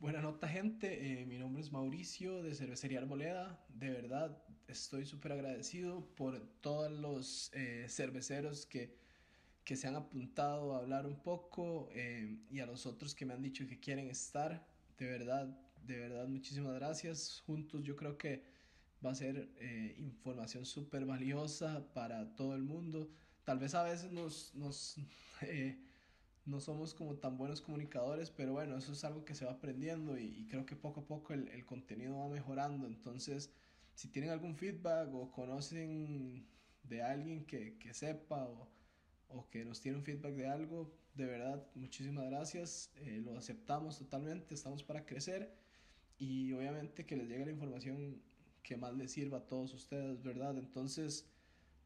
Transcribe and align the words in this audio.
Buena 0.00 0.20
nota, 0.20 0.46
gente. 0.46 1.22
Eh, 1.22 1.26
mi 1.26 1.38
nombre 1.38 1.60
es 1.60 1.72
Mauricio 1.72 2.40
de 2.40 2.54
Cervecería 2.54 3.00
Arboleda. 3.00 3.58
De 3.68 3.90
verdad, 3.90 4.40
estoy 4.68 5.04
súper 5.04 5.32
agradecido 5.32 6.06
por 6.14 6.38
todos 6.60 6.88
los 6.92 7.50
eh, 7.52 7.84
cerveceros 7.88 8.64
que, 8.64 8.96
que, 9.64 9.74
se 9.74 9.88
han 9.88 9.96
apuntado 9.96 10.76
a 10.76 10.78
hablar 10.78 11.04
un 11.04 11.20
poco 11.20 11.88
eh, 11.92 12.38
y 12.48 12.60
a 12.60 12.66
los 12.66 12.86
otros 12.86 13.12
que 13.12 13.26
me 13.26 13.34
han 13.34 13.42
dicho 13.42 13.66
que 13.66 13.80
quieren 13.80 14.08
estar. 14.08 14.64
De 14.98 15.06
verdad, 15.06 15.48
de 15.82 15.98
verdad, 15.98 16.28
muchísimas 16.28 16.74
gracias. 16.76 17.42
Juntos 17.44 17.82
yo 17.82 17.96
creo 17.96 18.16
que 18.16 18.44
va 19.04 19.10
a 19.10 19.14
ser 19.16 19.50
información 19.98 20.64
súper 20.64 21.06
valiosa 21.06 21.92
para 21.92 22.36
todo 22.36 22.54
el 22.54 22.62
mundo. 22.62 23.10
Tal 23.42 23.58
vez 23.58 23.74
a 23.74 23.82
veces 23.82 24.12
nos... 24.12 24.54
nos 24.54 24.94
no 26.48 26.60
somos 26.60 26.94
como 26.94 27.16
tan 27.16 27.36
buenos 27.36 27.60
comunicadores, 27.60 28.30
pero 28.30 28.52
bueno, 28.54 28.76
eso 28.76 28.92
es 28.92 29.04
algo 29.04 29.24
que 29.24 29.34
se 29.34 29.44
va 29.44 29.52
aprendiendo 29.52 30.18
y, 30.18 30.46
creo 30.50 30.64
que 30.64 30.76
poco 30.76 31.00
a 31.00 31.06
poco 31.06 31.34
el, 31.34 31.64
contenido 31.66 32.16
va 32.18 32.28
mejorando. 32.28 32.86
Entonces, 32.86 33.52
si 33.94 34.08
tienen 34.08 34.30
algún 34.30 34.56
feedback 34.56 35.12
o 35.14 35.30
conocen 35.30 36.46
de 36.84 37.02
alguien 37.02 37.44
que, 37.44 37.76
que 37.78 37.92
sepa 37.92 38.44
o, 38.44 38.68
o, 39.28 39.48
que 39.50 39.64
nos 39.64 39.80
tiene 39.80 39.98
un 39.98 40.04
feedback 40.04 40.34
de 40.34 40.48
algo, 40.48 40.90
de 41.14 41.26
verdad, 41.26 41.66
muchísimas 41.74 42.24
gracias. 42.30 42.92
Eh, 42.96 43.20
lo 43.22 43.36
aceptamos 43.36 43.98
totalmente, 43.98 44.54
estamos 44.54 44.82
para 44.82 45.04
crecer 45.04 45.54
y 46.18 46.52
obviamente 46.52 47.04
que 47.04 47.16
les 47.16 47.28
llegue 47.28 47.44
la 47.44 47.52
información 47.52 48.22
que 48.62 48.76
más 48.76 48.94
les 48.94 49.12
sirva 49.12 49.38
a 49.38 49.46
todos 49.46 49.74
ustedes, 49.74 50.22
¿verdad? 50.22 50.56
Entonces, 50.56 51.26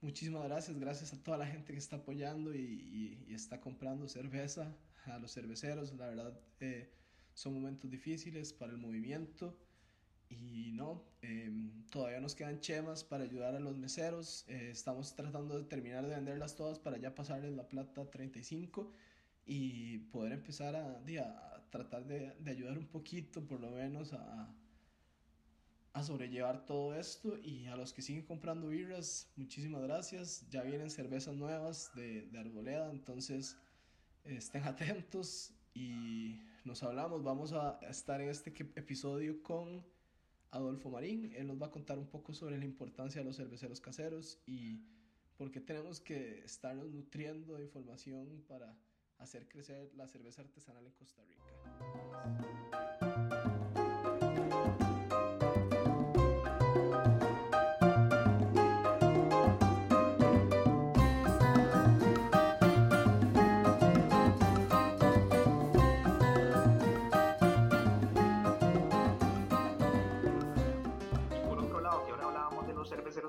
Muchísimas 0.03 0.43
gracias, 0.43 0.81
gracias 0.81 1.13
a 1.13 1.23
toda 1.23 1.39
la 1.39 1.47
gente 1.47 1.73
que 1.73 1.79
está 1.79 1.95
apoyando 1.95 2.53
y, 2.53 3.25
está 3.31 3.61
comprando 3.61 4.09
cerveza, 4.09 4.75
a 5.07 5.19
los 5.21 5.33
cerveceros, 5.33 5.95
la 5.95 6.09
verdad 6.09 6.41
eh, 6.59 6.91
son 7.35 7.55
momentos 7.55 7.89
difíciles 7.89 8.53
para 8.53 8.73
el 8.73 8.79
movimiento 8.79 9.57
y 10.29 10.73
no, 10.73 11.05
em, 11.23 11.87
todavía 11.87 12.21
nos 12.21 12.35
quedan 12.35 12.59
chemas 12.59 13.05
para 13.05 13.23
ayudar 13.23 13.55
a 13.55 13.61
los 13.61 13.79
meseros, 13.79 14.45
eh, 14.49 14.71
estamos 14.73 15.15
tratando 15.15 15.57
de 15.57 15.65
terminar 15.65 16.05
de 16.05 16.17
venderlas 16.17 16.57
todas 16.57 16.81
para 16.81 16.99
ya 16.99 17.15
pasarles 17.15 17.53
la 17.53 17.69
plata 17.69 18.11
35 18.11 18.93
y 19.47 19.99
poder 20.11 20.33
empezar 20.33 20.75
a, 20.75 21.01
tratar 21.71 22.07
de, 22.07 22.35
de, 22.41 22.51
ayudar 22.51 22.77
un 22.77 22.89
poquito 22.89 23.47
por 23.47 23.61
lo 23.61 23.71
menos 23.71 24.13
a 24.15 24.53
a 25.93 26.03
sobrellevar 26.03 26.65
todo 26.65 26.95
esto 26.95 27.39
y 27.43 27.67
a 27.67 27.77
los 27.77 27.93
que 27.93 28.03
siguen 28.03 28.25
comprando 28.25 28.69
birras, 28.69 29.31
muchísimas 29.37 29.83
gracias. 29.83 30.47
Ya 30.49 30.63
vienen 30.63 30.91
cervezas 30.91 31.35
nuevas 31.35 31.91
de, 31.95 32.29
de 32.29 32.39
Arboleda, 32.39 32.91
entonces 32.91 33.59
estén 34.25 34.65
atentos 34.65 35.53
y 35.75 36.41
nos 36.65 36.83
hablamos. 36.83 37.23
Vamos 37.23 37.53
a 37.53 37.79
estar 37.89 38.21
en 38.21 38.31
este 38.31 38.51
episodio 38.77 39.43
con 39.43 39.85
Adolfo 40.51 40.91
Marín. 40.91 41.33
Él 41.35 41.47
nos 41.47 41.61
va 41.61 41.67
a 41.67 41.71
contar 41.71 41.99
un 41.99 42.07
poco 42.07 42.33
sobre 42.33 42.59
la 42.59 42.65
importancia 42.65 43.21
de 43.21 43.25
los 43.27 43.37
cerveceros 43.37 43.81
caseros 43.81 44.39
y 44.47 44.81
por 45.37 45.51
qué 45.51 45.61
tenemos 45.61 46.01
que 46.01 46.45
estarnos 46.45 46.91
nutriendo 46.91 47.55
de 47.55 47.65
información 47.65 48.45
para 48.47 48.77
hacer 49.19 49.49
crecer 49.49 49.91
la 49.95 50.07
cerveza 50.07 50.43
artesanal 50.43 50.87
en 50.87 50.93
Costa 50.93 51.23
Rica. 51.25 52.92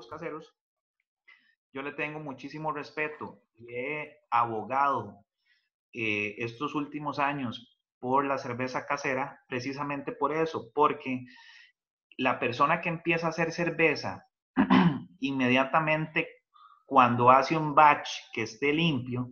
Caseros, 0.08 0.54
yo 1.72 1.82
le 1.82 1.92
tengo 1.92 2.20
muchísimo 2.20 2.72
respeto 2.72 3.42
y 3.54 3.74
he 3.74 4.18
abogado 4.30 5.24
eh, 5.92 6.36
estos 6.38 6.74
últimos 6.74 7.18
años 7.18 7.80
por 7.98 8.24
la 8.24 8.38
cerveza 8.38 8.86
casera 8.86 9.40
precisamente 9.48 10.12
por 10.12 10.32
eso, 10.32 10.70
porque 10.74 11.24
la 12.16 12.38
persona 12.38 12.80
que 12.80 12.88
empieza 12.88 13.26
a 13.26 13.30
hacer 13.30 13.52
cerveza 13.52 14.26
inmediatamente 15.20 16.28
cuando 16.86 17.30
hace 17.30 17.56
un 17.56 17.74
batch 17.74 18.08
que 18.32 18.42
esté 18.42 18.72
limpio, 18.72 19.30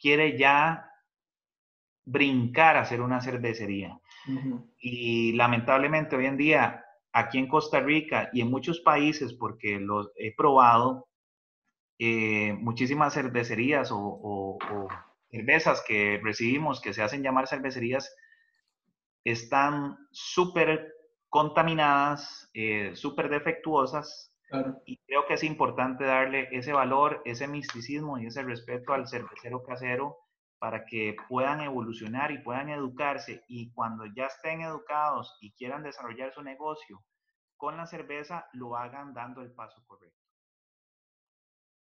quiere 0.00 0.38
ya 0.38 0.86
brincar 2.04 2.76
a 2.76 2.82
hacer 2.82 3.00
una 3.00 3.20
cervecería. 3.20 3.98
Y 4.78 5.32
lamentablemente 5.32 6.14
hoy 6.16 6.26
en 6.26 6.36
día 6.36 6.84
aquí 7.12 7.38
en 7.38 7.48
Costa 7.48 7.80
Rica 7.80 8.30
y 8.32 8.40
en 8.40 8.50
muchos 8.50 8.80
países, 8.80 9.32
porque 9.32 9.78
los 9.80 10.10
he 10.16 10.34
probado, 10.34 11.08
eh, 11.98 12.54
muchísimas 12.54 13.14
cervecerías 13.14 13.90
o, 13.92 14.58
cervezas 15.30 15.82
que 15.86 16.20
recibimos 16.22 16.80
que 16.80 16.92
se 16.92 17.02
hacen 17.02 17.22
llamar 17.22 17.46
cervecerías 17.46 18.12
están 19.22 19.96
súper 20.10 20.92
contaminadas, 21.28 22.50
eh, 22.54 22.92
súper 22.94 23.28
defectuosas. 23.28 24.34
Y 24.84 24.98
creo 25.06 25.26
que 25.28 25.34
es 25.34 25.44
importante 25.44 26.04
darle 26.04 26.48
ese 26.50 26.72
valor, 26.72 27.22
ese 27.24 27.46
misticismo 27.46 28.18
y 28.18 28.26
ese 28.26 28.42
respeto 28.42 28.92
al 28.92 29.06
cervecero 29.06 29.62
casero 29.62 30.16
para 30.60 30.84
que 30.84 31.16
puedan 31.26 31.62
evolucionar 31.62 32.30
y 32.30 32.38
puedan 32.38 32.68
educarse 32.68 33.42
y 33.48 33.72
cuando 33.72 34.04
ya 34.14 34.26
estén 34.26 34.60
educados 34.60 35.34
y 35.40 35.52
quieran 35.52 35.82
desarrollar 35.82 36.32
su 36.34 36.42
negocio 36.42 37.02
con 37.56 37.78
la 37.78 37.86
cerveza, 37.86 38.46
lo 38.52 38.76
hagan 38.76 39.14
dando 39.14 39.40
el 39.40 39.50
paso 39.52 39.82
correcto. 39.86 40.18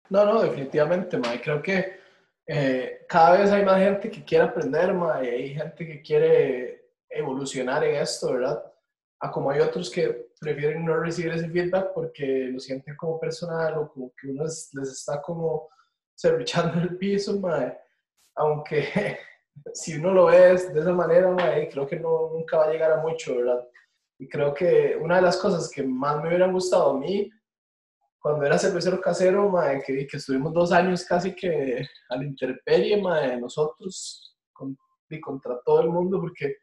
No, 0.09 0.25
no, 0.25 0.43
definitivamente, 0.43 1.19
Mae. 1.19 1.41
Creo 1.41 1.61
que 1.61 2.01
eh, 2.47 3.05
cada 3.09 3.39
vez 3.39 3.51
hay 3.51 3.65
más 3.65 3.79
gente 3.79 4.09
que 4.09 4.25
quiere 4.25 4.45
aprender, 4.45 4.95
Mae, 4.95 5.29
hay 5.29 5.55
gente 5.55 5.87
que 5.87 6.01
quiere 6.01 6.93
evolucionar 7.09 7.83
en 7.83 7.97
esto, 7.97 8.33
¿verdad? 8.33 8.73
A 9.19 9.33
como 9.33 9.51
hay 9.51 9.61
otros 9.61 9.91
que 9.91 10.31
prefieren 10.41 10.85
no 10.85 10.97
recibir 10.97 11.33
ese 11.33 11.51
feedback 11.51 11.93
porque 11.93 12.49
lo 12.53 12.61
sienten 12.61 12.97
como 12.97 13.19
personal 13.19 13.79
o 13.79 13.93
como 13.93 14.13
que 14.15 14.29
uno 14.29 14.45
les, 14.45 14.73
está 14.75 15.21
como 15.21 15.69
cervichando 16.15 16.81
el 16.81 16.97
piso, 16.97 17.39
Mae 17.41 17.90
aunque 18.35 19.19
si 19.75 19.97
uno 19.97 20.13
lo 20.13 20.27
ve 20.27 20.57
de 20.57 20.81
esa 20.81 20.93
manera, 20.93 21.35
creo 21.71 21.87
que 21.87 21.99
no, 21.99 22.31
nunca 22.33 22.59
va 22.59 22.65
a 22.65 22.73
llegar 22.73 22.93
a 22.93 23.01
mucho, 23.01 23.37
¿verdad? 23.37 23.67
Y 24.19 24.29
creo 24.29 24.53
que 24.53 24.97
una 25.01 25.17
de 25.17 25.23
las 25.23 25.37
cosas 25.37 25.71
que 25.71 25.83
más 25.83 26.23
me 26.23 26.29
hubieran 26.29 26.53
gustado 26.53 26.91
a 26.91 26.99
mí, 26.99 27.31
cuando 28.21 28.45
era 28.45 28.59
cervecero 28.59 29.01
casero, 29.01 29.53
que, 29.87 30.07
que 30.07 30.17
estuvimos 30.17 30.53
dos 30.53 30.73
años 30.73 31.05
casi 31.05 31.35
que 31.35 31.87
a 32.11 32.17
la 32.17 32.25
intemperie, 32.25 33.01
nosotros, 33.41 34.37
y 35.09 35.21
contra 35.21 35.61
todo 35.65 35.81
el 35.81 35.89
mundo, 35.89 36.21
porque, 36.21 36.59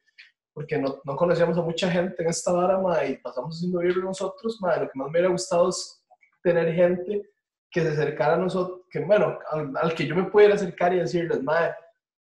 porque 0.54 0.78
no, 0.78 1.02
no, 1.04 1.16
conocíamos 1.16 1.58
a 1.58 1.64
mucha 1.64 1.90
gente 1.90 2.22
en 2.22 2.30
esta 2.30 2.52
vara, 2.52 3.08
y 3.08 3.18
pasamos 3.18 3.56
haciendo 3.56 3.80
vivir 3.80 4.04
nosotros, 4.04 4.60
lo 4.62 4.90
que 4.90 5.00
más 5.00 5.08
me 5.08 5.12
hubiera 5.12 5.30
gustado 5.30 5.70
es 5.70 6.04
tener 6.44 6.74
gente 6.74 7.28
que 7.78 7.84
se 7.84 7.90
acercara 7.90 8.34
a 8.34 8.38
nosotros, 8.38 8.82
que 8.90 9.00
bueno, 9.02 9.38
al, 9.52 9.94
que 9.94 10.08
yo 10.08 10.16
me 10.16 10.24
pudiera 10.24 10.56
acercar 10.56 10.96
y 10.96 11.00
decirles, 11.00 11.44
madre, 11.44 11.76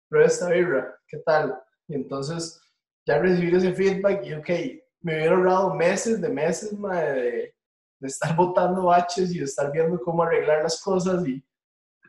prueba 0.08 0.28
esta 0.28 0.50
birra, 0.50 0.96
¿qué 1.08 1.18
tal? 1.18 1.60
Y 1.88 1.96
entonces 1.96 2.62
ya 3.08 3.18
recibir 3.18 3.56
ese 3.56 3.74
feedback 3.74 4.24
y 4.24 4.34
ok, 4.36 4.50
me 5.00 5.16
hubiera 5.16 5.36
ahorrado 5.36 5.74
meses 5.74 6.22
de 6.22 6.30
meses, 6.30 6.74
madre, 6.74 7.14
de, 7.14 7.56
de, 8.02 8.08
estar 8.08 8.36
botando 8.36 8.86
baches 8.86 9.34
y 9.34 9.40
de 9.40 9.46
estar 9.46 9.72
viendo 9.72 10.00
cómo 10.00 10.22
arreglar 10.22 10.62
las 10.62 10.80
cosas 10.80 11.26
y, 11.28 11.44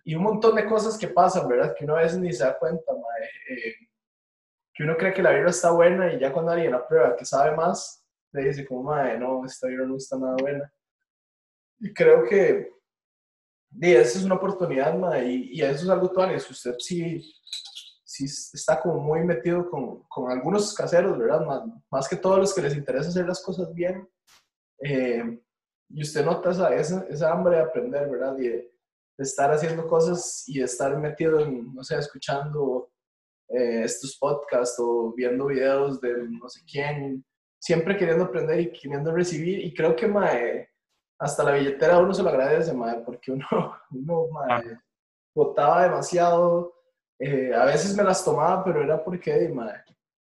y, 0.04 0.14
un 0.14 0.24
montón 0.24 0.54
de 0.54 0.66
cosas 0.66 0.98
que 0.98 1.08
pasan, 1.08 1.48
¿verdad? 1.48 1.74
Que 1.74 1.84
uno 1.84 1.96
a 1.96 2.02
veces 2.02 2.18
ni 2.18 2.34
se 2.34 2.44
da 2.44 2.58
cuenta, 2.58 2.92
madre. 2.92 3.30
Eh, 3.48 3.74
que 4.74 4.82
uno 4.82 4.94
cree 4.98 5.14
que 5.14 5.22
la 5.22 5.32
birra 5.32 5.48
está 5.48 5.70
buena 5.70 6.12
y 6.12 6.18
ya 6.18 6.30
cuando 6.30 6.52
alguien 6.52 6.72
la 6.72 6.86
prueba 6.86 7.16
que 7.16 7.24
sabe 7.24 7.56
más, 7.56 8.04
le 8.32 8.44
dice 8.44 8.66
como, 8.66 8.82
madre, 8.82 9.18
no, 9.18 9.42
esta 9.46 9.68
birra 9.68 9.86
no 9.86 9.96
está 9.96 10.18
nada 10.18 10.36
buena. 10.38 10.70
Y 11.78 11.94
creo 11.94 12.24
que 12.24 12.81
y 13.80 13.92
esa 13.92 14.18
es 14.18 14.24
una 14.24 14.34
oportunidad, 14.34 14.94
y, 15.22 15.58
y, 15.58 15.62
eso 15.62 15.84
es 15.84 15.88
algo 15.88 16.06
actual, 16.06 16.38
si 16.40 16.52
usted 16.52 16.74
sí, 16.78 17.34
sí 18.04 18.24
está 18.24 18.80
como 18.80 19.00
muy 19.00 19.24
metido 19.24 19.68
con, 19.70 20.02
con 20.04 20.30
algunos 20.30 20.74
caseros, 20.74 21.18
¿verdad? 21.18 21.46
Más, 21.46 21.62
más, 21.90 22.08
que 22.08 22.16
todos 22.16 22.38
los 22.38 22.54
que 22.54 22.62
les 22.62 22.76
interesa 22.76 23.08
hacer 23.08 23.26
las 23.26 23.42
cosas 23.42 23.72
bien, 23.72 24.06
eh, 24.80 25.40
y 25.88 26.02
usted 26.02 26.24
nota 26.24 26.50
esa, 26.50 26.74
esa, 26.74 27.06
esa, 27.08 27.32
hambre 27.32 27.56
de 27.56 27.62
aprender, 27.62 28.10
¿verdad? 28.10 28.36
Y 28.38 28.48
de, 28.48 28.72
estar 29.18 29.52
haciendo 29.52 29.86
cosas 29.86 30.42
y 30.48 30.58
de 30.58 30.64
estar 30.64 30.98
metido 30.98 31.38
en, 31.40 31.72
no 31.72 31.84
sé, 31.84 31.96
escuchando 31.96 32.90
eh, 33.48 33.82
estos 33.84 34.16
podcasts 34.18 34.76
o 34.80 35.12
viendo 35.14 35.46
videos 35.46 36.00
de 36.00 36.28
no 36.28 36.48
sé 36.48 36.60
quién, 36.68 37.24
siempre 37.60 37.96
queriendo 37.96 38.24
aprender 38.24 38.58
y 38.60 38.72
queriendo 38.72 39.12
recibir, 39.12 39.60
y 39.64 39.72
creo 39.72 39.94
que, 39.94 40.08
mae, 40.08 40.71
hasta 41.22 41.44
la 41.44 41.52
billetera 41.52 41.98
uno 41.98 42.12
se 42.12 42.22
lo 42.22 42.30
agradece, 42.30 42.72
madre, 42.72 43.02
porque 43.04 43.30
uno, 43.30 43.46
uno 43.92 44.26
madre, 44.28 44.78
botaba 45.34 45.84
demasiado. 45.84 46.74
Eh, 47.18 47.54
a 47.54 47.64
veces 47.64 47.96
me 47.96 48.02
las 48.02 48.24
tomaba, 48.24 48.64
pero 48.64 48.82
era 48.82 49.02
porque, 49.02 49.48
madre, 49.48 49.84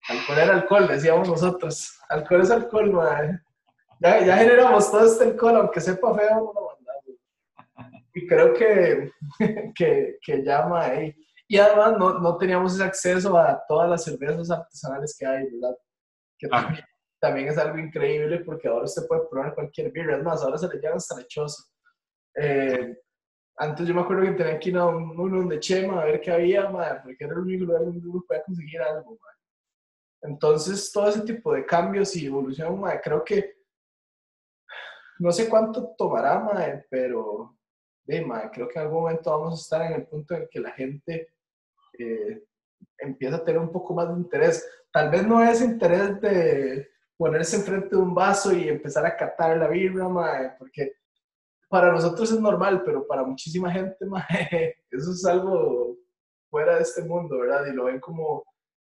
Alcohol 0.08 0.38
era 0.38 0.54
alcohol, 0.54 0.88
decíamos 0.88 1.28
nosotros. 1.28 1.98
Alcohol 2.08 2.40
es 2.40 2.50
alcohol, 2.50 2.92
madre. 2.92 3.40
Ya, 4.00 4.24
ya 4.24 4.36
generamos 4.38 4.90
todo 4.90 5.04
este 5.04 5.24
alcohol, 5.24 5.56
aunque 5.56 5.80
sepa 5.80 6.14
feo, 6.14 6.30
no 6.30 6.52
lo 6.54 6.68
mandamos. 6.68 8.02
Y 8.14 8.26
creo 8.26 8.54
que, 8.54 9.12
que, 9.74 10.18
que 10.22 10.44
ya, 10.44 10.66
madre. 10.66 11.14
Y 11.46 11.58
además 11.58 11.98
no, 11.98 12.18
no, 12.18 12.38
teníamos 12.38 12.74
ese 12.74 12.84
acceso 12.84 13.36
a 13.36 13.62
todas 13.68 13.90
las 13.90 14.04
cervezas 14.04 14.50
artesanales 14.50 15.14
que 15.18 15.26
hay, 15.26 15.44
¿verdad? 15.50 15.76
Que 16.38 16.48
también, 16.48 16.84
también, 17.20 17.48
es 17.48 17.58
algo 17.58 17.78
increíble 17.78 18.40
porque 18.40 18.68
ahora 18.68 18.84
usted 18.84 19.06
puede 19.06 19.22
probar 19.28 19.54
cualquier 19.54 19.90
birra. 19.90 20.16
Es 20.16 20.22
más, 20.22 20.42
ahora 20.42 20.58
se 20.58 20.68
le 20.68 20.80
llama 20.80 20.96
hasta 20.96 21.16
lechoso. 21.16 21.64
Eh, 22.34 22.96
antes 23.56 23.86
yo 23.86 23.94
me 23.94 24.02
acuerdo 24.02 24.22
que 24.22 24.32
tenía 24.32 24.58
que 24.58 24.68
ir 24.68 24.76
a 24.76 24.86
un, 24.86 25.18
un 25.18 25.48
de 25.48 25.58
Chema 25.58 26.00
a 26.00 26.04
ver 26.04 26.20
qué 26.20 26.30
había, 26.30 26.68
madre, 26.68 27.00
porque 27.02 27.24
era 27.24 27.32
el 27.32 27.40
único 27.40 27.64
lugar 27.64 27.84
donde 27.84 28.06
uno 28.06 28.24
podía 28.26 28.44
conseguir 28.44 28.80
algo, 28.80 29.18
madre. 29.20 29.38
Entonces, 30.22 30.92
todo 30.92 31.08
ese 31.08 31.22
tipo 31.22 31.52
de 31.52 31.66
cambios 31.66 32.14
y 32.16 32.26
evolución, 32.26 32.80
madre, 32.80 33.00
creo 33.02 33.24
que 33.24 33.58
no 35.18 35.32
sé 35.32 35.48
cuánto 35.48 35.94
tomará, 35.96 36.38
madre, 36.38 36.86
pero 36.88 37.56
de, 38.04 38.24
madre, 38.24 38.50
creo 38.52 38.68
que 38.68 38.78
en 38.78 38.84
algún 38.84 39.02
momento 39.02 39.30
vamos 39.30 39.58
a 39.58 39.62
estar 39.62 39.90
en 39.90 40.00
el 40.00 40.06
punto 40.06 40.34
en 40.34 40.48
que 40.48 40.60
la 40.60 40.70
gente 40.72 41.34
eh, 41.98 42.44
empieza 42.98 43.36
a 43.36 43.44
tener 43.44 43.60
un 43.60 43.72
poco 43.72 43.94
más 43.94 44.08
de 44.08 44.14
interés. 44.14 44.68
Tal 44.92 45.10
vez 45.10 45.26
no 45.26 45.42
es 45.42 45.60
interés 45.60 46.20
de 46.20 46.88
ponerse 47.18 47.56
enfrente 47.56 47.90
de 47.90 47.96
un 47.96 48.14
vaso 48.14 48.52
y 48.52 48.68
empezar 48.68 49.04
a 49.04 49.16
catar 49.16 49.58
la 49.58 49.66
birra, 49.68 50.08
madre, 50.08 50.52
porque 50.56 50.92
para 51.68 51.92
nosotros 51.92 52.30
es 52.30 52.40
normal, 52.40 52.82
pero 52.84 53.06
para 53.06 53.24
muchísima 53.24 53.70
gente, 53.70 53.96
madre, 54.06 54.76
eso 54.90 55.10
es 55.10 55.24
algo 55.26 55.96
fuera 56.48 56.76
de 56.76 56.82
este 56.82 57.02
mundo, 57.02 57.40
¿verdad? 57.40 57.66
Y 57.66 57.74
lo 57.74 57.84
ven 57.84 58.00
como 58.00 58.44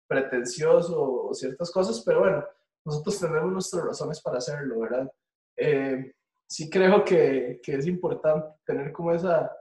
pretencioso 0.07 1.27
o 1.27 1.33
ciertas 1.33 1.71
cosas, 1.71 2.01
pero 2.05 2.19
bueno, 2.19 2.45
nosotros 2.85 3.19
tenemos 3.19 3.51
nuestras 3.51 3.85
razones 3.85 4.21
para 4.21 4.37
hacerlo, 4.37 4.79
¿verdad? 4.79 5.11
Eh, 5.57 6.13
sí 6.47 6.69
creo 6.69 7.03
que, 7.03 7.59
que, 7.63 7.75
es 7.75 7.87
importante 7.87 8.47
tener 8.65 8.91
como 8.91 9.13
esa, 9.13 9.51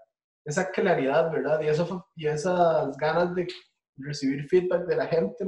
esa 0.45 0.71
claridad, 0.71 1.31
¿verdad? 1.33 1.61
Y, 1.63 1.69
eso, 1.69 2.07
y 2.15 2.27
esas 2.27 2.97
ganas 2.97 3.35
de 3.35 3.49
recibir 3.97 4.47
feedback 4.49 4.87
de 4.87 4.97
la 4.97 5.07
gente, 5.07 5.45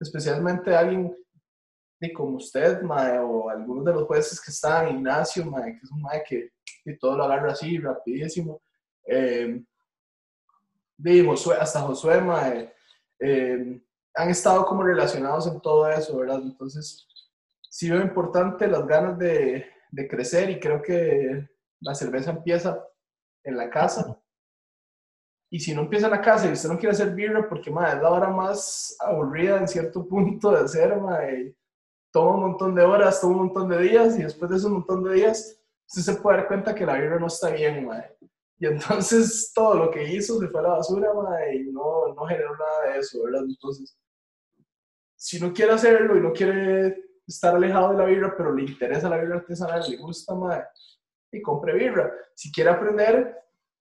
especialmente 0.00 0.70
de 0.70 0.76
alguien 2.02 2.14
como 2.14 2.36
usted, 2.36 2.82
o 2.84 3.48
algunos 3.48 3.84
de 3.84 3.92
los 3.92 4.04
jueces 4.04 4.40
que 4.40 4.50
están, 4.50 4.96
Ignacio, 4.96 5.44
que 5.44 5.78
es 5.82 5.90
un 5.90 6.02
mae 6.02 6.22
que 6.26 6.50
y 6.84 6.98
todo 6.98 7.16
lo 7.16 7.24
agarra 7.24 7.52
así, 7.52 7.78
rapidísimo. 7.78 8.60
Eh, 9.06 9.62
hasta 11.58 11.80
Josué, 11.80 12.20
mae, 12.20 12.74
eh, 13.20 13.80
han 14.14 14.30
estado 14.30 14.66
como 14.66 14.82
relacionados 14.82 15.46
en 15.46 15.60
todo 15.60 15.88
eso, 15.88 16.16
¿verdad? 16.18 16.40
Entonces, 16.42 17.06
sí 17.70 17.88
veo 17.88 18.02
importante 18.02 18.66
las 18.66 18.86
ganas 18.86 19.18
de, 19.18 19.64
de 19.90 20.08
crecer 20.08 20.50
y 20.50 20.60
creo 20.60 20.82
que 20.82 21.48
la 21.80 21.94
cerveza 21.94 22.30
empieza 22.30 22.84
en 23.44 23.56
la 23.56 23.70
casa. 23.70 24.18
Y 25.50 25.60
si 25.60 25.74
no 25.74 25.82
empieza 25.82 26.06
en 26.06 26.12
la 26.12 26.20
casa 26.20 26.48
y 26.48 26.52
usted 26.52 26.68
no 26.68 26.78
quiere 26.78 26.94
hacer 26.94 27.14
birra 27.14 27.48
porque 27.48 27.70
madre, 27.70 27.96
es 27.96 28.02
la 28.02 28.10
hora 28.10 28.28
más 28.28 28.96
aburrida 29.00 29.58
en 29.58 29.68
cierto 29.68 30.06
punto 30.08 30.50
de 30.50 30.60
hacer, 30.60 30.96
madre, 31.00 31.54
toma 32.12 32.34
un 32.34 32.40
montón 32.42 32.74
de 32.74 32.82
horas, 32.82 33.20
toma 33.20 33.32
un 33.32 33.46
montón 33.46 33.68
de 33.68 33.78
días 33.78 34.18
y 34.18 34.22
después 34.22 34.50
de 34.50 34.58
ese 34.58 34.68
montón 34.68 35.02
de 35.02 35.14
días 35.14 35.58
usted 35.88 36.12
se 36.12 36.20
puede 36.20 36.38
dar 36.38 36.48
cuenta 36.48 36.74
que 36.74 36.86
la 36.86 36.98
birra 36.98 37.18
no 37.18 37.26
está 37.26 37.50
bien, 37.50 37.86
madre. 37.86 38.16
Y 38.58 38.66
entonces 38.66 39.50
todo 39.54 39.74
lo 39.74 39.90
que 39.90 40.04
hizo 40.12 40.38
se 40.38 40.48
fue 40.48 40.60
a 40.60 40.64
la 40.64 40.68
basura, 40.70 41.12
madre, 41.14 41.56
y 41.56 41.72
no, 41.72 42.14
no 42.14 42.24
generó 42.26 42.56
nada 42.56 42.92
de 42.92 43.00
eso, 43.00 43.24
¿verdad? 43.24 43.42
Entonces, 43.48 43.98
si 45.16 45.40
no 45.40 45.52
quiere 45.52 45.72
hacerlo 45.72 46.16
y 46.16 46.20
no 46.20 46.32
quiere 46.32 46.96
estar 47.26 47.54
alejado 47.54 47.92
de 47.92 47.98
la 47.98 48.04
birra, 48.04 48.34
pero 48.36 48.54
le 48.54 48.62
interesa 48.62 49.08
la 49.08 49.18
birra 49.18 49.36
artesanal, 49.36 49.82
le 49.88 49.96
gusta, 49.96 50.34
madre, 50.34 50.66
y 51.32 51.40
compre 51.42 51.74
birra. 51.74 52.12
Si 52.34 52.52
quiere 52.52 52.70
aprender, 52.70 53.36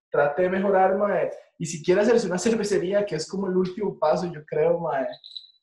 trate 0.09 0.43
de 0.43 0.49
mejorar, 0.49 0.97
madre. 0.97 1.31
Y 1.57 1.65
si 1.65 1.83
quiere 1.83 2.01
hacerse 2.01 2.27
una 2.27 2.37
cervecería, 2.37 3.05
que 3.05 3.15
es 3.15 3.27
como 3.27 3.47
el 3.47 3.57
último 3.57 3.97
paso, 3.97 4.31
yo 4.31 4.43
creo, 4.45 4.79
madre. 4.79 5.09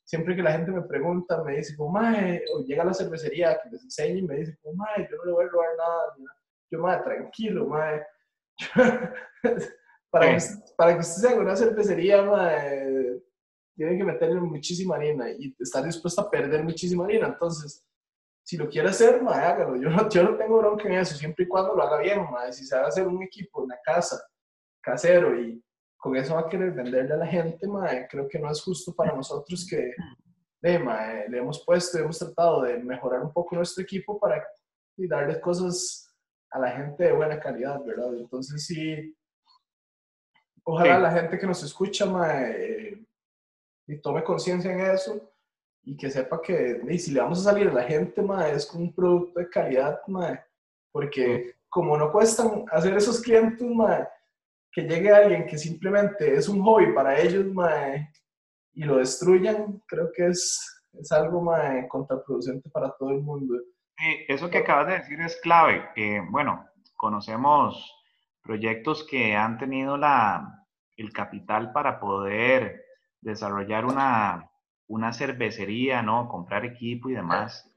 Siempre 0.09 0.35
que 0.35 0.41
la 0.41 0.53
gente 0.53 0.71
me 0.71 0.81
pregunta, 0.81 1.43
me 1.43 1.57
dice, 1.57 1.77
como, 1.77 1.91
madre, 1.91 2.43
o 2.51 2.63
llega 2.63 2.81
a 2.81 2.87
la 2.87 2.95
cervecería, 2.95 3.59
que 3.61 3.69
les 3.69 3.83
enseñe 3.83 4.17
y 4.17 4.23
me 4.23 4.37
dice, 4.37 4.57
como, 4.59 4.77
madre, 4.77 5.07
yo 5.07 5.17
no 5.17 5.25
le 5.25 5.31
voy 5.33 5.45
a 5.45 5.49
robar 5.49 5.69
nada. 5.77 6.15
Yo, 6.71 6.79
madre, 6.79 7.03
tranquilo, 7.03 7.67
madre. 7.67 8.07
para, 10.09 10.35
que, 10.35 10.43
para 10.75 10.93
que 10.95 10.99
usted 11.01 11.21
se 11.21 11.27
haga 11.27 11.41
una 11.41 11.55
cervecería, 11.55 12.23
madre, 12.23 13.21
tiene 13.75 13.97
que 13.99 14.03
meterle 14.03 14.41
muchísima 14.41 14.95
harina 14.95 15.29
y 15.29 15.55
estar 15.59 15.85
dispuesto 15.85 16.21
a 16.21 16.31
perder 16.31 16.63
muchísima 16.63 17.05
harina. 17.05 17.27
Entonces, 17.27 17.85
si 18.43 18.57
lo 18.57 18.67
quiere 18.67 18.89
hacer, 18.89 19.21
madre, 19.21 19.45
hágalo. 19.45 19.75
Yo 19.75 19.91
no, 19.91 20.09
yo 20.09 20.23
no 20.23 20.37
tengo 20.37 20.57
bronca 20.57 20.87
en 20.87 20.95
eso, 20.95 21.13
siempre 21.13 21.45
y 21.45 21.47
cuando 21.47 21.75
lo 21.75 21.83
haga 21.83 21.99
bien, 21.99 22.23
madre. 22.31 22.51
Si 22.51 22.65
se 22.65 22.75
va 22.75 22.85
a 22.85 22.87
hacer 22.87 23.07
un 23.07 23.21
equipo 23.21 23.61
en 23.61 23.69
la 23.69 23.79
casa, 23.83 24.19
casero, 24.81 25.39
y 25.39 25.63
con 25.99 26.15
eso 26.15 26.35
va 26.35 26.41
a 26.41 26.49
querer 26.49 26.71
venderle 26.71 27.13
a 27.13 27.17
la 27.17 27.27
gente, 27.27 27.67
madre, 27.67 28.07
creo 28.09 28.27
que 28.27 28.39
no 28.39 28.49
es 28.49 28.61
justo 28.63 28.95
para 28.95 29.13
nosotros 29.13 29.67
que 29.69 29.93
de, 30.61 30.79
madre, 30.79 31.27
le 31.29 31.39
hemos 31.39 31.63
puesto, 31.65 31.99
hemos 31.99 32.17
tratado 32.17 32.63
de 32.63 32.77
mejorar 32.77 33.21
un 33.21 33.33
poco 33.33 33.55
nuestro 33.55 33.83
equipo 33.83 34.17
para 34.19 34.43
y 34.97 35.07
darles 35.07 35.39
cosas 35.39 36.13
a 36.51 36.59
la 36.59 36.71
gente 36.71 37.03
de 37.05 37.13
buena 37.13 37.39
calidad, 37.39 37.81
¿verdad? 37.85 38.13
Entonces, 38.15 38.65
sí, 38.65 39.15
ojalá 40.63 40.99
la 40.99 41.11
gente 41.11 41.37
que 41.37 41.47
nos 41.47 41.63
escucha, 41.63 42.05
madre, 42.05 43.05
y 43.87 44.01
tome 44.01 44.23
conciencia 44.23 44.71
en 44.71 44.79
eso 44.81 45.31
y 45.83 45.95
que 45.97 46.09
sepa 46.09 46.41
que 46.41 46.81
si 46.97 47.11
le 47.11 47.21
vamos 47.21 47.39
a 47.39 47.51
salir 47.51 47.69
a 47.69 47.73
la 47.73 47.83
gente, 47.83 48.21
ma, 48.21 48.47
es 48.49 48.65
con 48.65 48.81
un 48.81 48.93
producto 48.93 49.39
de 49.39 49.49
calidad, 49.49 50.01
ma, 50.07 50.39
porque 50.91 51.55
como 51.69 51.97
no 51.97 52.11
cuestan 52.11 52.65
hacer 52.71 52.95
esos 52.95 53.21
clientes, 53.21 53.67
ma, 53.67 54.07
que 54.79 54.87
llegue 54.87 55.11
alguien 55.11 55.45
que 55.45 55.57
simplemente 55.57 56.35
es 56.35 56.47
un 56.47 56.61
hobby 56.61 56.93
para 56.93 57.19
ellos 57.19 57.45
y 58.73 58.83
lo 58.83 58.97
destruyan, 58.97 59.81
creo 59.87 60.09
que 60.15 60.27
es, 60.27 60.83
es 60.93 61.11
algo 61.11 61.41
ma, 61.41 61.87
contraproducente 61.87 62.69
para 62.69 62.91
todo 62.97 63.09
el 63.11 63.21
mundo. 63.21 63.55
Eso 64.27 64.49
que 64.49 64.59
acabas 64.59 64.87
de 64.87 64.93
decir 64.99 65.19
es 65.19 65.37
clave. 65.41 65.89
bueno, 66.29 66.65
conocemos 66.95 67.93
proyectos 68.41 69.05
que 69.09 69.35
han 69.35 69.57
tenido 69.57 69.97
la, 69.97 70.65
el 70.95 71.11
capital 71.11 71.73
para 71.73 71.99
poder 71.99 72.85
desarrollar 73.19 73.85
una, 73.85 74.49
una 74.87 75.11
cervecería, 75.11 76.01
¿no? 76.01 76.29
Comprar 76.29 76.63
equipo 76.63 77.09
y 77.09 77.15
demás. 77.15 77.69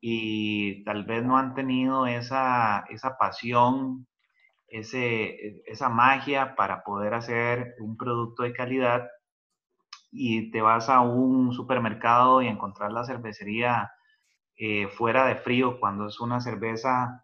Y 0.00 0.84
tal 0.84 1.04
vez 1.04 1.24
no 1.24 1.36
han 1.36 1.54
tenido 1.54 2.06
esa, 2.06 2.84
esa 2.88 3.18
pasión, 3.18 4.06
ese, 4.68 5.62
esa 5.66 5.88
magia 5.88 6.54
para 6.56 6.82
poder 6.82 7.14
hacer 7.14 7.74
un 7.80 7.96
producto 7.96 8.42
de 8.42 8.52
calidad. 8.52 9.08
Y 10.10 10.50
te 10.50 10.62
vas 10.62 10.88
a 10.88 11.00
un 11.00 11.52
supermercado 11.52 12.42
y 12.42 12.48
encontrar 12.48 12.92
la 12.92 13.04
cervecería 13.04 13.90
eh, 14.56 14.88
fuera 14.88 15.26
de 15.26 15.36
frío 15.36 15.78
cuando 15.78 16.06
es 16.06 16.20
una 16.20 16.40
cerveza 16.40 17.22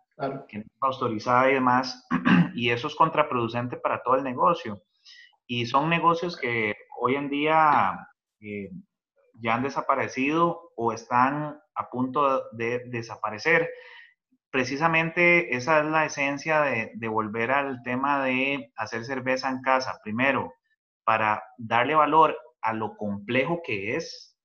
que 0.48 0.58
no 0.58 0.64
está 0.64 0.86
autorizada 0.86 1.50
y 1.50 1.54
demás. 1.54 2.06
Y 2.54 2.68
eso 2.68 2.86
es 2.86 2.94
contraproducente 2.94 3.78
para 3.78 4.02
todo 4.02 4.16
el 4.16 4.24
negocio. 4.24 4.82
Y 5.46 5.64
son 5.66 5.88
negocios 5.88 6.36
que 6.36 6.74
hoy 7.00 7.14
en 7.14 7.30
día 7.30 7.98
eh, 8.40 8.70
ya 9.34 9.54
han 9.54 9.62
desaparecido 9.62 10.72
o 10.76 10.92
están 10.92 11.58
a 11.74 11.90
punto 11.90 12.50
de 12.52 12.80
desaparecer. 12.90 13.70
Precisamente 14.52 15.56
esa 15.56 15.80
es 15.80 15.86
la 15.86 16.04
esencia 16.04 16.60
de, 16.60 17.08
volver 17.08 17.52
al 17.52 17.82
tema 17.82 18.22
de 18.22 18.70
hacer 18.76 19.02
cerveza 19.06 19.48
en 19.48 19.62
casa. 19.62 19.98
Primero, 20.04 20.52
para 21.04 21.42
darle 21.56 21.94
valor 21.94 22.36
a 22.60 22.74
lo 22.74 22.98
complejo 22.98 23.62
que 23.64 23.96
es, 23.96 24.36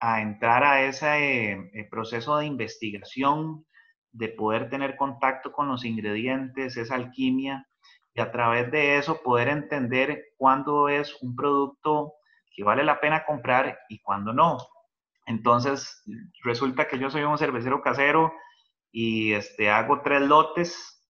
a 0.00 0.20
entrar 0.20 0.64
a 0.64 0.82
ese 0.82 1.52
eh, 1.52 1.88
proceso 1.88 2.36
de 2.38 2.46
investigación, 2.46 3.64
de 4.10 4.30
poder 4.30 4.68
tener 4.68 4.96
contacto 4.96 5.52
con 5.52 5.68
los 5.68 5.84
ingredientes, 5.84 6.76
esa 6.76 6.96
alquimia, 6.96 7.68
y 8.14 8.20
a 8.20 8.32
través 8.32 8.72
de 8.72 8.98
eso 8.98 9.22
poder 9.22 9.46
entender 9.46 10.24
cuándo 10.36 10.88
es 10.88 11.22
un 11.22 11.36
producto 11.36 12.14
que 12.50 12.64
vale 12.64 12.82
la 12.82 12.98
pena 12.98 13.24
comprar 13.24 13.78
y 13.88 14.00
cuándo 14.00 14.32
no. 14.32 14.58
Entonces, 15.24 16.02
resulta 16.42 16.88
que 16.88 16.98
yo 16.98 17.10
soy 17.10 17.22
un 17.22 17.38
cervecero 17.38 17.80
casero 17.80 18.32
y 18.98 19.34
este, 19.34 19.68
hago 19.68 20.00
tres 20.00 20.22
lotes 20.22 21.06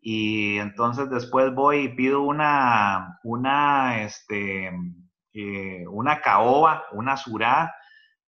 y 0.00 0.58
entonces 0.58 1.08
después 1.08 1.54
voy 1.54 1.84
y 1.84 1.88
pido 1.90 2.22
una, 2.22 3.20
una, 3.22 4.02
este, 4.02 4.72
eh, 5.34 5.84
una 5.88 6.20
caoba, 6.20 6.86
una 6.90 7.16
surá, 7.16 7.72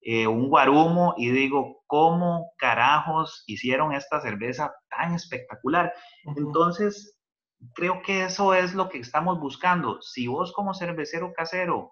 eh, 0.00 0.29
un 0.29 0.49
guarumo 0.49 1.14
y 1.17 1.31
digo, 1.31 1.83
¿cómo 1.88 2.52
carajos 2.57 3.43
hicieron 3.49 3.93
esta 3.95 4.21
cerveza 4.21 4.73
tan 4.88 5.14
espectacular? 5.14 5.93
Entonces, 6.37 7.19
creo 7.75 8.02
que 8.02 8.26
eso 8.26 8.55
es 8.55 8.75
lo 8.75 8.88
que 8.88 8.99
estamos 8.99 9.40
buscando. 9.40 10.00
Si 10.02 10.29
vos 10.29 10.52
como 10.52 10.73
cervecero 10.73 11.33
casero 11.33 11.90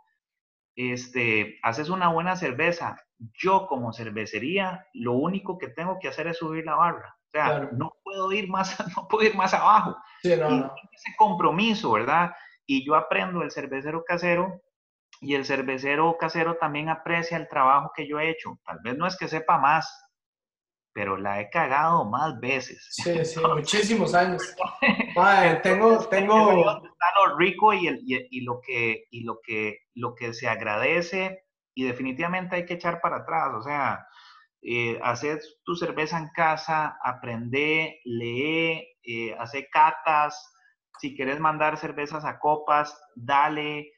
este, 0.76 1.58
haces 1.64 1.88
una 1.88 2.10
buena 2.10 2.37
cerveza 2.37 2.96
yo 3.18 3.66
como 3.66 3.92
cervecería, 3.92 4.87
lo 4.94 5.12
único 5.12 5.58
que 5.58 5.68
tengo 5.68 5.98
que 6.00 6.08
hacer 6.08 6.26
es 6.28 6.38
subir 6.38 6.64
la 6.64 6.76
barra. 6.76 7.16
O 7.26 7.30
sea, 7.30 7.68
no 7.72 7.92
puedo 8.02 8.32
ir 8.32 8.48
más, 8.48 8.76
no 8.96 9.06
puedo 9.08 9.28
ir 9.28 9.34
más 9.34 9.52
abajo. 9.54 9.96
Sí, 10.22 10.34
no, 10.37 10.50
no. 10.50 10.75
Ese 10.92 11.14
compromiso, 11.16 11.92
¿verdad? 11.92 12.32
Y 12.66 12.84
yo 12.87 12.94
aprendo 12.94 13.42
el 13.42 13.50
cervecero 13.50 14.04
casero 14.04 14.62
y 15.20 15.34
el 15.34 15.44
cervecero 15.44 16.16
casero 16.18 16.56
también 16.56 16.88
aprecia 16.88 17.37
el 17.37 17.48
trabajo 17.48 17.92
que 17.94 18.08
yo 18.08 18.18
he 18.18 18.30
hecho. 18.30 18.58
Tal 18.64 18.78
vez 18.82 18.96
no 18.96 19.06
es 19.06 19.16
que 19.16 19.28
sepa 19.28 19.58
más, 19.58 20.08
pero 20.92 21.16
la 21.16 21.40
he 21.40 21.50
cagado 21.50 22.04
más 22.04 22.38
veces. 22.40 22.87
Sí, 22.90 23.25
sí, 23.25 23.40
muchísimos 23.54 24.14
años. 24.14 24.42
tengo, 25.62 25.98
tengo... 26.08 26.50
Está 26.50 27.26
lo 27.26 27.37
rico 27.37 27.72
y, 27.72 27.88
el, 27.88 28.00
y, 28.04 28.40
lo, 28.42 28.60
que, 28.60 29.04
y 29.10 29.25
lo, 29.25 29.40
que, 29.42 29.78
lo 29.94 30.14
que 30.14 30.32
se 30.34 30.48
agradece 30.48 31.48
y 31.78 31.85
definitivamente 31.85 32.56
hay 32.56 32.66
que 32.66 32.75
echar 32.75 33.00
para 33.00 33.18
atrás. 33.18 33.54
O 33.54 33.62
sea, 33.62 34.04
eh, 34.62 34.99
hacer 35.00 35.38
tu 35.62 35.76
cerveza 35.76 36.18
en 36.18 36.28
casa, 36.30 36.99
aprende, 37.04 38.00
lee, 38.04 38.97
eh, 39.04 39.37
hace 39.38 39.68
catas. 39.70 40.52
Si 40.99 41.14
quieres 41.14 41.38
mandar 41.38 41.76
cervezas 41.76 42.25
a 42.25 42.40
copas, 42.40 43.00
dale. 43.14 43.92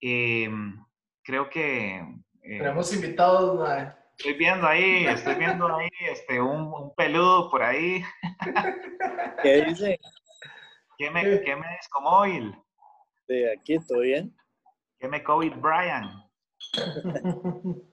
Em, 0.00 0.82
creo 1.22 1.50
que... 1.50 1.96
Eh, 1.96 2.58
Tenemos 2.58 2.94
invitados, 2.94 3.68
Estoy 4.16 4.32
viendo 4.32 4.66
ahí, 4.66 5.04
estoy 5.04 5.34
viendo 5.34 5.76
ahí 5.76 5.90
este, 6.10 6.40
un, 6.40 6.72
un 6.72 6.94
peludo 6.94 7.50
por 7.50 7.62
ahí. 7.62 8.02
¿Qué 9.42 9.62
dice? 9.66 10.00
¿Qué 10.96 11.10
me, 11.10 11.42
qué 11.42 11.54
me 11.54 11.66
Oil? 12.02 12.56
De 13.28 13.52
aquí, 13.52 13.78
¿todo 13.86 14.00
bien? 14.00 14.34
¿Qué 14.98 15.06
me 15.06 15.22
COVID 15.22 15.56
Brian? 15.56 16.25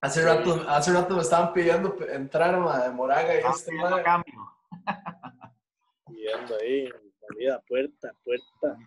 hace, 0.00 0.24
rato, 0.24 0.64
hace 0.68 0.92
rato 0.92 1.16
me 1.16 1.22
estaban 1.22 1.52
pidiendo 1.52 1.96
entrar 2.08 2.54
de 2.84 2.90
Moraga 2.90 3.34
y 3.34 3.44
este 3.44 3.72
madre. 3.72 4.02
cambio. 4.02 4.34
Viendo 6.08 6.56
ahí, 6.60 6.88
salida, 7.20 7.62
puerta, 7.68 8.12
puerta. 8.24 8.78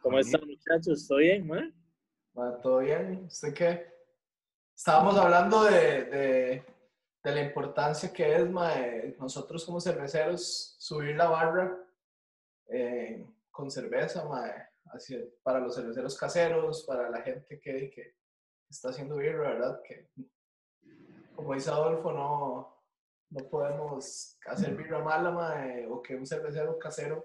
¿Cómo 0.00 0.18
están 0.18 0.46
muchachos? 0.46 1.06
¿Todo 1.06 1.18
bien, 1.18 1.46
man? 1.46 1.74
¿Todo 2.62 2.78
bien? 2.78 3.24
¿Usted 3.26 3.54
qué? 3.54 3.92
Estábamos 4.74 5.16
hablando 5.16 5.64
de, 5.64 6.04
de, 6.04 6.64
de, 7.22 7.32
la 7.32 7.40
importancia 7.42 8.12
que 8.12 8.34
es 8.34 8.50
nosotros 9.18 9.64
como 9.64 9.80
cerveceros 9.80 10.76
subir 10.78 11.14
la 11.14 11.28
barra 11.28 11.78
eh, 12.68 13.26
con 13.50 13.70
cerveza 13.70 14.24
para 15.42 15.60
los 15.60 15.74
cerveceros 15.74 16.18
caseros, 16.18 16.84
para 16.84 17.10
la 17.10 17.22
gente 17.22 17.60
que, 17.60 18.14
está 18.68 18.88
haciendo 18.88 19.16
birra, 19.16 19.50
¿verdad? 19.50 19.82
Que, 19.82 20.08
como 21.34 21.54
dice 21.54 21.70
Adolfo, 21.70 22.12
no, 22.12 22.84
no 23.30 23.48
podemos 23.50 24.38
hacer 24.46 24.74
birra 24.74 25.00
mala 25.00 25.86
o 25.88 26.00
que 26.00 26.16
un 26.16 26.26
cervecero 26.26 26.78
casero, 26.78 27.24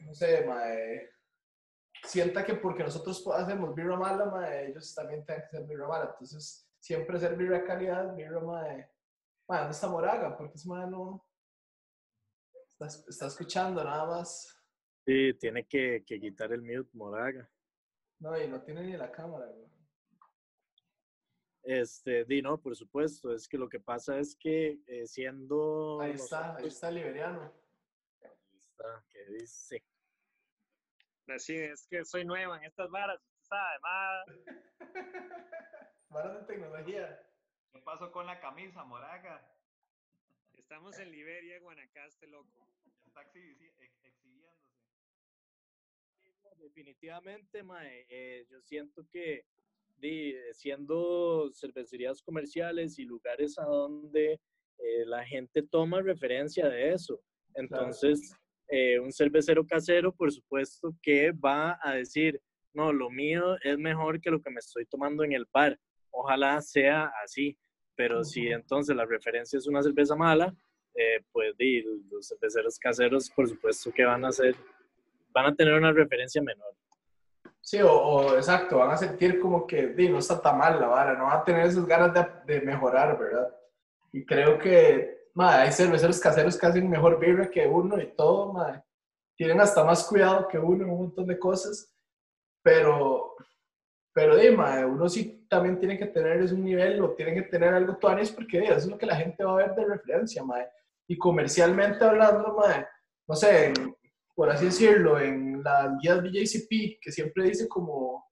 no 0.00 0.14
sé, 0.14 0.44
mae, 0.44 1.10
sienta 2.04 2.44
que 2.44 2.54
porque 2.54 2.82
nosotros 2.82 3.26
hacemos 3.34 3.74
birra 3.74 3.96
mala, 3.96 4.60
ellos 4.62 4.94
también 4.94 5.24
tienen 5.24 5.42
que 5.42 5.56
hacer 5.56 5.66
birra 5.66 5.88
mala. 5.88 6.10
Entonces, 6.10 6.68
siempre 6.78 7.16
hacer 7.16 7.36
birra 7.36 7.58
de 7.58 7.64
calidad, 7.64 8.14
birra 8.14 8.40
mae. 8.40 8.90
Mae, 9.48 9.58
¿dónde 9.60 9.72
está 9.72 9.88
Moraga? 9.88 10.36
Porque 10.36 10.54
ese 10.54 10.68
mae 10.68 10.86
no 10.86 11.24
está, 12.78 13.26
escuchando 13.26 13.82
nada 13.82 14.06
más. 14.06 14.50
Sí, 15.06 15.34
tiene 15.34 15.66
que, 15.66 16.02
que, 16.06 16.18
quitar 16.18 16.52
el 16.52 16.62
mute 16.62 16.88
Moraga. 16.94 17.48
No, 18.20 18.40
y 18.40 18.48
no 18.48 18.62
tiene 18.62 18.82
ni 18.82 18.96
la 18.96 19.10
cámara, 19.10 19.52
Este, 21.62 22.24
di, 22.24 22.40
no, 22.40 22.58
por 22.58 22.74
supuesto. 22.74 23.34
Es 23.34 23.46
que 23.46 23.58
lo 23.58 23.68
que 23.68 23.80
pasa 23.80 24.18
es 24.18 24.34
que 24.34 24.80
eh, 24.86 25.06
siendo. 25.06 26.00
Ahí 26.00 26.12
está, 26.12 26.56
ahí 26.56 26.66
está 26.68 26.90
Liberiano. 26.90 27.52
Ahí 28.22 28.30
está, 28.56 29.04
¿qué 29.10 29.26
dice? 29.26 29.84
Sí, 31.38 31.56
es 31.56 31.86
que 31.86 32.04
soy 32.04 32.24
nueva 32.24 32.58
en 32.58 32.64
estas 32.64 32.90
varas, 32.90 33.20
¿sabes? 33.42 33.80
Varas 36.08 36.40
de 36.40 36.46
tecnología. 36.46 37.26
¿Qué 37.72 37.80
pasó 37.80 38.12
con 38.12 38.26
la 38.26 38.40
camisa, 38.40 38.84
Moraga? 38.84 39.46
Estamos 40.52 40.98
en 40.98 41.10
Liberia, 41.10 41.60
Guanacaste, 41.60 42.26
loco. 42.28 42.68
Está 43.06 43.22
exhibiéndose. 43.22 44.43
Definitivamente, 46.64 47.62
mae, 47.62 48.06
eh, 48.08 48.46
yo 48.50 48.58
siento 48.62 49.06
que 49.12 49.44
siendo 50.52 51.50
cervecerías 51.52 52.22
comerciales 52.22 52.98
y 52.98 53.04
lugares 53.04 53.58
a 53.58 53.64
donde 53.64 54.40
eh, 54.78 55.04
la 55.04 55.24
gente 55.26 55.62
toma 55.62 56.00
referencia 56.00 56.68
de 56.68 56.92
eso. 56.92 57.20
Entonces, 57.54 58.34
eh, 58.68 58.98
un 58.98 59.12
cervecero 59.12 59.66
casero, 59.66 60.10
por 60.14 60.32
supuesto, 60.32 60.94
que 61.02 61.32
va 61.32 61.78
a 61.82 61.96
decir, 61.96 62.40
no, 62.72 62.94
lo 62.94 63.10
mío 63.10 63.56
es 63.62 63.76
mejor 63.78 64.18
que 64.20 64.30
lo 64.30 64.40
que 64.40 64.50
me 64.50 64.60
estoy 64.60 64.86
tomando 64.86 65.22
en 65.22 65.32
el 65.32 65.46
bar. 65.52 65.78
Ojalá 66.10 66.62
sea 66.62 67.12
así, 67.22 67.58
pero 67.94 68.24
si 68.24 68.48
entonces 68.48 68.96
la 68.96 69.04
referencia 69.04 69.58
es 69.58 69.66
una 69.66 69.82
cerveza 69.82 70.16
mala, 70.16 70.54
eh, 70.94 71.20
pues 71.30 71.54
los 72.10 72.26
cerveceros 72.26 72.78
caseros, 72.78 73.30
por 73.30 73.48
supuesto 73.48 73.92
que 73.92 74.04
van 74.04 74.24
a 74.24 74.32
ser, 74.32 74.56
van 75.34 75.46
a 75.46 75.54
tener 75.54 75.74
una 75.74 75.92
referencia 75.92 76.40
menor. 76.40 76.74
Sí, 77.60 77.78
o, 77.82 78.36
exacto, 78.36 78.78
van 78.78 78.90
a 78.90 78.96
sentir 78.96 79.40
como 79.40 79.66
que 79.66 79.88
di, 79.88 80.08
no 80.08 80.18
está 80.18 80.40
tan 80.40 80.58
mal 80.58 80.78
la 80.80 80.86
vara, 80.86 81.14
no 81.14 81.24
van 81.24 81.38
a 81.38 81.44
tener 81.44 81.66
esas 81.66 81.86
ganas 81.86 82.12
de, 82.12 82.54
de 82.54 82.60
mejorar, 82.60 83.18
¿verdad? 83.18 83.48
Y 84.12 84.24
creo 84.24 84.58
que 84.58 85.24
hay 85.36 85.72
cerveceros 85.72 86.20
caseros 86.20 86.58
que 86.58 86.66
hacen 86.66 86.88
mejor 86.88 87.18
birra 87.18 87.50
que 87.50 87.66
uno 87.66 88.00
y 88.00 88.06
todo, 88.14 88.52
madre. 88.52 88.82
Tienen 89.36 89.60
hasta 89.60 89.82
más 89.82 90.04
cuidado 90.06 90.46
que 90.46 90.58
uno 90.58 90.84
en 90.84 90.90
un 90.90 90.98
montón 90.98 91.26
de 91.26 91.38
cosas. 91.38 91.92
Pero, 92.62 93.34
pero 94.12 94.36
di, 94.36 94.48
uno 94.48 95.08
sí 95.08 95.46
también 95.48 95.78
tiene 95.78 95.98
que 95.98 96.06
tener 96.06 96.40
es 96.40 96.52
un 96.52 96.64
nivel 96.64 97.02
o 97.02 97.14
tiene 97.14 97.34
que 97.34 97.42
tener 97.42 97.74
algo 97.74 97.96
tuanis 97.96 98.30
porque 98.30 98.62
eso 98.62 98.74
es 98.74 98.86
lo 98.86 98.96
que 98.96 99.06
la 99.06 99.16
gente 99.16 99.42
va 99.44 99.52
a 99.52 99.66
ver 99.66 99.74
de 99.74 99.84
referencia, 99.84 100.44
madre. 100.44 100.68
Y 101.08 101.18
comercialmente 101.18 102.04
hablando, 102.04 102.54
madre, 102.54 102.86
no 103.26 103.34
sé, 103.34 103.72
por 104.34 104.50
así 104.50 104.66
decirlo, 104.66 105.18
en 105.20 105.62
las 105.62 105.96
guías 106.00 106.22
BJCP, 106.22 107.00
que 107.00 107.12
siempre 107.12 107.44
dice 107.44 107.68
como 107.68 108.28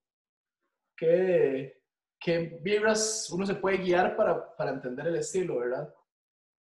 que, 0.96 1.80
que 2.20 2.58
birras 2.60 3.30
uno 3.30 3.46
se 3.46 3.54
puede 3.54 3.78
guiar 3.78 4.16
para, 4.16 4.54
para 4.56 4.72
entender 4.72 5.06
el 5.06 5.16
estilo, 5.16 5.58
¿verdad? 5.58 5.92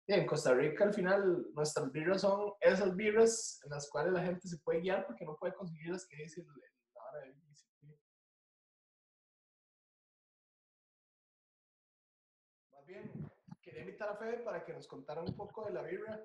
en 0.08 0.26
Costa 0.26 0.54
Rica 0.54 0.86
al 0.86 0.94
final 0.94 1.48
nuestras 1.54 1.92
birras 1.92 2.22
son 2.22 2.54
esas 2.62 2.96
birras 2.96 3.60
en 3.66 3.72
las 3.72 3.90
cuales 3.90 4.14
la 4.14 4.24
gente 4.24 4.48
se 4.48 4.58
puede 4.60 4.80
guiar 4.80 5.06
porque 5.06 5.26
no 5.26 5.36
puede 5.36 5.54
conseguir 5.54 5.90
las 5.90 6.08
que 6.08 6.24
dicen 6.24 6.46
la 6.48 7.04
hora 7.04 7.26
de 7.26 7.36
Más 12.72 12.86
bien, 12.86 13.12
quería 13.62 13.82
invitar 13.82 14.08
a 14.08 14.16
Fede 14.16 14.38
para 14.40 14.64
que 14.64 14.72
nos 14.72 14.88
contara 14.88 15.22
un 15.22 15.36
poco 15.36 15.66
de 15.66 15.74
la 15.74 15.82
birra, 15.82 16.24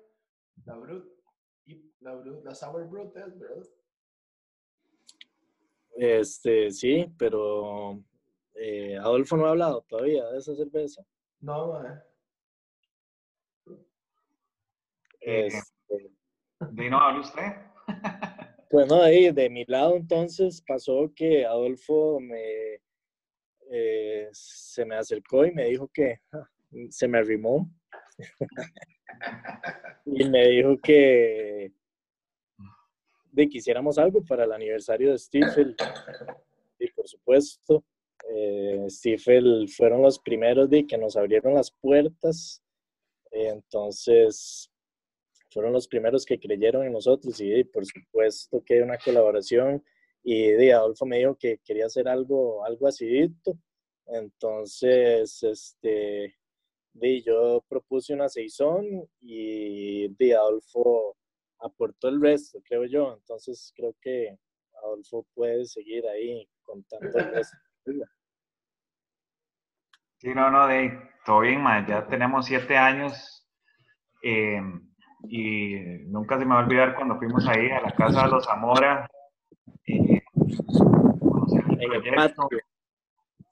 la 0.63 0.77
y 1.65 1.93
la, 1.99 2.15
la 2.43 2.55
Sour 2.55 2.89
¿verdad? 2.89 3.63
Este, 5.95 6.71
sí, 6.71 7.13
pero 7.17 8.03
eh, 8.55 8.97
Adolfo 8.97 9.37
no 9.37 9.45
ha 9.45 9.51
hablado 9.51 9.81
todavía 9.87 10.25
de 10.29 10.39
esa 10.39 10.55
cerveza. 10.55 11.05
No, 11.39 11.67
madre. 11.67 12.01
Este, 15.21 16.11
¿De 16.71 16.89
no 16.89 16.99
habla 16.99 17.21
usted? 17.21 17.41
bueno, 18.71 19.01
ahí 19.01 19.31
de 19.31 19.49
mi 19.49 19.63
lado 19.65 19.95
entonces 19.95 20.61
pasó 20.67 21.11
que 21.15 21.45
Adolfo 21.45 22.19
me, 22.19 22.81
eh, 23.69 24.29
se 24.31 24.85
me 24.85 24.95
acercó 24.95 25.45
y 25.45 25.51
me 25.51 25.65
dijo 25.65 25.87
que 25.93 26.19
se 26.89 27.07
me 27.07 27.19
arrimó 27.19 27.69
y 30.05 30.29
me 30.29 30.47
dijo 30.49 30.77
que 30.81 31.71
de 33.31 33.49
que 33.49 33.57
hiciéramos 33.57 33.97
algo 33.97 34.23
para 34.23 34.43
el 34.43 34.51
aniversario 34.51 35.11
de 35.11 35.17
Stifel. 35.17 35.75
Y 36.79 36.91
por 36.91 37.07
supuesto, 37.07 37.83
eh, 38.29 38.85
Stifel 38.89 39.67
fueron 39.69 40.01
los 40.03 40.19
primeros 40.19 40.69
de 40.69 40.85
que 40.85 40.97
nos 40.97 41.15
abrieron 41.15 41.55
las 41.55 41.71
puertas. 41.71 42.61
Entonces, 43.31 44.69
fueron 45.49 45.73
los 45.73 45.87
primeros 45.87 46.25
que 46.25 46.39
creyeron 46.39 46.85
en 46.85 46.93
nosotros 46.93 47.39
y 47.41 47.63
por 47.63 47.85
supuesto 47.85 48.63
que 48.63 48.81
una 48.81 48.97
colaboración 48.97 49.83
y 50.23 50.47
de 50.51 50.73
Adolfo 50.73 51.05
me 51.05 51.17
dijo 51.17 51.35
que 51.35 51.59
quería 51.63 51.87
hacer 51.87 52.07
algo, 52.07 52.65
algo 52.65 52.87
así. 52.87 53.29
Entonces, 54.07 55.43
este, 55.43 56.35
de, 56.93 57.21
yo 57.21 57.63
propuse 57.67 58.13
una 58.13 58.29
season 58.29 58.85
y 59.19 60.07
de 60.15 60.35
Adolfo 60.35 61.17
aportó 61.59 62.09
el 62.09 62.21
resto, 62.21 62.59
creo 62.63 62.85
yo. 62.85 63.13
Entonces, 63.13 63.73
creo 63.75 63.95
que 64.01 64.37
Adolfo 64.83 65.25
puede 65.33 65.65
seguir 65.65 66.07
ahí 66.07 66.47
contando 66.63 67.17
el 67.17 67.31
resto. 67.31 67.57
Sí, 70.17 70.33
no, 70.33 70.49
no, 70.49 70.67
de 70.67 70.91
todo 71.25 71.41
bien, 71.41 71.61
ma. 71.61 71.85
Ya 71.85 72.07
tenemos 72.07 72.45
siete 72.45 72.77
años 72.77 73.45
eh, 74.21 74.61
y 75.27 75.75
nunca 76.05 76.37
se 76.39 76.45
me 76.45 76.53
va 76.53 76.61
a 76.61 76.65
olvidar 76.65 76.95
cuando 76.95 77.17
fuimos 77.17 77.45
ahí 77.47 77.69
a 77.69 77.81
la 77.81 77.91
casa 77.91 78.23
de 78.23 78.29
los 78.29 78.45
Zamora. 78.45 79.09
eh, 79.87 80.21
el. 81.79 82.35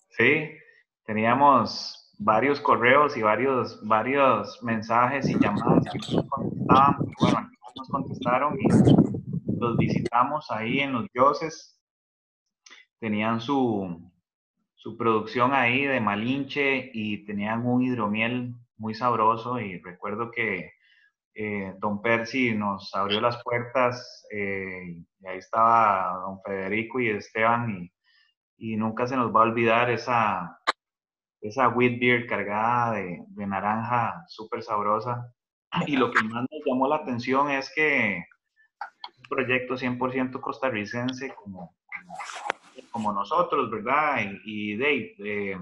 Sí, 0.10 0.51
teníamos 1.05 2.00
varios 2.24 2.62
correos 2.62 3.18
y 3.18 3.24
varios, 3.24 3.80
varios 3.86 4.62
mensajes 4.63 5.28
y 5.28 5.40
llamadas 5.40 5.84
que 5.92 6.16
no 6.16 6.28
contestaban. 6.30 6.98
Bueno, 7.20 7.50
nos 7.75 7.90
contestaron 7.90 8.58
y 8.60 9.60
los 9.60 9.78
visitamos 9.78 10.50
ahí 10.51 10.80
en 10.80 10.94
los 10.94 11.08
dioses. 11.13 11.80
Tenían 13.00 13.42
su, 13.42 14.12
su 14.75 14.96
producción 14.98 15.54
ahí 15.54 15.86
de 15.86 16.00
Malinche 16.00 16.92
y 16.94 17.25
tenían 17.25 17.66
un 17.66 17.82
hidromiel 17.82 18.54
muy 18.78 18.94
sabroso 18.94 19.60
y 19.60 19.80
recuerdo 19.80 20.30
que 20.30 20.74
eh, 21.34 21.74
don 21.80 22.04
Percy 22.04 22.54
nos 22.54 22.94
abrió 22.94 23.20
las 23.20 23.42
puertas 23.44 24.28
eh, 24.32 24.96
y 25.20 25.28
ahí 25.28 25.38
estaba 25.40 26.20
don 26.24 26.40
Federico 26.44 27.00
y 27.00 27.10
Esteban 27.10 27.72
y 27.72 27.92
y 28.62 28.78
nunca 28.78 29.08
se 29.08 29.16
nos 29.18 29.36
va 29.36 29.40
a 29.40 29.44
olvidar 29.44 29.90
esa, 29.90 30.61
esa 31.41 31.69
wheat 31.69 32.00
beer 32.00 32.27
cargada 32.27 32.93
de, 32.93 33.25
naranja 33.36 34.24
súper 34.27 34.62
sabrosa. 34.63 35.33
Y 35.88 35.98
lo 35.98 36.12
que 36.12 36.21
más 36.24 36.45
nos 36.51 36.62
llamó 36.65 36.88
la 36.88 36.98
atención 36.98 37.50
es 37.50 37.71
que 37.74 38.24
un 39.17 39.24
proyecto 39.29 39.75
100% 39.75 40.39
costarricense 40.39 41.33
como, 41.36 41.75
como, 42.91 43.13
nosotros, 43.13 43.71
¿verdad? 43.71 44.19
Y, 44.45 44.74
y 44.74 44.77
Dave, 44.77 45.15
eh, 45.19 45.57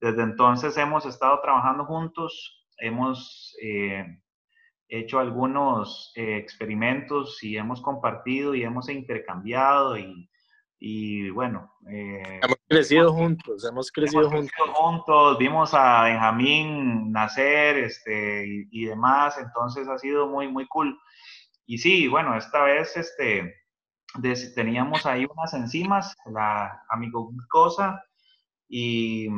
desde 0.00 0.22
entonces 0.22 0.76
hemos 0.76 1.04
estado 1.04 1.40
trabajando 1.42 1.84
juntos, 1.84 2.64
hemos 2.78 3.54
eh, 3.62 4.06
hecho 4.88 5.18
algunos 5.18 6.12
eh, 6.16 6.36
experimentos 6.36 7.42
y 7.42 7.56
hemos 7.56 7.80
compartido 7.82 8.54
y 8.54 8.62
hemos 8.62 8.88
intercambiado 8.88 9.98
y, 9.98 10.29
y 10.80 11.28
bueno, 11.30 11.74
eh, 11.90 12.40
Hemos 12.42 12.56
crecido 12.68 13.12
juntos, 13.12 13.64
hemos 13.70 13.92
crecido 13.92 14.22
hemos 14.28 14.50
juntos. 14.50 14.76
juntos, 14.76 15.38
vimos 15.38 15.74
a 15.74 16.04
Benjamín 16.04 17.12
nacer 17.12 17.76
este, 17.78 18.46
y, 18.46 18.68
y 18.70 18.84
demás, 18.86 19.36
entonces 19.38 19.86
ha 19.88 19.98
sido 19.98 20.26
muy, 20.28 20.48
muy 20.48 20.66
cool. 20.68 20.98
Y 21.66 21.78
sí, 21.78 22.08
bueno, 22.08 22.34
esta 22.36 22.62
vez 22.64 22.96
este, 22.96 23.54
des- 24.18 24.54
teníamos 24.54 25.06
ahí 25.06 25.26
unas 25.30 25.52
enzimas, 25.54 26.16
la 26.32 26.82
amigo 26.88 27.28
glucosa, 27.28 28.02
y 28.68 29.28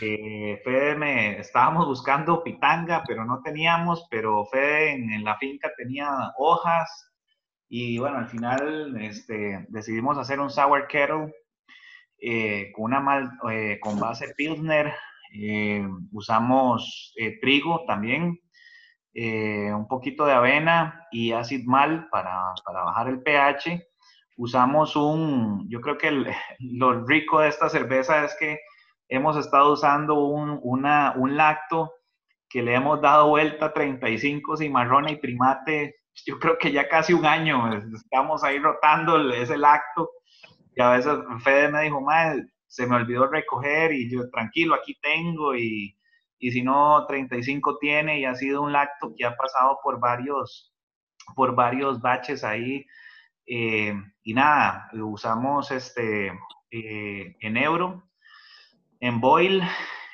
eh, 0.00 0.60
Fede 0.64 0.94
me, 0.96 1.38
estábamos 1.38 1.86
buscando 1.86 2.42
pitanga, 2.42 3.02
pero 3.06 3.24
no 3.24 3.42
teníamos, 3.42 4.06
pero 4.10 4.46
Fede 4.46 4.92
en, 4.92 5.10
en 5.12 5.24
la 5.24 5.36
finca 5.38 5.70
tenía 5.76 6.08
hojas, 6.38 7.11
y 7.74 7.98
bueno, 7.98 8.18
al 8.18 8.28
final 8.28 8.96
este, 9.00 9.64
decidimos 9.70 10.18
hacer 10.18 10.40
un 10.40 10.50
sour 10.50 10.86
kettle 10.88 11.32
eh, 12.20 12.70
con 12.74 12.84
una 12.86 13.00
mal, 13.00 13.30
eh, 13.50 13.78
con 13.80 13.98
base 13.98 14.34
Pilsner. 14.36 14.92
eh, 15.34 15.86
usamos 16.12 17.14
eh, 17.16 17.38
trigo 17.40 17.84
también, 17.86 18.38
eh, 19.14 19.72
un 19.72 19.88
poquito 19.88 20.26
de 20.26 20.32
avena 20.34 21.06
y 21.10 21.32
acid 21.32 21.64
mal 21.66 22.08
para, 22.10 22.52
para 22.64 22.84
bajar 22.84 23.08
el 23.08 23.22
pH. 23.22 23.82
Usamos 24.36 24.96
un, 24.96 25.66
yo 25.70 25.80
creo 25.80 25.98
que 25.98 26.08
el- 26.08 26.26
lo 26.60 27.04
rico 27.06 27.40
de 27.40 27.48
esta 27.48 27.68
cerveza 27.70 28.24
es 28.24 28.36
que 28.38 28.58
hemos 29.08 29.36
estado 29.36 29.72
usando 29.72 30.24
un, 30.26 30.58
una, 30.62 31.14
un 31.16 31.36
lacto 31.36 31.92
que 32.48 32.62
le 32.62 32.74
hemos 32.74 33.00
dado 33.00 33.28
vuelta 33.30 33.72
35 33.72 34.56
cimarrona 34.58 35.10
y 35.10 35.16
primate, 35.16 35.96
yo 36.26 36.38
creo 36.38 36.58
que 36.58 36.72
ya 36.72 36.88
casi 36.88 37.12
un 37.12 37.26
año, 37.26 37.72
estamos 37.94 38.44
ahí 38.44 38.58
rotando 38.58 39.32
ese 39.32 39.56
lacto 39.58 40.10
y 40.74 40.82
a 40.82 40.90
veces 40.90 41.14
Fede 41.42 41.68
me 41.70 41.82
dijo, 41.82 42.00
madre, 42.00 42.46
se 42.66 42.86
me 42.86 42.96
olvidó 42.96 43.26
recoger 43.26 43.92
y 43.92 44.10
yo, 44.10 44.28
tranquilo, 44.30 44.74
aquí 44.74 44.96
tengo 45.00 45.54
y, 45.54 45.98
y 46.38 46.50
si 46.52 46.62
no, 46.62 47.04
35 47.06 47.78
tiene 47.78 48.20
y 48.20 48.24
ha 48.24 48.34
sido 48.34 48.62
un 48.62 48.72
lacto 48.72 49.12
que 49.16 49.24
ha 49.24 49.36
pasado 49.36 49.78
por 49.82 50.00
varios, 50.00 50.74
por 51.34 51.54
varios 51.54 52.00
baches 52.00 52.44
ahí. 52.44 52.86
eh, 53.46 53.94
y 54.22 54.34
nada, 54.34 54.88
usamos 54.94 55.70
este, 55.72 56.28
eh, 56.70 57.36
en 57.40 57.56
euro, 57.56 58.04
en 59.00 59.20
boil, 59.20 59.62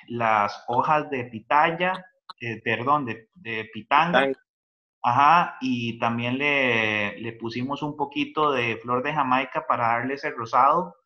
las 0.08 0.64
hojas 0.66 1.10
de 1.10 1.24
pitaya, 1.24 2.04
eh, 2.40 2.60
perdón, 2.62 3.04
de, 3.04 3.28
de. 3.34 3.68
Pitanga. 3.72 4.32
Ajá, 5.02 5.56
y 5.60 5.98
también 5.98 6.38
le, 6.38 7.18
le 7.20 7.32
pusimos 7.34 7.82
un 7.82 7.96
poquito 7.96 8.52
de 8.52 8.76
flor 8.78 9.02
de 9.02 9.14
Jamaica 9.14 9.66
para 9.66 9.88
darle 9.88 10.14
ese 10.14 10.30
rosado 10.30 10.96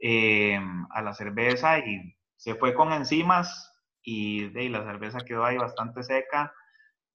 eh, 0.00 0.60
a 0.90 1.02
la 1.02 1.14
cerveza 1.14 1.78
y 1.78 2.14
se 2.36 2.54
fue 2.56 2.74
con 2.74 2.92
enzimas 2.92 3.72
y 4.02 4.50
la 4.68 4.84
cerveza 4.84 5.24
quedó 5.24 5.44
ahí 5.44 5.56
bastante 5.56 6.02
seca, 6.02 6.52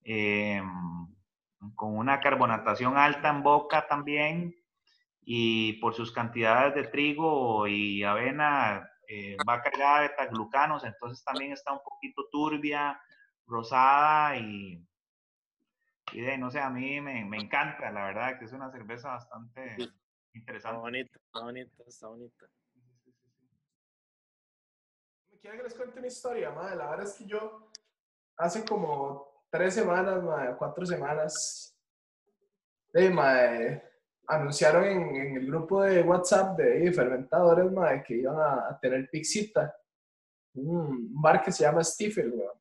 eh, 0.03 0.61
con 1.75 1.95
una 1.95 2.19
carbonatación 2.19 2.97
alta 2.97 3.29
en 3.29 3.43
boca 3.43 3.85
también 3.87 4.55
y 5.21 5.73
por 5.73 5.93
sus 5.93 6.11
cantidades 6.11 6.73
de 6.73 6.87
trigo 6.87 7.67
y 7.67 8.03
avena 8.03 8.89
eh, 9.07 9.37
va 9.47 9.61
cargada 9.61 10.01
de 10.01 10.07
betaglucanos, 10.07 10.83
entonces 10.83 11.23
también 11.23 11.51
está 11.51 11.73
un 11.73 11.81
poquito 11.83 12.27
turbia, 12.31 12.99
rosada 13.45 14.37
y, 14.37 14.83
y 16.13 16.21
de, 16.21 16.37
no 16.37 16.49
sé, 16.51 16.59
a 16.59 16.69
mí 16.69 16.99
me, 17.01 17.25
me 17.25 17.37
encanta, 17.37 17.91
la 17.91 18.05
verdad, 18.05 18.39
que 18.39 18.45
es 18.45 18.53
una 18.53 18.71
cerveza 18.71 19.09
bastante 19.09 19.73
Está 19.73 19.91
interesante. 20.33 20.79
bonita, 20.79 21.17
está 21.17 21.39
bonita, 21.41 21.83
está 21.87 22.07
bonita. 22.07 22.45
¿Me 25.29 25.37
quieren 25.39 25.59
que 25.59 25.63
les 25.63 25.75
cuente 25.75 25.99
una 25.99 26.07
historia, 26.07 26.51
madre? 26.51 26.75
La 26.75 26.89
verdad 26.89 27.05
es 27.07 27.13
que 27.13 27.25
yo 27.25 27.71
hace 28.37 28.65
como 28.65 29.45
tres 29.49 29.73
semanas, 29.73 30.23
madre, 30.23 30.55
cuatro 30.57 30.85
semanas, 30.85 31.75
de, 32.93 33.09
madre, 33.09 33.83
anunciaron 34.27 34.83
en, 34.85 35.15
en 35.15 35.37
el 35.37 35.47
grupo 35.47 35.81
de 35.83 36.01
WhatsApp 36.01 36.57
de 36.57 36.91
fermentadores, 36.91 37.71
madre, 37.71 38.03
que 38.05 38.15
iban 38.15 38.37
a, 38.39 38.69
a 38.69 38.79
tener 38.79 39.09
Pixita, 39.09 39.75
un 40.53 41.09
bar 41.21 41.41
que 41.43 41.51
se 41.51 41.63
llama 41.63 41.83
Stifel, 41.83 42.31
weón. 42.31 42.58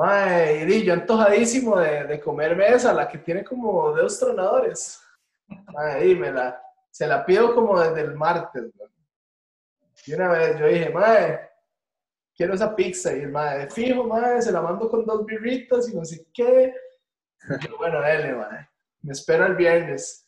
Mae, 0.00 0.64
y 0.66 0.82
yo 0.84 0.94
antojadísimo 0.94 1.78
de, 1.78 2.04
de 2.04 2.20
comerme 2.20 2.66
esa, 2.68 2.94
la 2.94 3.06
que 3.06 3.18
tiene 3.18 3.44
como 3.44 3.92
dedos 3.94 4.18
tronadores. 4.18 4.98
Mae, 5.74 6.08
y 6.08 6.14
me 6.16 6.32
la, 6.32 6.58
se 6.90 7.06
la 7.06 7.22
pido 7.26 7.54
como 7.54 7.78
desde 7.78 8.00
el 8.00 8.14
martes, 8.14 8.62
weón. 8.78 8.90
Y 10.06 10.14
una 10.14 10.28
vez 10.28 10.58
yo 10.58 10.66
dije, 10.68 10.88
mae, 10.88 11.40
quiero 12.34 12.54
esa 12.54 12.74
pizza. 12.74 13.12
Y 13.14 13.20
el 13.24 13.30
mae, 13.30 13.68
fijo, 13.68 14.04
mae, 14.04 14.40
se 14.40 14.50
la 14.52 14.62
mando 14.62 14.88
con 14.88 15.04
dos 15.04 15.26
birritas 15.26 15.86
y 15.90 15.94
no 15.96 16.02
sé 16.04 16.26
qué. 16.32 16.74
Bueno, 17.78 18.00
dale, 18.00 18.32
mae. 18.32 18.68
Me 19.02 19.12
espero 19.12 19.44
el 19.44 19.54
viernes. 19.54 20.26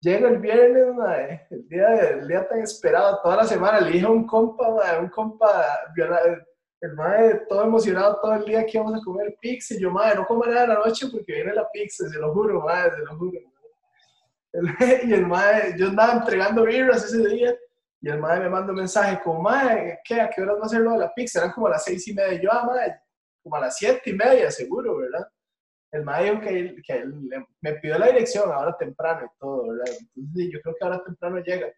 Llega 0.00 0.28
el 0.30 0.38
viernes, 0.38 0.94
mae, 0.94 1.46
el 1.50 1.68
día, 1.68 1.94
el 2.10 2.26
día 2.28 2.48
tan 2.48 2.60
esperado, 2.60 3.20
toda 3.22 3.36
la 3.36 3.44
semana. 3.44 3.80
Le 3.80 3.90
dije 3.92 4.06
a 4.06 4.10
un 4.10 4.26
compa, 4.26 4.70
mae, 4.70 4.98
un 5.00 5.08
compa, 5.10 5.66
viola- 5.94 6.46
el 6.80 6.92
mae 6.94 7.40
todo 7.48 7.64
emocionado 7.64 8.18
todo 8.20 8.34
el 8.34 8.44
día 8.44 8.64
que 8.64 8.76
íbamos 8.76 9.00
a 9.00 9.04
comer 9.04 9.36
pizza. 9.40 9.74
Yo, 9.78 9.90
mae, 9.90 10.14
no 10.14 10.26
coma 10.26 10.46
nada 10.46 10.64
en 10.64 10.68
la 10.70 10.74
noche 10.86 11.06
porque 11.10 11.32
viene 11.32 11.54
la 11.54 11.70
pizza, 11.70 12.08
se 12.08 12.18
lo 12.18 12.32
juro, 12.34 12.60
mae, 12.62 12.90
se 12.90 12.98
lo 12.98 13.16
juro. 13.16 13.40
Y 15.04 15.12
el 15.12 15.26
mae, 15.26 15.74
yo 15.78 15.88
andaba 15.88 16.14
entregando 16.14 16.64
birras 16.64 17.04
ese 17.04 17.26
día. 17.28 17.54
Y 18.00 18.08
el 18.08 18.18
madre 18.20 18.44
me 18.44 18.50
manda 18.50 18.72
un 18.72 18.78
mensaje 18.78 19.20
como, 19.22 19.42
madre, 19.42 20.00
¿qué? 20.04 20.20
¿A 20.20 20.30
qué 20.30 20.42
horas 20.42 20.56
va 20.60 20.66
a 20.66 20.68
ser 20.68 20.82
de 20.82 20.98
la 20.98 21.12
pizza? 21.14 21.40
Eran 21.40 21.52
como 21.52 21.66
a 21.66 21.70
las 21.70 21.84
seis 21.84 22.06
y 22.08 22.14
media. 22.14 22.40
Yo, 22.40 22.50
ah, 22.52 22.64
madre, 22.64 23.00
como 23.42 23.56
a 23.56 23.60
las 23.60 23.76
siete 23.76 24.10
y 24.10 24.12
media, 24.12 24.50
seguro, 24.50 24.98
¿verdad? 24.98 25.26
El 25.92 26.04
madre 26.04 26.30
dijo 26.30 26.40
que, 26.40 26.76
que 26.86 27.04
me 27.60 27.72
pidió 27.74 27.98
la 27.98 28.06
dirección 28.06 28.52
ahora 28.52 28.76
temprano 28.76 29.26
y 29.26 29.38
todo, 29.38 29.68
¿verdad? 29.68 29.94
Entonces 30.14 30.52
yo 30.52 30.60
creo 30.60 30.74
que 30.78 30.84
ahora 30.84 31.04
temprano 31.04 31.38
llega. 31.38 31.68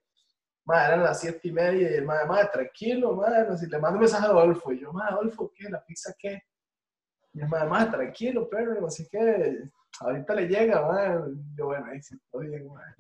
Madre, 0.68 0.86
eran 0.88 1.02
las 1.02 1.18
siete 1.18 1.48
y 1.48 1.50
media 1.52 1.90
y 1.90 1.94
el 1.94 2.04
madre, 2.04 2.26
madre, 2.26 2.50
tranquilo, 2.52 3.16
madre, 3.16 3.56
sé, 3.56 3.68
le 3.68 3.78
mando 3.78 3.96
un 3.96 4.00
mensaje 4.02 4.26
a 4.26 4.28
Adolfo. 4.28 4.70
Y 4.70 4.80
yo, 4.80 4.92
madre, 4.92 5.14
Adolfo, 5.14 5.50
¿qué? 5.56 5.66
¿La 5.70 5.82
pizza 5.82 6.12
qué? 6.18 6.42
Y 7.32 7.40
el 7.40 7.48
madre, 7.48 7.70
madre, 7.70 7.90
tranquilo, 7.90 8.50
perro, 8.50 8.90
sé 8.90 9.08
qué. 9.10 9.62
Ahorita 10.00 10.34
le 10.34 10.46
llega, 10.46 10.82
madre. 10.82 11.32
Y 11.32 11.56
yo, 11.56 11.66
bueno, 11.68 11.86
ahí 11.90 12.02
sí, 12.02 12.18
todo 12.30 12.42
bien, 12.42 12.68
madre. 12.68 12.94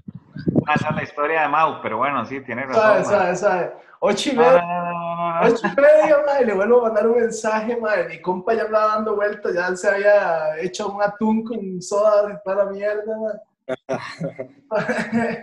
Ah, 0.66 0.74
esa 0.76 0.88
es 0.88 0.96
la 0.96 1.02
historia 1.02 1.42
de 1.42 1.48
Mau, 1.48 1.82
pero 1.82 1.98
bueno, 1.98 2.24
sí, 2.24 2.40
tiene 2.40 2.62
Sabe, 2.72 3.00
razón. 3.00 3.12
ma. 3.12 3.18
sabe, 3.18 3.36
sabe. 3.36 3.72
Ocho 4.00 4.30
y 4.30 4.36
media. 4.36 4.62
no, 4.62 4.68
no, 4.72 4.92
no, 4.94 5.16
no, 5.16 5.40
no. 5.42 5.46
ocho 5.52 5.66
y 5.66 5.80
media, 5.80 6.16
madre, 6.24 6.46
le 6.46 6.54
vuelvo 6.54 6.78
a 6.80 6.82
mandar 6.84 7.06
un 7.06 7.16
mensaje, 7.20 7.76
madre. 7.76 8.08
Mi 8.08 8.22
compa 8.22 8.54
ya 8.54 8.62
andaba 8.62 8.94
dando 8.94 9.14
vueltas, 9.14 9.52
ya 9.52 9.76
se 9.76 9.88
había 9.90 10.58
hecho 10.58 10.88
un 10.90 11.02
atún 11.02 11.44
con 11.44 11.82
soda 11.82 12.32
y 12.32 12.42
toda 12.42 12.64
la 12.64 12.70
mierda, 12.70 13.14
madre. 13.18 13.40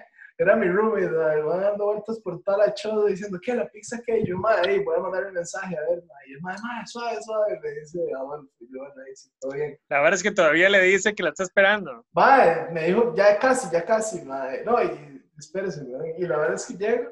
era 0.37 0.55
mi 0.55 0.67
roommate, 0.67 1.09
mae 1.09 1.41
dando 1.61 1.85
vueltas 1.85 2.19
por 2.19 2.41
toda 2.43 2.57
la 2.65 2.73
choza 2.73 3.07
diciendo, 3.07 3.39
¿qué? 3.41 3.55
¿La 3.55 3.69
pizza 3.69 4.01
qué? 4.05 4.19
Y 4.19 4.27
yo, 4.27 4.37
madre, 4.37 4.83
voy 4.83 4.97
a 4.97 4.99
mandar 4.99 5.25
un 5.27 5.33
mensaje, 5.33 5.77
a 5.77 5.81
ver, 5.89 6.03
mae. 6.05 6.27
Y 6.27 6.33
el 6.33 6.41
mae, 6.41 6.55
mae, 6.61 6.85
suave, 6.85 7.21
suave. 7.21 7.59
Me 7.61 7.71
dice, 7.71 7.99
ah, 8.17 8.23
bueno, 8.23 8.47
y 8.59 8.65
yo, 8.65 8.79
bueno, 8.79 8.95
sí, 9.13 9.29
todo 9.39 9.53
bien. 9.53 9.79
La 9.89 9.99
verdad 9.99 10.15
es 10.15 10.23
que 10.23 10.31
todavía 10.31 10.69
le 10.69 10.81
dice 10.81 11.15
que 11.15 11.23
la 11.23 11.29
está 11.29 11.43
esperando. 11.43 12.05
Mae, 12.13 12.71
me 12.71 12.87
dijo, 12.87 13.13
ya 13.15 13.39
casi, 13.39 13.71
ya 13.71 13.85
casi, 13.85 14.23
mae. 14.23 14.63
No, 14.65 14.83
y 14.83 15.23
espérese. 15.37 15.85
Y 16.17 16.25
la 16.25 16.37
verdad 16.37 16.55
es 16.55 16.65
que 16.65 16.73
llego 16.73 17.11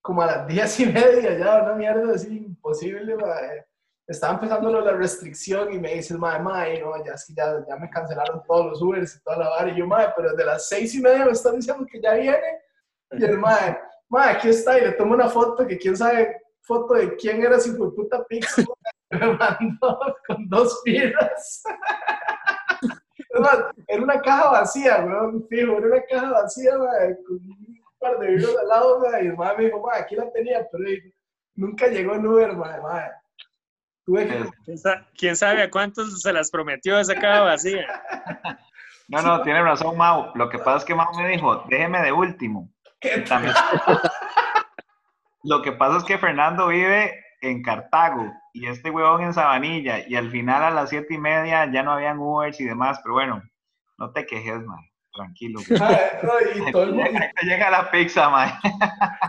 como 0.00 0.22
a 0.22 0.26
las 0.26 0.46
diez 0.48 0.80
y 0.80 0.86
media, 0.86 1.36
ya, 1.36 1.62
una 1.62 1.74
mierda 1.74 2.14
así, 2.14 2.34
imposible, 2.34 3.14
mae. 3.16 3.67
Estaba 4.08 4.34
empezando 4.34 4.80
la 4.80 4.92
restricción 4.92 5.70
y 5.70 5.78
me 5.78 5.92
dice 5.92 6.14
el 6.14 6.18
mae, 6.18 6.40
mae, 6.40 6.80
no, 6.80 7.04
ya 7.04 7.12
es 7.12 7.26
que 7.26 7.34
ya, 7.34 7.62
ya 7.68 7.76
me 7.76 7.90
cancelaron 7.90 8.42
todos 8.46 8.66
los 8.66 8.80
Ubers 8.80 9.16
y 9.16 9.20
toda 9.20 9.36
la 9.36 9.48
vara. 9.50 9.68
Y 9.68 9.76
yo, 9.76 9.86
mae, 9.86 10.08
pero 10.16 10.30
desde 10.30 10.46
las 10.46 10.66
seis 10.66 10.94
y 10.94 11.02
media 11.02 11.26
me 11.26 11.32
están 11.32 11.56
diciendo 11.56 11.84
que 11.84 12.00
ya 12.00 12.14
viene. 12.14 12.62
Y 13.10 13.22
el 13.22 13.36
mae, 13.36 13.78
mae, 14.08 14.30
aquí 14.30 14.48
está, 14.48 14.78
y 14.78 14.80
le 14.80 14.92
tomo 14.92 15.12
una 15.12 15.28
foto 15.28 15.66
que 15.66 15.76
quién 15.76 15.94
sabe, 15.94 16.40
foto 16.62 16.94
de 16.94 17.16
quién 17.16 17.42
era 17.42 17.60
su 17.60 17.76
puta 17.76 18.24
pizza. 18.24 18.62
Me 19.10 19.26
mandó 19.34 20.16
con 20.26 20.48
dos 20.48 20.80
piedras. 20.84 21.62
Era 23.86 24.02
una 24.02 24.20
caja 24.20 24.50
vacía, 24.50 25.04
weón, 25.04 25.46
fijo, 25.48 25.78
era 25.78 25.86
una 25.86 26.02
caja 26.02 26.30
vacía, 26.32 26.76
mae, 26.76 27.16
con 27.24 27.36
un 27.36 27.80
par 27.98 28.18
de 28.18 28.26
virus 28.26 28.56
al 28.58 28.68
lado, 28.68 29.00
mae, 29.00 29.24
y 29.24 29.26
el 29.28 29.36
mae 29.36 29.56
me 29.56 29.64
dijo, 29.66 29.80
mae, 29.80 30.00
aquí 30.00 30.16
la 30.16 30.30
tenía, 30.32 30.66
pero 30.70 30.84
nunca 31.54 31.86
llegó 31.86 32.14
el 32.14 32.26
Uber, 32.26 32.56
mae, 32.56 32.80
mae. 32.80 33.10
Tuve 34.08 34.26
que... 34.26 34.44
¿Quién, 34.64 34.78
sa- 34.78 35.06
quién 35.18 35.36
sabe 35.36 35.62
a 35.62 35.70
cuántos 35.70 36.22
se 36.22 36.32
las 36.32 36.50
prometió 36.50 36.98
esa 36.98 37.14
caja 37.14 37.42
vacía? 37.42 37.86
No, 39.10 39.22
no, 39.22 39.40
tiene 39.42 39.62
razón, 39.62 39.96
Mau. 39.96 40.32
Lo 40.34 40.50
que 40.50 40.58
pasa 40.58 40.76
es 40.78 40.84
que 40.84 40.94
Mau 40.94 41.06
me 41.16 41.26
dijo, 41.28 41.64
déjeme 41.70 42.02
de 42.02 42.12
último. 42.12 42.68
¿Qué 43.00 43.20
También- 43.22 43.54
Lo 45.44 45.62
que 45.62 45.72
pasa 45.72 45.96
es 45.98 46.04
que 46.04 46.18
Fernando 46.18 46.68
vive 46.68 47.18
en 47.40 47.62
Cartago 47.62 48.30
y 48.52 48.66
este 48.66 48.90
huevón 48.90 49.22
en 49.22 49.32
Sabanilla 49.32 50.06
y 50.06 50.14
al 50.16 50.30
final 50.30 50.62
a 50.62 50.70
las 50.70 50.90
siete 50.90 51.14
y 51.14 51.18
media 51.18 51.64
ya 51.72 51.82
no 51.82 51.92
habían 51.92 52.18
Ubers 52.18 52.60
y 52.60 52.64
demás, 52.64 53.00
pero 53.02 53.14
bueno, 53.14 53.42
no 53.96 54.10
te 54.12 54.26
quejes, 54.26 54.60
man. 54.66 54.80
Tranquilo. 55.14 55.60
no, 55.70 56.68
y, 56.68 56.70
todo 56.70 56.82
el 56.82 56.92
mundo, 56.94 57.10
Llega, 57.10 57.30
llega 57.44 57.70
la 57.70 57.90
pizza, 57.90 58.28
man. 58.28 58.50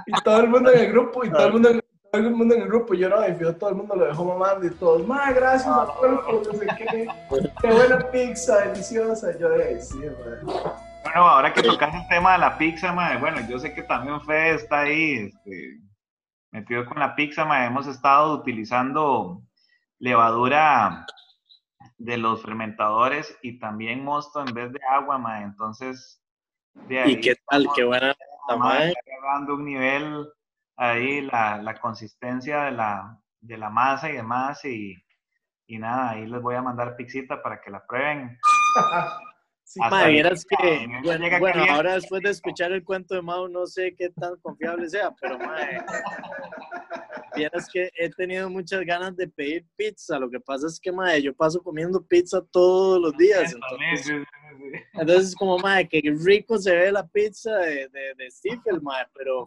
y 0.08 0.12
todo 0.24 0.42
el 0.42 0.50
mundo 0.50 0.72
en 0.74 0.80
el 0.80 0.92
grupo, 0.92 1.24
y 1.24 1.30
todo 1.32 1.48
el 1.48 1.54
mundo, 1.54 1.70
todo 2.12 2.22
el 2.22 2.32
mundo 2.32 2.56
en 2.56 2.62
el 2.62 2.68
grupo, 2.68 2.94
yo 2.94 3.10
no, 3.10 3.28
y 3.28 3.34
fijo, 3.36 3.56
todo 3.56 3.70
el 3.70 3.76
mundo 3.76 3.96
lo 3.96 4.06
dejó 4.06 4.26
mamando 4.26 4.66
y 4.66 4.72
todos, 4.72 5.08
mae, 5.08 5.34
gracias, 5.34 5.68
Adolfo, 5.68 6.42
no 6.46 6.60
sé 6.60 6.68
qué, 6.78 7.08
qué 7.62 7.72
buena 7.72 8.12
pizza, 8.12 8.66
deliciosa. 8.66 9.38
Yo 9.38 9.50
de 9.50 9.82
sí. 9.82 10.00
Bueno, 11.04 11.28
ahora 11.28 11.54
que 11.54 11.62
tocas 11.62 11.94
el 11.94 12.08
tema 12.08 12.34
de 12.34 12.40
la 12.40 12.58
pizza, 12.58 12.92
mae, 12.94 13.18
bueno, 13.18 13.40
yo 13.48 13.60
sé 13.60 13.74
que 13.74 13.84
también 13.84 14.22
Fede 14.22 14.56
está 14.56 14.82
ahí 14.82 15.28
este, 15.28 15.80
metido 16.52 16.86
con 16.86 17.00
la 17.00 17.16
pizza, 17.16 17.46
mae. 17.46 17.68
Hemos 17.68 17.88
estado 17.88 18.34
utilizando 18.34 19.42
levadura 20.00 21.06
de 21.98 22.18
los 22.18 22.42
fermentadores 22.42 23.38
y 23.42 23.60
también 23.60 24.04
mosto 24.04 24.46
en 24.46 24.54
vez 24.54 24.72
de 24.72 24.80
agua, 24.90 25.18
mae. 25.18 25.44
Entonces, 25.44 26.22
de 26.74 27.00
ahí 27.00 27.12
¿Y 27.12 27.22
qué 27.22 27.36
tal? 27.48 27.68
Qué 27.76 27.84
buena 27.84 28.12
está 28.12 28.54
agarrando 28.54 29.56
un 29.56 29.66
nivel 29.66 30.28
ahí, 30.80 31.22
la, 31.22 31.62
la 31.62 31.80
consistencia 31.80 32.64
de 32.64 32.72
la, 32.72 33.20
de 33.42 33.58
la 33.58 33.70
masa 33.70 34.10
y 34.10 34.14
demás. 34.14 34.64
Y, 34.66 34.96
y 35.68 35.78
nada, 35.78 36.12
ahí 36.12 36.26
les 36.26 36.42
voy 36.42 36.56
a 36.56 36.62
mandar 36.62 36.96
pixita 36.96 37.42
para 37.42 37.62
que 37.62 37.70
la 37.70 37.86
prueben. 37.86 38.40
Sí, 39.70 39.80
vieras 40.08 40.44
que, 40.46 40.88
bueno, 41.04 41.40
bueno, 41.40 41.64
ahora 41.70 41.94
después 41.94 42.24
de 42.24 42.32
escuchar 42.32 42.72
el 42.72 42.84
cuento 42.84 43.14
de 43.14 43.22
Mau, 43.22 43.48
no 43.48 43.68
sé 43.68 43.94
qué 43.96 44.10
tan 44.10 44.36
confiable 44.38 44.90
sea, 44.90 45.14
pero 45.22 45.38
mae, 45.38 45.80
vieras 47.36 47.70
que 47.72 47.92
he 47.96 48.10
tenido 48.10 48.50
muchas 48.50 48.84
ganas 48.84 49.16
de 49.16 49.28
pedir 49.28 49.68
pizza. 49.76 50.18
Lo 50.18 50.28
que 50.28 50.40
pasa 50.40 50.66
es 50.66 50.80
que, 50.80 50.92
mae, 50.92 51.22
yo 51.22 51.36
paso 51.36 51.62
comiendo 51.62 52.04
pizza 52.04 52.44
todos 52.52 53.00
los 53.00 53.16
días. 53.16 53.54
Entonces, 53.54 54.28
entonces 54.94 55.36
como, 55.36 55.60
mae, 55.60 55.88
qué 55.88 56.02
rico 56.26 56.58
se 56.58 56.76
ve 56.76 56.92
la 56.92 57.06
pizza 57.06 57.56
de, 57.58 57.90
de, 57.90 58.16
de 58.18 58.32
Stifel, 58.32 58.82
mae, 58.82 59.06
pero, 59.16 59.46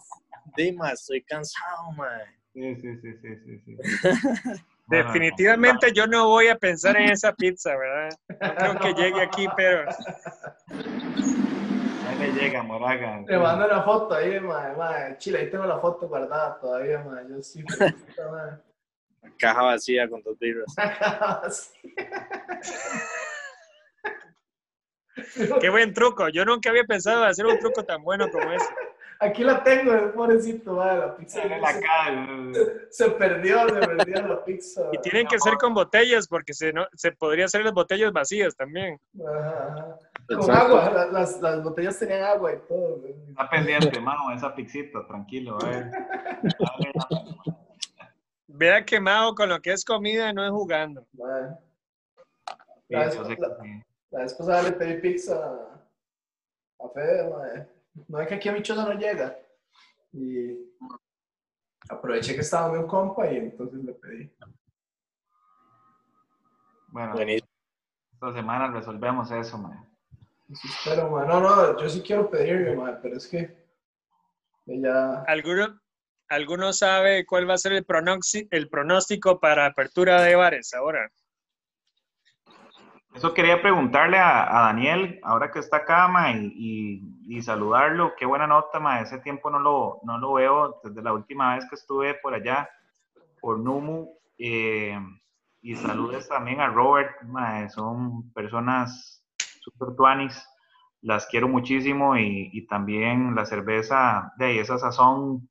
di, 0.57 0.73
mae, 0.73 0.95
estoy 0.95 1.23
cansado, 1.23 1.93
mae. 1.97 2.25
Sí, 2.53 2.77
sí, 2.77 2.97
sí, 3.01 3.13
sí, 3.23 3.63
sí, 3.65 3.77
Definitivamente 4.89 5.91
yo 5.93 6.07
no 6.07 6.29
voy 6.29 6.49
a 6.49 6.57
pensar 6.57 6.97
en 6.99 7.11
esa 7.11 7.33
pizza, 7.33 7.75
¿verdad? 7.77 8.11
No 8.29 8.55
creo 8.55 8.79
que 8.95 9.03
llegue 9.03 9.23
aquí, 9.23 9.47
pero 9.57 9.89
Ahí 12.07 12.19
le 12.19 12.33
llega, 12.33 12.63
Moraga. 12.63 13.25
Te 13.27 13.39
mando 13.39 13.65
una 13.65 13.83
foto 13.83 14.15
ahí, 14.15 14.39
mae, 14.39 14.77
mae. 14.77 15.17
Chile, 15.19 15.39
ahí 15.39 15.51
tengo 15.51 15.65
la 15.65 15.79
foto 15.79 16.09
guardada 16.09 16.59
todavía, 16.61 16.99
mae. 16.99 17.25
Yo 17.29 17.43
sí, 17.43 17.65
mae. 17.79 18.59
Caja 19.39 19.63
vacía 19.63 20.09
con 20.09 20.23
dos 20.23 20.39
birras. 20.39 20.75
Sí. 25.35 25.47
qué 25.61 25.69
buen 25.69 25.93
truco. 25.93 26.31
Yo 26.31 26.45
nunca 26.45 26.71
había 26.71 26.85
pensado 26.85 27.23
en 27.23 27.29
hacer 27.29 27.45
un 27.45 27.59
truco 27.59 27.85
tan 27.85 28.03
bueno 28.03 28.31
como 28.31 28.51
ese. 28.51 28.65
Aquí 29.25 29.45
la 29.45 29.63
tengo, 29.63 29.93
el 29.93 30.11
pobrecito, 30.11 30.73
mae. 30.75 30.99
La 30.99 31.17
pizza 31.17 31.43
Sale 31.43 31.61
la 31.61 31.73
se, 31.73 31.81
cara. 31.81 32.29
se 32.91 33.11
perdió, 33.11 33.69
se 33.69 33.75
perdió 33.87 34.27
la 34.27 34.45
pizza. 34.45 34.83
Y 34.93 34.99
tienen 34.99 35.29
que 35.29 35.39
ser 35.39 35.55
con 35.59 35.75
botellas, 35.75 36.27
porque 36.27 36.53
se, 36.53 36.73
no, 36.73 36.87
se 36.95 37.13
podría 37.13 37.45
hacer 37.45 37.63
las 37.63 37.73
botellas 37.73 38.13
vacías 38.13 38.57
también. 38.57 38.99
Ajá, 39.25 39.67
ajá. 39.69 39.99
Con 40.41 40.51
agua, 40.51 40.91
la- 40.93 41.07
las, 41.07 41.41
las 41.41 41.63
botellas 41.63 41.99
tenían 42.01 42.23
agua 42.25 42.53
y 42.53 42.59
todo. 42.69 42.97
güey. 42.97 43.15
Está 43.29 43.49
pendiente, 43.49 44.01
mano, 44.01 44.33
esa 44.35 44.53
pixita, 44.55 45.07
tranquilo. 45.07 45.57
Dale, 45.61 45.91
Vea 48.49 48.85
quemado 48.85 49.35
con 49.35 49.49
lo 49.49 49.61
que 49.61 49.73
es 49.73 49.85
comida, 49.85 50.33
no 50.33 50.45
es 50.45 50.51
jugando. 50.51 51.07
Sí, 51.13 51.23
La 52.89 53.05
vez, 53.05 53.17
la- 53.39 53.57
la 54.11 54.19
vez 54.25 54.35
pasada 54.35 54.63
le 54.65 54.73
pedí 54.73 55.01
pizza 55.01 55.35
a 56.81 56.89
Fede, 56.93 57.31
mae. 57.31 57.67
No 58.09 58.21
es 58.21 58.29
que 58.29 58.35
aquí 58.35 58.49
a 58.49 58.53
mi 58.53 58.63
choza 58.63 58.85
no 58.85 58.99
llega. 58.99 59.37
Y 60.13 60.57
aproveché 61.89 62.35
que 62.35 62.41
estaba 62.41 62.71
con 62.71 62.81
un 62.81 62.87
compa 62.87 63.31
y 63.31 63.37
entonces 63.37 63.83
le 63.85 63.93
pedí. 63.95 64.35
Bueno, 66.89 67.13
Buenísimo. 67.15 67.49
esta 68.13 68.33
semana 68.33 68.71
resolvemos 68.71 69.31
eso, 69.31 69.59
man. 69.59 69.89
Eso 70.51 70.69
espero, 70.69 71.11
mae. 71.11 71.27
No, 71.27 71.41
no, 71.41 71.79
yo 71.79 71.89
sí 71.89 72.03
quiero 72.03 72.31
pedirle, 72.31 72.77
mae, 72.77 72.97
pero 73.03 73.17
es 73.17 73.27
que 73.27 73.67
ella... 74.67 75.23
¿Alguno, 75.23 75.81
¿Alguno 76.29 76.73
sabe 76.73 77.25
cuál 77.27 77.49
va 77.49 77.55
a 77.55 77.59
ser 77.59 77.73
el, 77.73 77.87
el 78.51 78.69
pronóstico 78.69 79.41
para 79.41 79.67
apertura 79.67 80.23
de 80.23 80.35
bares 80.35 80.75
ahora? 80.75 81.11
Eso 83.15 83.35
quería 83.35 83.61
preguntarle 83.61 84.19
a, 84.19 84.47
Daniel, 84.67 85.21
ahora 85.23 85.51
que 85.51 85.59
está 85.59 85.79
acá, 85.79 86.09
ma, 86.09 86.33
y, 86.33 87.43
saludarlo. 87.43 88.15
Qué 88.17 88.25
buena 88.25 88.47
nota, 88.47 88.79
ma. 88.81 89.01
Ese 89.01 89.19
tiempo 89.19 89.51
no 89.51 89.59
lo, 89.59 90.01
no 90.05 90.19
lo 90.19 90.35
veo 90.35 90.81
desde 90.83 91.03
la 91.03 91.13
última 91.13 91.55
vez 91.55 91.69
que 91.69 91.75
estuve 91.75 92.15
por 92.15 92.35
allá, 92.35 92.69
por 93.41 93.59
Numu. 93.59 94.09
eh, 94.39 94.99
y 95.65 95.77
saludes 95.77 96.29
también 96.29 96.61
a 96.61 96.69
Robert, 96.69 97.23
ma. 97.23 97.69
Son 97.69 98.33
personas 98.33 99.25
super 99.61 99.95
tuanis. 99.95 100.49
Las 101.03 101.27
quiero 101.27 101.49
muchísimo 101.49 102.17
y, 102.17 102.51
y 102.53 102.67
también 102.67 103.35
la 103.35 103.45
cerveza, 103.45 104.33
de 104.39 104.47
ahí, 104.47 104.59
esa 104.59 104.79
sazón, 104.79 105.49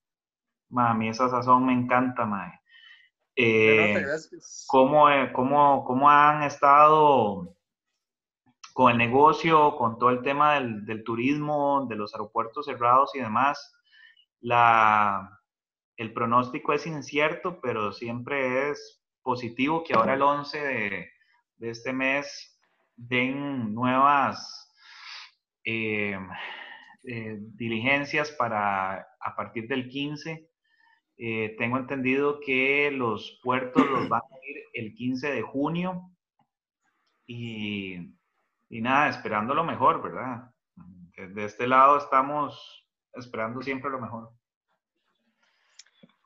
ma, 0.70 0.92
a 0.92 0.94
mí 0.94 1.10
esa 1.10 1.30
sazón 1.30 1.66
me 1.66 1.74
encanta, 1.74 2.26
ma. 2.26 2.61
Eh, 3.36 4.06
cómo, 4.68 5.10
eh, 5.10 5.32
cómo, 5.34 5.84
cómo 5.86 6.10
han 6.10 6.44
estado 6.44 7.56
con 8.74 8.92
el 8.92 8.98
negocio, 8.98 9.76
con 9.76 9.98
todo 9.98 10.10
el 10.10 10.22
tema 10.22 10.56
del, 10.56 10.86
del 10.86 11.04
turismo, 11.04 11.86
de 11.88 11.96
los 11.96 12.14
aeropuertos 12.14 12.66
cerrados 12.66 13.16
y 13.16 13.20
demás. 13.20 13.74
La, 14.40 15.40
el 15.98 16.14
pronóstico 16.14 16.74
es 16.74 16.86
incierto, 16.88 17.60
pero 17.62 17.92
siempre 17.92 18.70
es 18.70 19.04
positivo 19.22 19.84
que 19.84 19.94
ahora 19.94 20.16
el 20.16 20.22
11 20.22 20.60
de, 20.60 21.10
de 21.58 21.70
este 21.70 21.94
mes 21.94 22.60
den 22.96 23.74
nuevas 23.74 24.74
eh, 25.64 26.18
eh, 27.04 27.38
diligencias 27.40 28.32
para 28.32 29.00
a 29.20 29.36
partir 29.36 29.68
del 29.68 29.88
15 29.90 30.51
eh, 31.24 31.56
tengo 31.56 31.78
entendido 31.78 32.40
que 32.40 32.90
los 32.90 33.40
puertos 33.44 33.88
los 33.88 34.10
van 34.10 34.22
a 34.24 34.36
abrir 34.36 34.64
el 34.74 34.96
15 34.96 35.32
de 35.32 35.44
junio 35.44 36.10
y, 37.28 37.94
y 38.70 38.82
nada, 38.82 39.08
esperando 39.08 39.54
lo 39.54 39.64
mejor, 39.64 40.02
¿verdad? 40.02 40.52
De 41.16 41.46
este 41.46 41.68
lado 41.68 42.00
estamos 42.00 42.88
esperando 43.14 43.62
siempre 43.62 43.92
lo 43.92 44.02
mejor. 44.02 44.32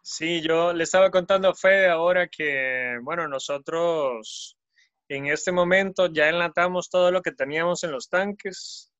Sí, 0.01 0.41
yo 0.41 0.71
le 0.71 0.85
estaba 0.85 1.11
contando 1.11 1.49
a 1.49 1.55
Fede 1.55 1.89
ahora 1.89 2.29
que, 2.29 2.97
bueno, 3.01 3.27
nosotros 3.27 4.57
en 5.09 5.25
este 5.25 5.51
momento 5.51 6.07
ya 6.07 6.29
enlatamos 6.29 6.89
todo 6.89 7.11
lo 7.11 7.21
que 7.21 7.33
teníamos 7.33 7.83
en 7.83 7.91
los 7.91 8.07
tanques 8.07 8.93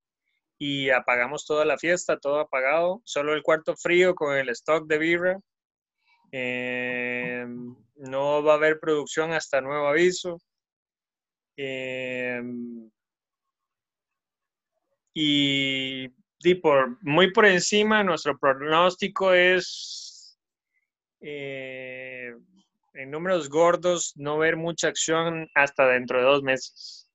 y 0.57 0.89
apagamos 0.89 1.45
toda 1.45 1.63
la 1.63 1.77
fiesta, 1.77 2.19
todo 2.19 2.41
apagado, 2.41 3.01
solo 3.05 3.33
el 3.33 3.43
cuarto 3.43 3.77
frío 3.77 4.13
con 4.13 4.35
el 4.35 4.49
stock 4.49 4.87
de 4.87 4.97
birra. 4.97 5.39
Eh, 6.37 7.45
no 7.95 8.43
va 8.43 8.53
a 8.53 8.55
haber 8.55 8.77
producción 8.77 9.31
hasta 9.31 9.61
nuevo 9.61 9.87
aviso. 9.87 10.41
Eh, 11.55 12.41
y, 15.13 16.09
por, 16.61 17.01
muy 17.01 17.31
por 17.31 17.45
encima, 17.45 18.03
nuestro 18.03 18.37
pronóstico 18.37 19.33
es 19.33 20.37
eh, 21.21 22.33
en 22.95 23.11
números 23.11 23.47
gordos 23.47 24.11
no 24.17 24.37
ver 24.37 24.57
mucha 24.57 24.89
acción 24.89 25.49
hasta 25.55 25.87
dentro 25.87 26.19
de 26.19 26.25
dos 26.25 26.43
meses 26.43 27.09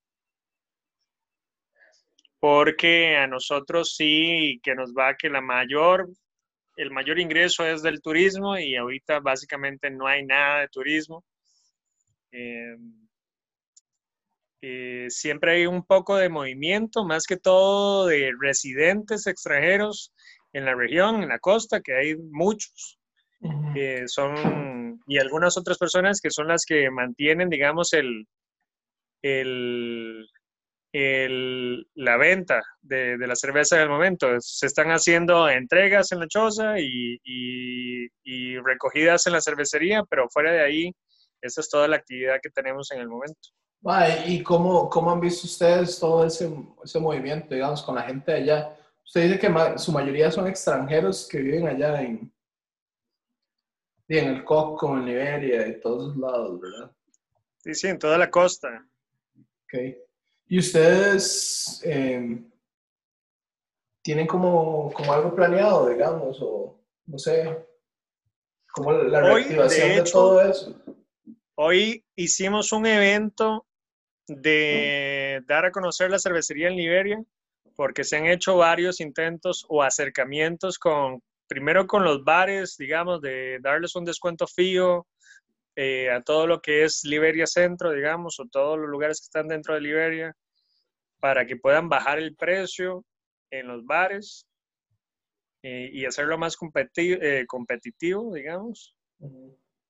porque 2.41 3.19
a 3.19 3.27
nosotros 3.27 3.95
sí 3.95 4.59
que 4.63 4.75
nos 4.75 4.95
va 4.95 5.15
que 5.15 5.29
la 5.29 5.43
mayor, 5.43 6.09
el 6.81 6.91
mayor 6.91 7.19
ingreso 7.19 7.67
es 7.67 7.83
del 7.83 8.01
turismo 8.01 8.59
y 8.59 8.75
ahorita 8.75 9.21
básicamente 9.21 9.91
no 9.91 10.07
hay 10.07 10.25
nada 10.25 10.61
de 10.61 10.69
turismo. 10.69 11.23
Eh, 12.33 12.75
eh, 14.63 15.07
siempre 15.11 15.57
hay 15.57 15.67
un 15.67 15.85
poco 15.85 16.17
de 16.17 16.31
movimiento, 16.31 17.05
más 17.05 17.27
que 17.27 17.37
todo 17.37 18.07
de 18.07 18.33
residentes 18.41 19.27
extranjeros 19.27 20.15
en 20.55 20.65
la 20.65 20.75
región, 20.75 21.23
en 21.23 21.29
la 21.29 21.39
costa, 21.39 21.83
que 21.83 21.95
hay 21.95 22.17
muchos. 22.17 22.99
son, 24.07 25.01
y 25.07 25.19
algunas 25.19 25.59
otras 25.59 25.77
personas 25.77 26.21
que 26.23 26.31
son 26.31 26.49
las 26.49 26.65
que 26.65 26.91
mantienen, 26.91 27.51
digamos, 27.51 27.93
el, 27.93 28.27
el, 29.23 30.27
la 30.93 32.17
venta 32.17 32.63
de, 32.81 33.17
la 33.19 33.37
cerveza 33.37 33.77
en 33.77 33.83
el 33.83 33.89
momento. 33.89 34.29
Se 34.41 34.67
están 34.67 34.89
haciendo 34.91 35.49
entregas 35.49 36.11
en 36.13 36.21
la 36.21 36.29
choza 36.29 36.75
y, 36.79 38.09
recogidas 38.65 39.27
en 39.27 39.33
la 39.35 39.41
cervecería, 39.41 40.05
pero 40.05 40.29
fuera 40.29 40.53
de 40.53 40.61
ahí, 40.61 40.93
esa 41.41 41.61
es 41.61 41.71
toda 41.71 41.89
la 41.89 41.97
actividad 41.97 42.41
que 42.43 42.51
tenemos 42.51 42.91
en 42.93 43.01
el 43.01 43.09
momento. 43.09 43.41
¿Y 44.27 44.43
cómo, 44.43 44.89
cómo 44.91 45.11
han 45.11 45.21
visto 45.21 45.47
ustedes 45.47 45.99
todo 45.99 46.27
ese, 46.27 46.53
ese 46.85 47.01
movimiento, 47.01 47.55
digamos, 47.55 47.83
con 47.83 47.95
la 47.95 48.03
gente 48.03 48.33
allá? 48.33 48.77
Usted 49.05 49.23
dice 49.23 49.39
que 49.39 49.79
su 49.79 49.93
mayoría 49.93 50.31
son 50.31 50.47
extranjeros 50.47 51.27
que 51.27 51.39
viven 51.39 51.67
allá 51.67 52.03
en, 52.03 52.33
en 54.09 54.29
el 54.29 54.45
Coco, 54.45 54.97
en 54.97 55.07
Liberia 55.07 55.67
y 55.67 55.81
todos 55.81 56.17
lados, 56.17 56.61
¿verdad? 56.61 56.93
Sí, 57.59 57.75
sí, 57.75 57.89
en 57.89 57.99
toda 57.99 58.19
la 58.19 58.31
costa. 58.31 58.69
Okay. 59.65 59.97
¿Y 60.51 60.59
ustedes 60.59 61.81
em, 61.85 62.45
tienen 64.03 64.27
como, 64.27 64.93
como, 64.93 65.13
algo 65.13 65.33
planeado, 65.33 65.89
digamos, 65.89 66.39
o 66.43 66.77
no 67.07 67.19
sé, 67.21 67.57
como 68.73 68.93
la 68.93 69.21
reactivación 69.21 70.05
de, 70.05 70.11
todo 70.11 70.43
eso? 70.43 70.75
Hoy 71.55 72.05
hicimos 72.17 72.73
un 72.73 72.87
evento 72.87 73.65
de 74.27 75.41
dar 75.47 75.67
a 75.67 75.71
conocer 75.71 76.11
la 76.11 76.19
cervecería 76.19 76.67
en 76.67 76.77
Liberia, 76.77 77.25
porque 77.77 78.03
se 78.03 78.17
han 78.17 78.27
hecho 78.27 78.57
varios 78.57 79.01
intentos 79.01 79.65
o 79.69 79.85
acercamientos 79.85 80.81
con, 80.81 81.23
primero 81.47 81.87
con 81.87 82.03
los 82.03 82.25
bares, 82.25 82.77
digamos, 82.77 83.21
de 83.21 83.61
darles 83.61 83.95
un 83.95 84.05
descuento 84.05 84.49
fijo 84.49 85.07
eh, 85.77 86.11
a 86.11 86.21
todo 86.23 86.47
lo 86.47 86.61
que 86.61 86.85
es 86.85 87.05
Liberia 87.05 87.47
Centro, 87.47 87.93
digamos, 87.93 88.41
o 88.41 88.47
todos 88.49 88.79
los 88.79 88.89
lugares 88.89 89.21
que 89.21 89.25
están 89.25 89.49
dentro 89.49 89.75
de 89.75 89.81
Liberia, 89.81 90.37
para 91.21 91.47
que 91.47 91.57
puedan 91.57 91.89
bajar 91.89 92.19
el 92.19 92.35
precio 92.35 93.05
en 93.51 93.69
los 93.69 93.85
bares 93.85 94.47
eh, 95.63 95.91
y 95.93 96.05
hacerlo 96.07 96.39
más 96.39 96.57
eh, 96.97 97.45
competitivo, 97.47 98.35
digamos, 98.35 98.97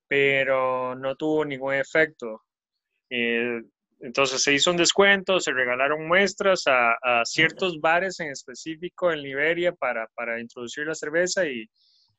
pero 0.09 0.95
no 0.97 1.14
tuvo 1.16 1.45
ningún 1.45 1.75
efecto. 1.75 2.43
entonces 3.09 4.43
se 4.43 4.53
hizo 4.53 4.71
un 4.71 4.77
descuento, 4.77 5.40
se 5.40 5.53
regalaron 5.53 6.07
muestras 6.07 6.64
a, 6.66 7.23
ciertos 7.25 7.81
bares 7.81 8.19
en 8.21 8.31
específico 8.31 9.12
en 9.12 9.23
Liberia 9.23 9.73
para, 9.73 10.09
para 10.14 10.40
introducir 10.40 10.87
la 10.87 10.95
cerveza 10.95 11.47
y, 11.47 11.69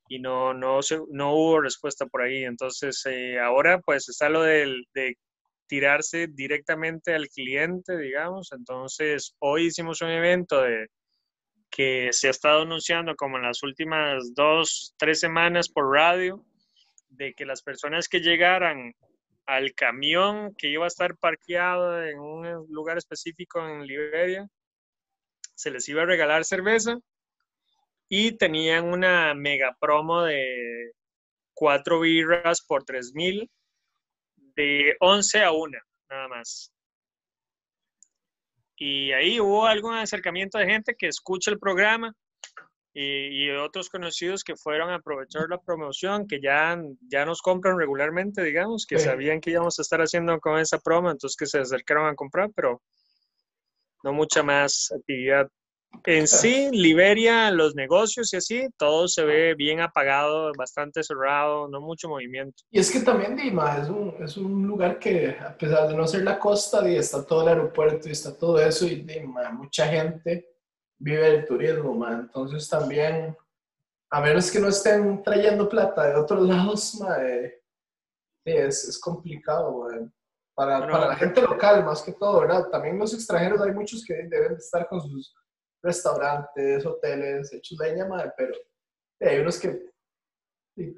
y 0.07 0.19
no, 0.19 0.53
no, 0.53 0.79
no 1.09 1.33
hubo 1.33 1.61
respuesta 1.61 2.05
por 2.05 2.21
ahí. 2.21 2.43
Entonces, 2.43 3.03
eh, 3.05 3.39
ahora 3.39 3.79
pues 3.79 4.09
está 4.09 4.29
lo 4.29 4.41
de 4.43 4.85
tirarse 5.67 6.27
directamente 6.27 7.13
al 7.15 7.29
cliente, 7.29 7.97
digamos. 7.97 8.51
Entonces, 8.51 9.35
hoy 9.39 9.67
hicimos 9.67 10.01
un 10.01 10.09
evento 10.09 10.61
de, 10.61 10.87
que 11.71 12.09
se 12.11 12.27
ha 12.27 12.31
estado 12.31 12.63
anunciando 12.63 13.15
como 13.15 13.37
en 13.37 13.43
las 13.43 13.63
últimas 13.63 14.33
dos, 14.35 14.93
tres 14.97 15.21
semanas 15.21 15.69
por 15.69 15.89
radio, 15.89 16.45
de 17.07 17.33
que 17.33 17.45
las 17.45 17.61
personas 17.61 18.09
que 18.09 18.19
llegaran 18.19 18.93
al 19.45 19.73
camión 19.73 20.53
que 20.57 20.67
iba 20.67 20.83
a 20.83 20.87
estar 20.87 21.15
parqueado 21.17 22.03
en 22.03 22.19
un 22.19 22.65
lugar 22.69 22.97
específico 22.97 23.65
en 23.65 23.87
Liberia, 23.87 24.47
se 25.55 25.71
les 25.71 25.87
iba 25.87 26.01
a 26.01 26.05
regalar 26.05 26.43
cerveza 26.43 26.97
y 28.13 28.33
tenían 28.33 28.87
una 28.87 29.33
mega 29.33 29.73
promo 29.79 30.23
de 30.23 30.91
cuatro 31.53 32.01
birras 32.01 32.61
por 32.61 32.83
tres 32.83 33.13
mil 33.13 33.49
de 34.35 34.97
11 34.99 35.41
a 35.41 35.53
1, 35.53 35.77
nada 36.09 36.27
más. 36.27 36.73
Y 38.75 39.13
ahí 39.13 39.39
hubo 39.39 39.65
algún 39.65 39.95
acercamiento 39.95 40.57
de 40.57 40.65
gente 40.65 40.93
que 40.99 41.07
escucha 41.07 41.51
el 41.51 41.57
programa 41.57 42.13
y, 42.93 43.49
otros 43.51 43.87
conocidos 43.87 44.43
que 44.43 44.57
fueron 44.57 44.89
a 44.89 44.95
aprovechar 44.95 45.47
la 45.49 45.61
promoción, 45.61 46.27
que 46.27 46.41
ya, 46.41 46.77
ya 47.09 47.23
nos 47.23 47.41
compran 47.41 47.77
regularmente, 47.77 48.43
digamos, 48.43 48.85
que 48.85 48.99
sabían 48.99 49.39
que 49.39 49.51
íbamos 49.51 49.79
a 49.79 49.83
estar 49.83 50.01
haciendo 50.01 50.37
con 50.41 50.59
esa 50.59 50.79
promo, 50.79 51.09
entonces 51.09 51.37
que 51.37 51.45
se 51.45 51.59
acercaron 51.59 52.07
a 52.07 52.15
comprar, 52.15 52.49
pero 52.53 52.81
no 54.03 54.11
mucha 54.11 54.43
más 54.43 54.91
actividad 54.91 55.47
en 56.05 56.27
sí, 56.27 56.69
Liberia, 56.71 57.51
los 57.51 57.75
negocios 57.75 58.33
y 58.33 58.37
así, 58.37 58.67
todo 58.77 59.07
se 59.07 59.23
ve 59.23 59.55
bien 59.55 59.81
apagado, 59.81 60.51
bastante 60.57 61.03
cerrado, 61.03 61.67
no 61.67 61.79
mucho 61.79 62.09
movimiento. 62.09 62.63
Y 62.71 62.79
es 62.79 62.91
que 62.91 63.01
también, 63.01 63.35
Dima, 63.35 63.77
es 63.77 63.89
un, 63.89 64.15
es 64.19 64.37
un 64.37 64.65
lugar 64.65 64.97
que, 64.97 65.37
a 65.39 65.55
pesar 65.57 65.87
de 65.87 65.95
no 65.95 66.07
ser 66.07 66.23
la 66.23 66.39
costa, 66.39 66.87
está 66.89 67.25
todo 67.25 67.43
el 67.43 67.49
aeropuerto 67.49 68.07
y 68.07 68.11
está 68.11 68.35
todo 68.35 68.59
eso, 68.59 68.87
y 68.87 69.01
Dima, 69.01 69.51
mucha 69.51 69.87
gente 69.87 70.47
vive 70.97 71.31
del 71.31 71.45
turismo, 71.45 71.93
man. 71.93 72.21
entonces 72.21 72.67
también, 72.67 73.35
a 74.09 74.21
menos 74.21 74.51
que 74.51 74.59
no 74.59 74.67
estén 74.69 75.21
trayendo 75.23 75.69
plata 75.69 76.07
de 76.07 76.15
otros 76.15 76.47
lados, 76.47 76.99
es, 78.45 78.87
es, 78.87 78.99
complicado, 78.99 79.87
Para, 80.55 80.87
para 80.87 81.07
la 81.09 81.15
gente 81.15 81.41
local, 81.41 81.85
más 81.85 82.01
que 82.01 82.13
todo, 82.13 82.41
¿verdad? 82.41 82.69
También 82.69 82.97
los 82.97 83.13
extranjeros, 83.13 83.61
hay 83.61 83.71
muchos 83.71 84.03
que 84.03 84.13
deben 84.27 84.53
estar 84.53 84.87
con 84.87 85.01
sus 85.01 85.35
restaurantes, 85.81 86.85
hoteles 86.85 87.51
hechos 87.53 87.77
leña, 87.79 88.07
madre, 88.07 88.31
pero 88.37 88.53
hay 89.19 89.39
unos 89.39 89.59
que 89.59 89.91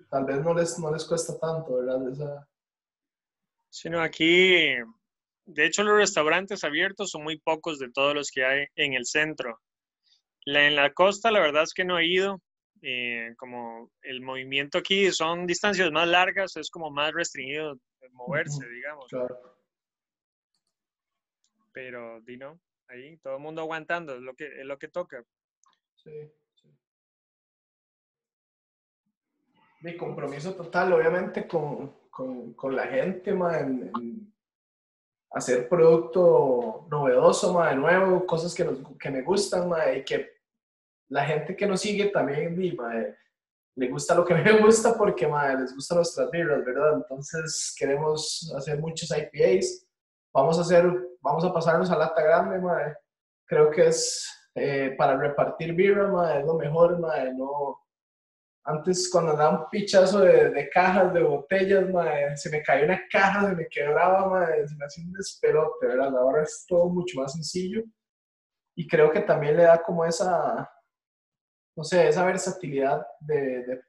tal 0.09 0.25
vez 0.25 0.41
no 0.41 0.53
les, 0.53 0.79
no 0.79 0.91
les 0.91 1.05
cuesta 1.05 1.37
tanto, 1.39 1.75
¿verdad? 1.77 2.11
Esa... 2.11 2.47
Sino 3.69 4.01
aquí, 4.01 4.75
de 5.45 5.65
hecho, 5.65 5.83
los 5.83 5.97
restaurantes 5.97 6.63
abiertos 6.63 7.11
son 7.11 7.23
muy 7.23 7.39
pocos 7.39 7.79
de 7.79 7.91
todos 7.91 8.13
los 8.13 8.29
que 8.31 8.45
hay 8.45 8.65
en 8.75 8.93
el 8.93 9.05
centro. 9.05 9.59
La, 10.45 10.67
en 10.67 10.75
la 10.75 10.93
costa, 10.93 11.31
la 11.31 11.39
verdad 11.39 11.63
es 11.63 11.73
que 11.73 11.85
no 11.85 11.97
he 11.97 12.05
ido. 12.05 12.41
Eh, 12.81 13.33
como 13.37 13.91
el 14.01 14.21
movimiento 14.21 14.77
aquí 14.77 15.09
son 15.11 15.47
distancias 15.47 15.89
más 15.91 16.07
largas, 16.07 16.57
es 16.57 16.69
como 16.69 16.91
más 16.91 17.13
restringido 17.13 17.77
moverse, 18.11 18.67
digamos. 18.67 19.07
Claro. 19.09 19.39
Pero, 21.71 22.21
Dino 22.21 22.59
ahí, 22.93 23.17
todo 23.17 23.35
el 23.35 23.41
mundo 23.41 23.61
aguantando, 23.61 24.15
es 24.15 24.21
lo 24.21 24.35
que, 24.35 24.45
es 24.45 24.65
lo 24.65 24.77
que 24.77 24.87
toca. 24.87 25.23
Sí, 25.95 26.11
sí. 26.55 26.69
Mi 29.81 29.97
compromiso 29.97 30.53
total, 30.55 30.93
obviamente, 30.93 31.47
con, 31.47 32.09
con, 32.09 32.53
con 32.53 32.75
la 32.75 32.87
gente, 32.87 33.31
en, 33.31 34.33
hacer 35.31 35.67
producto 35.67 36.87
novedoso, 36.89 37.61
de 37.63 37.75
nuevo, 37.75 38.25
cosas 38.25 38.53
que, 38.53 38.63
nos, 38.63 38.79
que 38.97 39.09
me 39.09 39.21
gustan, 39.21 39.71
y 39.95 40.03
que 40.03 40.31
la 41.09 41.25
gente 41.25 41.55
que 41.55 41.65
nos 41.65 41.81
sigue 41.81 42.05
también, 42.09 42.55
le 43.75 43.87
gusta 43.87 44.15
lo 44.15 44.23
que 44.23 44.33
me 44.35 44.61
gusta 44.61 44.97
porque 44.97 45.27
les 45.27 45.73
gustan 45.73 45.97
nuestras 45.97 46.29
birras, 46.29 46.63
¿verdad? 46.63 46.93
Entonces 46.93 47.75
queremos 47.77 48.53
hacer 48.55 48.79
muchos 48.79 49.09
IPAs 49.11 49.87
vamos 50.33 50.57
a 50.57 50.61
hacer, 50.61 50.85
vamos 51.23 51.43
a 51.45 51.53
pasarnos 51.53 51.89
a 51.89 51.97
lata 51.97 52.21
grande, 52.21 52.59
madre. 52.59 52.97
Creo 53.47 53.71
que 53.71 53.87
es 53.87 54.29
eh, 54.55 54.95
para 54.97 55.17
repartir 55.17 55.73
birra, 55.73 56.07
madre, 56.07 56.41
es 56.41 56.45
lo 56.45 56.55
mejor, 56.55 56.99
madre. 56.99 57.33
No, 57.33 57.79
antes 58.65 59.09
cuando 59.11 59.31
andaba 59.31 59.63
un 59.63 59.69
pichazo 59.69 60.19
de, 60.19 60.51
de, 60.51 60.69
cajas, 60.69 61.13
de 61.13 61.23
botellas, 61.23 61.89
madre, 61.89 62.37
se 62.37 62.49
me 62.49 62.61
caía 62.61 62.85
una 62.85 63.01
caja, 63.11 63.49
se 63.49 63.55
me 63.55 63.67
quebraba, 63.67 64.27
madre, 64.29 64.67
se 64.67 64.75
me 64.75 64.85
hacía 64.85 65.05
un 65.05 65.13
despelote, 65.13 65.87
¿verdad? 65.87 66.15
Ahora 66.17 66.43
es 66.43 66.65
todo 66.67 66.89
mucho 66.89 67.19
más 67.19 67.33
sencillo. 67.33 67.83
y 68.75 68.87
creo 68.87 69.11
que 69.11 69.21
también 69.21 69.57
le 69.57 69.63
da 69.63 69.81
como 69.83 70.05
esa, 70.05 70.69
no 71.77 71.83
sé, 71.83 72.07
esa 72.07 72.25
versatilidad 72.25 73.05
de, 73.19 73.63
de, 73.63 73.81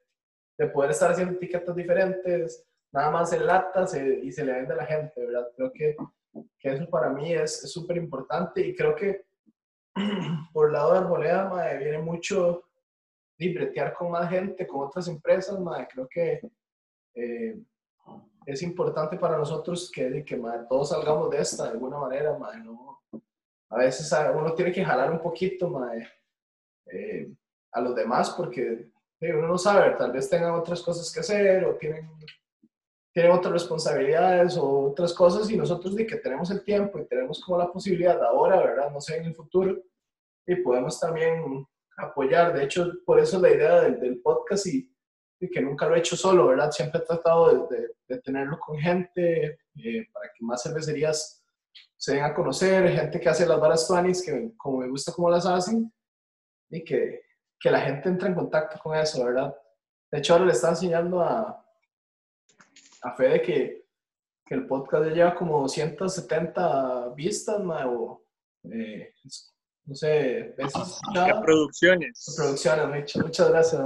de 0.59 0.67
poder 0.67 0.91
estar 0.91 1.11
haciendo 1.11 1.35
etiquetas 1.35 1.75
diferentes, 1.75 2.67
nada 2.93 3.11
más 3.11 3.33
en 3.33 3.45
latas 3.45 3.95
y 3.95 4.31
se 4.31 4.45
le 4.45 4.53
vende 4.53 4.73
a 4.73 4.77
la 4.77 4.85
gente, 4.85 5.25
¿verdad? 5.25 5.47
Creo 5.55 5.71
que, 5.73 5.95
que 6.59 6.73
eso 6.73 6.89
para 6.89 7.09
mí 7.09 7.33
es 7.33 7.71
súper 7.71 7.97
importante 7.97 8.65
y 8.65 8.75
creo 8.75 8.95
que 8.95 9.25
por 10.53 10.67
el 10.67 10.73
lado 10.73 10.93
de 10.93 10.99
Arboleda, 10.99 11.49
madre, 11.49 11.77
viene 11.77 11.99
mucho 11.99 12.63
libretear 13.37 13.93
con 13.93 14.11
más 14.11 14.29
gente, 14.29 14.67
con 14.67 14.87
otras 14.87 15.07
empresas, 15.07 15.59
madre, 15.59 15.87
creo 15.91 16.07
que 16.07 16.41
eh, 17.15 17.59
es 18.45 18.61
importante 18.61 19.17
para 19.17 19.37
nosotros 19.37 19.91
que, 19.93 20.23
que 20.23 20.41
todos 20.69 20.89
salgamos 20.89 21.29
de 21.29 21.41
esta 21.41 21.63
de 21.65 21.71
alguna 21.71 21.97
manera, 21.97 22.37
madre, 22.37 22.59
¿no? 22.59 23.01
A 23.69 23.77
veces 23.77 24.13
uno 24.33 24.53
tiene 24.53 24.71
que 24.71 24.85
jalar 24.85 25.11
un 25.11 25.19
poquito, 25.19 25.69
madre, 25.69 26.07
eh, 26.85 27.31
a 27.71 27.81
los 27.81 27.95
demás 27.95 28.29
porque 28.31 28.89
uno 29.21 29.47
no 29.47 29.57
sabe, 29.57 29.95
tal 29.95 30.11
vez 30.11 30.29
tengan 30.29 30.51
otras 30.51 30.81
cosas 30.81 31.11
que 31.11 31.21
hacer 31.21 31.65
o 31.65 31.75
tienen, 31.75 32.09
tienen 33.15 33.31
otras 33.31 33.53
responsabilidades 33.53 34.57
o 34.57 34.89
otras 34.89 35.13
cosas 35.13 35.49
y 35.49 35.55
nosotros 35.55 35.95
de 35.95 36.05
que 36.05 36.17
tenemos 36.17 36.51
el 36.51 36.65
tiempo 36.65 36.99
y 36.99 37.07
tenemos 37.07 37.41
como 37.41 37.57
la 37.57 37.71
posibilidad 37.71 38.21
ahora, 38.21 38.57
¿verdad? 38.57 38.91
No 38.91 38.99
sé, 38.99 39.15
en 39.15 39.23
el 39.23 39.33
futuro, 39.33 39.81
y 40.45 40.55
podemos 40.57 40.99
también 40.99 41.65
apoyar. 41.95 42.53
De 42.53 42.65
hecho, 42.65 42.91
por 43.05 43.17
eso 43.21 43.39
la 43.39 43.51
idea 43.51 43.79
del, 43.79 44.01
del 44.01 44.21
podcast 44.21 44.67
y, 44.67 44.93
y, 45.39 45.49
que 45.49 45.61
nunca 45.61 45.87
lo 45.87 45.95
he 45.95 45.99
hecho 45.99 46.17
solo, 46.17 46.47
¿verdad? 46.47 46.71
Siempre 46.71 46.99
he 46.99 47.05
tratado 47.05 47.69
de, 47.69 47.87
de, 48.05 48.21
tenerlo 48.21 48.59
con 48.59 48.77
gente 48.77 49.59
eh, 49.75 50.07
para 50.11 50.27
que 50.37 50.43
más 50.43 50.61
cervecerías 50.61 51.41
se 51.95 52.15
den 52.15 52.23
a 52.25 52.33
conocer, 52.33 52.89
gente 52.89 53.21
que 53.21 53.29
hace 53.29 53.45
las 53.45 53.61
varas 53.61 53.87
tuanis, 53.87 54.25
que 54.25 54.51
como 54.57 54.79
me 54.79 54.89
gusta 54.89 55.13
cómo 55.13 55.29
las 55.29 55.45
hacen, 55.45 55.89
y 56.69 56.83
que, 56.83 57.21
que 57.61 57.71
la 57.71 57.79
gente 57.79 58.09
entre 58.09 58.27
en 58.27 58.35
contacto 58.35 58.77
con 58.77 58.97
eso, 58.97 59.23
¿verdad? 59.23 59.55
De 60.11 60.17
hecho, 60.17 60.33
ahora 60.33 60.47
le 60.47 60.51
está 60.51 60.71
enseñando 60.71 61.21
a, 61.21 61.64
a 63.05 63.15
Fede 63.15 63.41
que, 63.41 63.85
que 64.45 64.55
el 64.55 64.67
podcast 64.67 65.07
ya 65.09 65.13
lleva 65.13 65.35
como 65.35 65.61
270 65.61 67.09
vistas, 67.09 67.61
o, 67.85 68.25
eh, 68.63 69.13
no 69.85 69.95
sé, 69.95 70.55
veces 70.57 70.99
Producciones. 71.43 72.33
Producciones, 72.35 73.15
muchas, 73.17 73.49
gracias, 73.49 73.81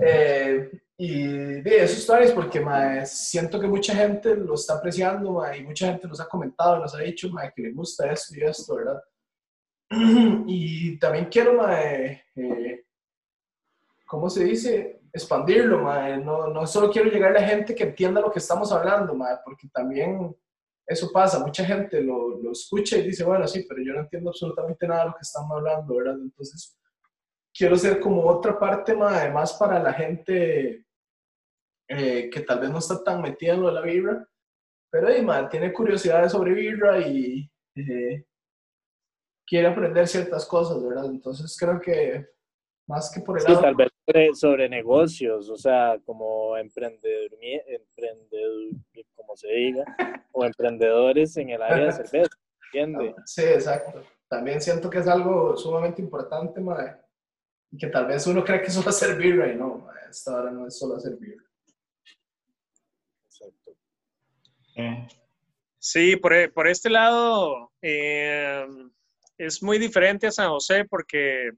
Eh, 0.00 0.80
y 0.96 1.26
de 1.26 1.82
esos 1.82 1.98
stories 1.98 2.30
porque 2.30 2.64
siento 3.04 3.60
que 3.60 3.66
mucha 3.66 3.94
gente 3.94 4.36
lo 4.36 4.54
está 4.54 4.74
apreciando 4.74 5.42
y 5.54 5.64
mucha 5.64 5.88
gente 5.88 6.06
nos 6.06 6.20
ha 6.20 6.28
comentado, 6.28 6.78
nos 6.78 6.94
ha 6.94 7.00
dicho 7.00 7.28
que 7.54 7.62
le 7.62 7.72
gusta 7.72 8.10
esto 8.10 8.34
y 8.36 8.44
esto, 8.44 8.76
¿verdad? 8.76 9.02
y 10.46 10.98
también 10.98 11.26
quiero, 11.26 11.68
eh, 11.70 12.22
¿cómo 14.06 14.30
se 14.30 14.44
dice? 14.44 15.03
Expandirlo, 15.14 15.80
No, 16.18 16.48
no 16.48 16.66
solo 16.66 16.90
quiero 16.90 17.08
llegar 17.08 17.30
a 17.30 17.40
la 17.40 17.46
gente 17.46 17.72
que 17.72 17.84
entienda 17.84 18.20
lo 18.20 18.32
que 18.32 18.40
estamos 18.40 18.72
hablando, 18.72 19.16
porque 19.44 19.68
también 19.72 20.36
eso 20.86 21.10
pasa, 21.12 21.38
mucha 21.38 21.64
gente 21.64 22.02
lo, 22.02 22.36
lo, 22.42 22.50
escucha 22.50 22.98
y 22.98 23.02
dice, 23.02 23.22
bueno, 23.22 23.46
sí, 23.46 23.64
pero 23.68 23.80
yo 23.80 23.92
no 23.94 24.00
entiendo 24.00 24.30
absolutamente 24.30 24.86
nada 24.88 25.02
de 25.02 25.06
lo 25.10 25.14
que 25.14 25.22
estamos 25.22 25.56
hablando, 25.56 25.96
¿verdad? 25.96 26.14
Entonces, 26.20 26.76
quiero 27.56 27.76
ser 27.76 28.00
como 28.00 28.26
otra 28.26 28.58
parte 28.58 28.94
más, 28.94 29.14
además 29.14 29.52
para 29.54 29.80
la 29.80 29.92
gente 29.92 30.84
eh, 31.88 32.28
que 32.28 32.40
tal 32.40 32.58
vez 32.58 32.70
no 32.70 32.78
está 32.78 33.02
tan 33.04 33.22
metida 33.22 33.54
en 33.54 33.62
lo 33.62 33.68
de 33.68 33.74
la 33.74 33.82
vibra, 33.82 34.28
pero 34.90 35.08
ahí, 35.08 35.24
tiene 35.48 35.72
curiosidad 35.72 36.28
sobre 36.28 36.54
vibra 36.54 36.98
y 36.98 37.48
eh, 37.76 38.26
quiere 39.46 39.68
aprender 39.68 40.08
ciertas 40.08 40.44
cosas, 40.44 40.82
¿verdad? 40.82 41.06
Entonces 41.06 41.56
creo 41.58 41.80
que 41.80 42.26
más 42.88 43.12
que 43.12 43.20
por 43.20 43.38
el 43.38 43.46
sí, 43.46 43.52
tal 43.60 43.74
vez 43.74 43.93
sobre, 44.34 44.68
negocios, 44.68 45.48
o 45.48 45.56
sea, 45.56 45.98
como 46.04 46.56
emprendedor, 46.56 47.30
emprendedor, 47.40 48.70
como 49.14 49.36
se 49.36 49.48
diga, 49.48 49.84
o 50.32 50.44
emprendedores 50.44 51.36
en 51.36 51.50
el 51.50 51.62
área 51.62 51.86
de 51.86 51.92
cerveza, 52.04 52.36
¿entiende? 52.66 53.14
Sí, 53.24 53.42
exacto. 53.42 54.02
También 54.28 54.60
siento 54.60 54.90
que 54.90 54.98
es 54.98 55.08
algo 55.08 55.56
sumamente 55.56 56.02
importante, 56.02 56.60
madre, 56.60 56.96
y 57.70 57.78
que 57.78 57.86
tal 57.88 58.06
vez 58.06 58.26
uno 58.26 58.44
cree 58.44 58.62
que 58.62 58.70
solo 58.70 58.90
hacer 58.90 59.16
birra 59.16 59.52
y 59.52 59.56
no, 59.56 59.78
madre, 59.78 60.00
esta 60.10 60.36
hora 60.36 60.50
no 60.50 60.66
es 60.66 60.78
solo 60.78 60.96
hacer 60.96 61.16
birra. 61.16 61.44
Exacto. 63.24 63.76
Eh. 64.76 65.06
Sí, 65.78 66.16
por, 66.16 66.32
e, 66.32 66.48
por 66.48 66.66
este 66.66 66.88
lado 66.88 67.72
eh, 67.82 68.66
es 69.36 69.62
muy 69.62 69.78
diferente 69.78 70.26
a 70.26 70.32
San 70.32 70.48
José 70.50 70.84
porque 70.84 71.52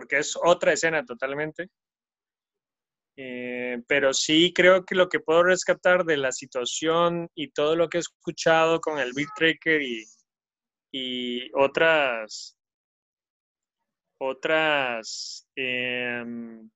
porque 0.00 0.18
es 0.18 0.34
otra 0.42 0.72
escena 0.72 1.04
totalmente. 1.04 1.68
Eh, 3.18 3.82
pero 3.86 4.14
sí 4.14 4.50
creo 4.54 4.86
que 4.86 4.94
lo 4.94 5.10
que 5.10 5.20
puedo 5.20 5.42
rescatar 5.42 6.06
de 6.06 6.16
la 6.16 6.32
situación 6.32 7.28
y 7.34 7.50
todo 7.50 7.76
lo 7.76 7.90
que 7.90 7.98
he 7.98 8.00
escuchado 8.00 8.80
con 8.80 8.98
el 8.98 9.12
Big 9.12 9.28
Tracker 9.36 9.82
y, 9.82 10.06
y 10.90 11.50
otras 11.52 12.56
otras 14.18 15.46
em, 15.54 16.70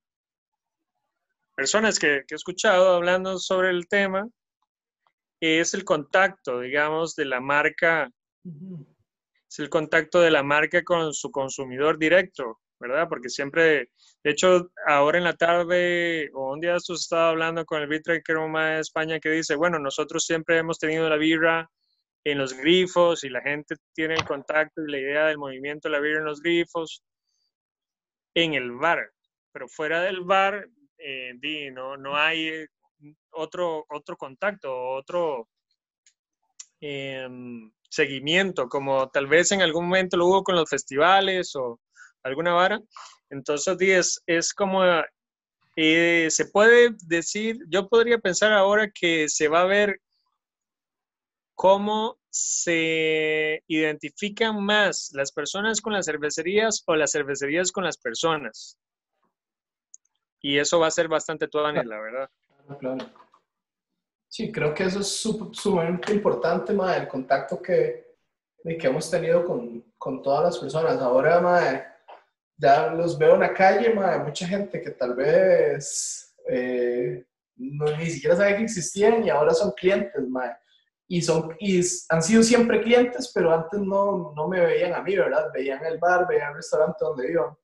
personas 1.56 1.98
que, 1.98 2.24
que, 2.28 2.34
he 2.34 2.37
escuchado 2.37 2.94
hablando 2.94 3.38
sobre 3.38 3.70
el 3.70 3.88
tema 3.88 4.28
es 5.40 5.72
el 5.72 5.84
contacto, 5.84 6.60
digamos, 6.60 7.14
de 7.14 7.24
la 7.24 7.40
marca, 7.40 8.10
es 8.44 9.58
el 9.58 9.70
contacto 9.70 10.20
de 10.20 10.30
la 10.30 10.42
marca 10.42 10.84
con 10.84 11.14
su 11.14 11.30
consumidor 11.30 11.98
directo. 11.98 12.60
¿Verdad? 12.88 13.09
Porque 13.09 13.31
siempre, 13.31 13.90
de 14.23 14.31
hecho, 14.31 14.70
ahora 14.87 15.16
en 15.16 15.25
la 15.25 15.37
tarde 15.37 16.31
o 16.35 16.53
un 16.53 16.61
día 16.61 16.77
esto 16.77 16.94
estaba 16.94 17.31
hablando 17.31 17.64
con 17.64 17.81
el 17.81 17.88
Bitraker 17.88 18.37
de 18.37 18.81
España 18.81 19.18
que 19.20 19.31
dice, 19.31 19.57
bueno, 19.57 19.79
nosotros 19.79 20.27
siempre 20.27 20.59
hemos 20.59 20.79
tenido 20.79 21.09
la 21.09 21.16
birra 21.16 21.70
en 22.25 22.38
los 22.38 22.53
grifos 22.53 23.25
y 23.25 23.31
la 23.31 23.40
gente 23.40 23.77
tiene 23.94 24.14
el 24.14 24.25
contacto 24.25 24.83
y 24.83 24.90
la 24.90 24.99
idea 24.99 25.27
del 25.27 25.38
movimiento 25.38 25.88
de 25.88 25.92
la 25.92 26.01
birra 26.01 26.18
en 26.18 26.27
los 26.27 26.42
grifos 26.42 27.03
en 28.35 28.53
el 28.53 28.73
bar, 28.73 29.11
pero 29.51 29.66
fuera 29.66 30.03
del 30.03 30.20
bar, 30.20 30.68
eh, 30.99 31.33
no, 31.73 31.97
no 31.97 32.16
hay 32.16 32.66
otro, 33.31 33.87
otro 33.88 34.16
contacto, 34.16 34.90
otro 34.90 35.49
em, 36.81 37.73
seguimiento, 37.88 38.68
como 38.68 39.09
tal 39.09 39.27
vez 39.27 39.53
en 39.53 39.62
algún 39.62 39.87
momento 39.87 40.18
lo 40.18 40.27
hubo 40.27 40.42
con 40.42 40.57
los 40.57 40.68
festivales 40.68 41.55
o 41.57 41.81
alguna 42.24 42.52
vara. 42.52 42.80
Entonces, 43.30 43.76
es, 43.80 44.22
es 44.26 44.52
como, 44.52 44.82
eh, 45.76 46.28
se 46.30 46.46
puede 46.46 46.94
decir, 47.06 47.58
yo 47.68 47.88
podría 47.88 48.18
pensar 48.18 48.52
ahora 48.52 48.90
que 48.90 49.28
se 49.28 49.48
va 49.48 49.62
a 49.62 49.66
ver 49.66 50.00
cómo 51.54 52.18
se 52.30 53.62
identifican 53.68 54.62
más 54.64 55.10
las 55.12 55.30
personas 55.32 55.80
con 55.80 55.92
las 55.92 56.06
cervecerías 56.06 56.82
o 56.87 56.96
las 56.96 57.12
cervecerías 57.12 57.70
con 57.70 57.84
las 57.84 57.96
personas. 57.96 58.78
Y 60.40 60.58
eso 60.58 60.78
va 60.80 60.88
a 60.88 60.90
ser 60.90 61.08
bastante 61.08 61.48
tuanes, 61.48 61.87
la 61.87 62.00
verdad. 62.00 62.30
Sí, 64.28 64.50
creo 64.50 64.74
que 64.74 64.84
eso 64.84 65.00
es 65.00 65.08
sumamente 65.52 66.12
importante, 66.12 66.72
el 66.72 67.08
contacto 67.08 67.62
que, 67.62 68.16
que 68.62 68.87
hemos 68.87 69.08
tenido 69.10 69.44
con, 69.44 69.92
con 69.96 70.22
todas 70.22 70.44
las 70.44 70.58
personas. 70.58 71.00
Ahora, 71.00 71.40
madre, 71.40 71.93
ya 72.57 72.88
los 72.93 73.19
veo 73.19 73.35
en 73.35 73.40
la 73.40 73.53
calle, 73.53 73.93
ma, 73.93 74.19
mucha 74.19 74.47
gente 74.47 74.81
que 74.81 74.90
tal 74.90 75.14
vez 75.14 76.35
eh, 76.49 77.25
no, 77.57 77.85
ni 77.97 78.07
siquiera 78.07 78.37
sabe 78.37 78.57
que 78.57 78.64
existían 78.64 79.25
y 79.25 79.31
ahora 79.31 79.55
son 79.55 79.73
clientes, 79.73 80.27
ma. 80.29 80.57
Y, 81.07 81.21
son, 81.21 81.55
y 81.61 81.83
han 82.09 82.23
sido 82.23 82.43
siempre 82.43 82.83
clientes, 82.83 83.31
pero 83.35 83.53
antes 83.53 83.79
no, 83.81 84.33
no 84.35 84.49
me 84.49 84.61
veían 84.61 84.95
a 84.95 85.03
mí, 85.03 85.14
¿verdad? 85.14 85.51
Veían 85.53 85.85
el 85.85 85.99
bar, 85.99 86.27
veían 86.27 86.51
el 86.51 86.57
restaurante 86.57 86.97
donde 87.01 87.31
iban. 87.31 87.55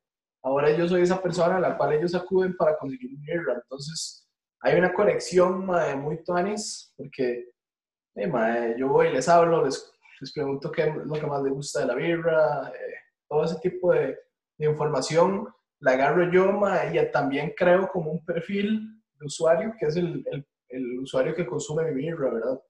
Ahora 0.42 0.70
yo 0.70 0.87
soy 0.87 1.03
esa 1.03 1.20
persona 1.22 1.57
a 1.57 1.61
la 1.61 1.76
cual 1.76 1.95
ellos 1.95 2.14
acuden 2.14 2.55
para 2.57 2.76
conseguir 2.76 3.11
birra. 3.18 3.55
Entonces, 3.55 4.28
hay 4.61 4.78
una 4.78 4.93
conexión 4.93 5.64
ma, 5.64 5.97
muy 5.97 6.22
tuanis, 6.22 6.93
porque 6.97 7.49
eh, 8.14 8.74
yo 8.78 8.88
voy 8.88 9.11
les 9.11 9.28
hablo, 9.28 9.64
les, 9.64 9.91
les 10.20 10.32
pregunto 10.32 10.70
qué 10.70 10.88
es 10.88 10.97
lo 10.97 11.14
que 11.14 11.26
más 11.26 11.43
les 11.43 11.53
gusta 11.53 11.80
de 11.80 11.86
la 11.86 11.95
birra, 11.95 12.68
eh, 12.68 12.95
todo 13.26 13.45
ese 13.45 13.57
tipo 13.61 13.93
de, 13.93 14.18
información 14.66 15.48
la 15.80 15.92
agarro 15.92 16.30
yo 16.30 16.61
y 16.92 17.11
también 17.11 17.54
creo 17.56 17.88
como 17.88 18.11
un 18.12 18.24
perfil 18.24 19.02
de 19.18 19.26
usuario, 19.26 19.74
que 19.78 19.86
es 19.86 19.96
el, 19.96 20.22
el, 20.30 20.46
el 20.68 21.00
usuario 21.00 21.34
que 21.34 21.46
consume 21.46 21.90
mi 21.90 22.02
birra, 22.02 22.30
¿verdad? 22.30 22.61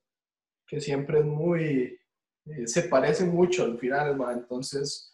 Que 0.67 0.81
siempre 0.81 1.19
es 1.19 1.25
muy, 1.25 1.99
eh, 2.47 2.67
se 2.67 2.83
parece 2.83 3.25
mucho 3.25 3.65
al 3.65 3.79
final, 3.79 4.17
ma. 4.17 4.33
entonces 4.33 5.13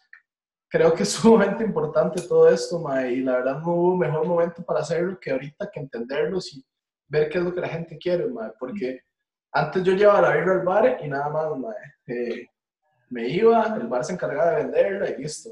creo 0.69 0.93
que 0.93 1.03
es 1.03 1.09
sumamente 1.13 1.63
importante 1.63 2.21
todo 2.21 2.49
esto, 2.49 2.79
ma, 2.79 3.07
y 3.07 3.21
la 3.21 3.37
verdad 3.37 3.59
no 3.59 3.73
hubo 3.73 3.97
mejor 3.97 4.25
momento 4.25 4.63
para 4.63 4.81
hacerlo 4.81 5.19
que 5.19 5.31
ahorita 5.31 5.69
que 5.71 5.79
entenderlos 5.79 6.53
y 6.53 6.65
ver 7.07 7.29
qué 7.29 7.37
es 7.39 7.43
lo 7.43 7.53
que 7.53 7.61
la 7.61 7.69
gente 7.69 7.97
quiere, 7.97 8.27
ma, 8.27 8.53
porque 8.59 9.01
antes 9.51 9.83
yo 9.83 9.93
llevaba 9.93 10.21
la 10.21 10.35
birra 10.35 10.53
al 10.53 10.65
bar 10.65 10.99
y 11.03 11.07
nada 11.07 11.29
más, 11.29 11.57
ma, 11.57 11.73
eh, 12.07 12.47
me 13.09 13.27
iba, 13.27 13.75
el 13.75 13.87
bar 13.87 14.03
se 14.03 14.13
encargaba 14.13 14.51
de 14.51 14.63
venderla 14.63 15.09
y 15.09 15.17
listo. 15.21 15.51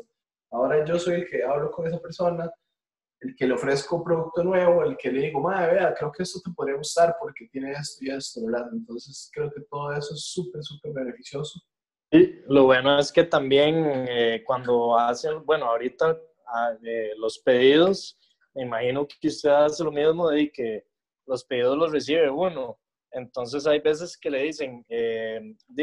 Ahora 0.52 0.86
yo 0.86 0.98
soy 1.00 1.16
el 1.16 1.28
que 1.28 1.43
hablo 1.43 1.72
con 1.72 1.88
esa 1.88 2.00
persona, 2.00 2.50
el 3.22 3.36
que 3.36 3.48
le 3.48 3.54
ofrezco 3.54 4.04
producto 4.04 4.43
nuevo, 4.43 4.84
el 4.84 4.98
que 4.98 5.12
le 5.12 5.22
digo, 5.22 5.41
madre, 5.41 5.76
vea, 5.76 5.93
creo 5.93 6.12
que 6.12 6.24
esto 6.24 6.39
te 6.43 6.54
podría 6.54 6.78
gustar 6.78 7.16
porque 7.20 7.48
tiene 7.48 7.72
esto 7.72 8.06
y 8.06 8.10
esto, 8.10 8.46
¿verdad? 8.46 8.68
Entonces 8.72 9.30
creo 9.34 9.52
que 9.52 9.62
todo 9.70 9.91
eso 9.93 10.14
es 10.14 10.26
súper, 10.26 10.64
súper 10.64 10.93
beneficioso. 10.93 11.60
Y 12.12 12.41
lo 12.48 12.66
bueno 12.66 13.00
es 13.00 13.12
que 13.12 13.24
también 13.24 14.06
eh, 14.08 14.43
cuando 14.46 14.98
hacen, 14.98 15.43
bueno, 15.46 15.66
ahorita 15.66 16.18
ah, 16.48 16.74
eh, 16.84 17.12
los 17.18 17.39
pedidos, 17.39 18.18
me 18.54 18.64
imagino 18.64 19.08
que 19.08 19.28
usted 19.28 19.50
hace 19.50 19.84
lo 19.84 19.91
mismo 19.91 20.30
de 20.30 20.52
que 20.52 20.86
los 21.26 21.43
pedidos 21.43 21.78
los 21.78 21.91
recibe 21.91 22.30
uno. 22.30 22.80
Entonces 23.16 23.66
hay 23.66 23.80
veces 23.80 24.18
que 24.18 24.30
le 24.30 24.43
dicen, 24.43 24.86
eh, 24.89 25.39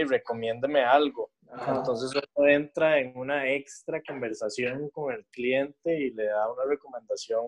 recomiéndeme 0.06 0.84
algo. 0.84 1.30
Entonces 1.66 2.10
uno 2.34 2.48
entra 2.48 2.98
en 2.98 3.16
una 3.16 3.50
extra 3.50 4.02
conversación 4.02 4.90
con 4.90 5.14
el 5.14 5.24
cliente 5.26 5.98
y 5.98 6.10
le 6.10 6.26
da 6.26 6.52
una 6.52 6.64
recomendación 6.64 7.42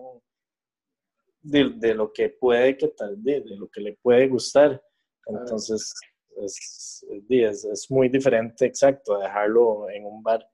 de, 1.41 1.71
de 1.75 1.93
lo 1.93 2.11
que 2.11 2.29
puede 2.29 2.75
que 2.77 2.87
tal 2.89 3.23
de, 3.23 3.41
de 3.41 3.55
lo 3.57 3.67
que 3.69 3.81
le 3.81 3.93
puede 4.01 4.27
gustar. 4.27 4.81
Entonces 5.27 5.93
es, 6.37 7.05
es, 7.29 7.65
es, 7.65 7.91
muy 7.91 8.09
diferente, 8.09 8.65
exacto, 8.65 9.19
dejarlo 9.19 9.87
en 9.91 10.05
un 10.05 10.23
bar. 10.23 10.47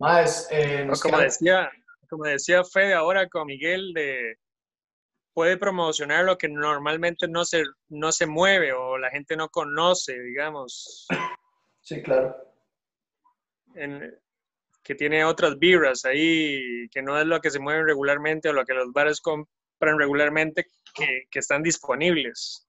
Más, 0.00 0.48
eh, 0.50 0.88
como, 1.00 1.18
decía, 1.18 1.70
como 2.08 2.24
decía 2.24 2.64
Fede 2.64 2.94
ahora 2.94 3.28
con 3.28 3.46
Miguel, 3.46 3.92
de, 3.92 4.36
puede 5.40 5.56
promocionar 5.56 6.26
lo 6.26 6.36
que 6.36 6.50
normalmente 6.50 7.26
no 7.26 7.46
se, 7.46 7.64
no 7.88 8.12
se 8.12 8.26
mueve 8.26 8.74
o 8.74 8.98
la 8.98 9.08
gente 9.08 9.38
no 9.38 9.48
conoce, 9.48 10.20
digamos. 10.20 11.06
Sí, 11.80 12.02
claro. 12.02 12.36
que 14.82 14.94
tiene 14.94 15.24
otras 15.24 15.58
birras 15.58 16.04
ahí, 16.04 16.86
que 16.90 17.00
no 17.00 17.18
es 17.18 17.24
lo 17.24 17.40
que 17.40 17.50
se 17.50 17.58
mueve 17.58 17.84
regularmente 17.84 18.50
o 18.50 18.52
lo 18.52 18.66
que 18.66 18.74
los 18.74 18.92
bares 18.92 19.22
compran 19.22 19.98
regularmente, 19.98 20.66
que, 20.94 21.22
que 21.30 21.38
están 21.38 21.62
disponibles. 21.62 22.68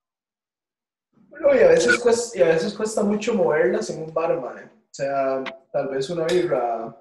Bueno, 1.28 1.54
y 1.54 1.60
a, 1.60 1.68
veces 1.68 2.00
cuesta, 2.00 2.40
y 2.40 2.42
a 2.42 2.48
veces 2.54 2.74
cuesta 2.74 3.04
mucho 3.04 3.34
moverlas 3.34 3.90
en 3.90 4.02
un 4.02 4.14
bar, 4.14 4.32
O 4.32 4.54
sea, 4.92 5.44
tal 5.74 5.90
vez 5.90 6.10
una 6.10 6.26
birra 6.26 6.98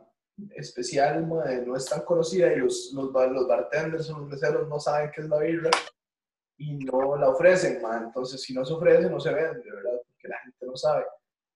especial, 0.55 1.28
no 1.28 1.76
es 1.76 1.86
tan 1.86 2.03
conocida 2.03 2.53
y 2.53 2.57
los, 2.57 2.93
los, 2.95 3.12
los 3.12 3.49
bartenders 3.49 4.11
o 4.11 4.18
los 4.18 4.28
meseros 4.28 4.68
no 4.68 4.78
saben 4.78 5.11
qué 5.14 5.22
es 5.22 5.28
la 5.28 5.38
birra 5.38 5.70
y 6.57 6.76
no 6.76 7.16
la 7.16 7.30
ofrecen, 7.30 7.80
man. 7.80 8.05
Entonces, 8.05 8.43
si 8.43 8.53
no 8.53 8.64
se 8.64 8.74
ofrece, 8.74 9.09
no 9.09 9.18
se 9.18 9.32
vende, 9.32 9.70
¿verdad? 9.70 9.99
Porque 10.07 10.28
la 10.28 10.38
gente 10.41 10.66
no 10.66 10.76
sabe. 10.76 11.07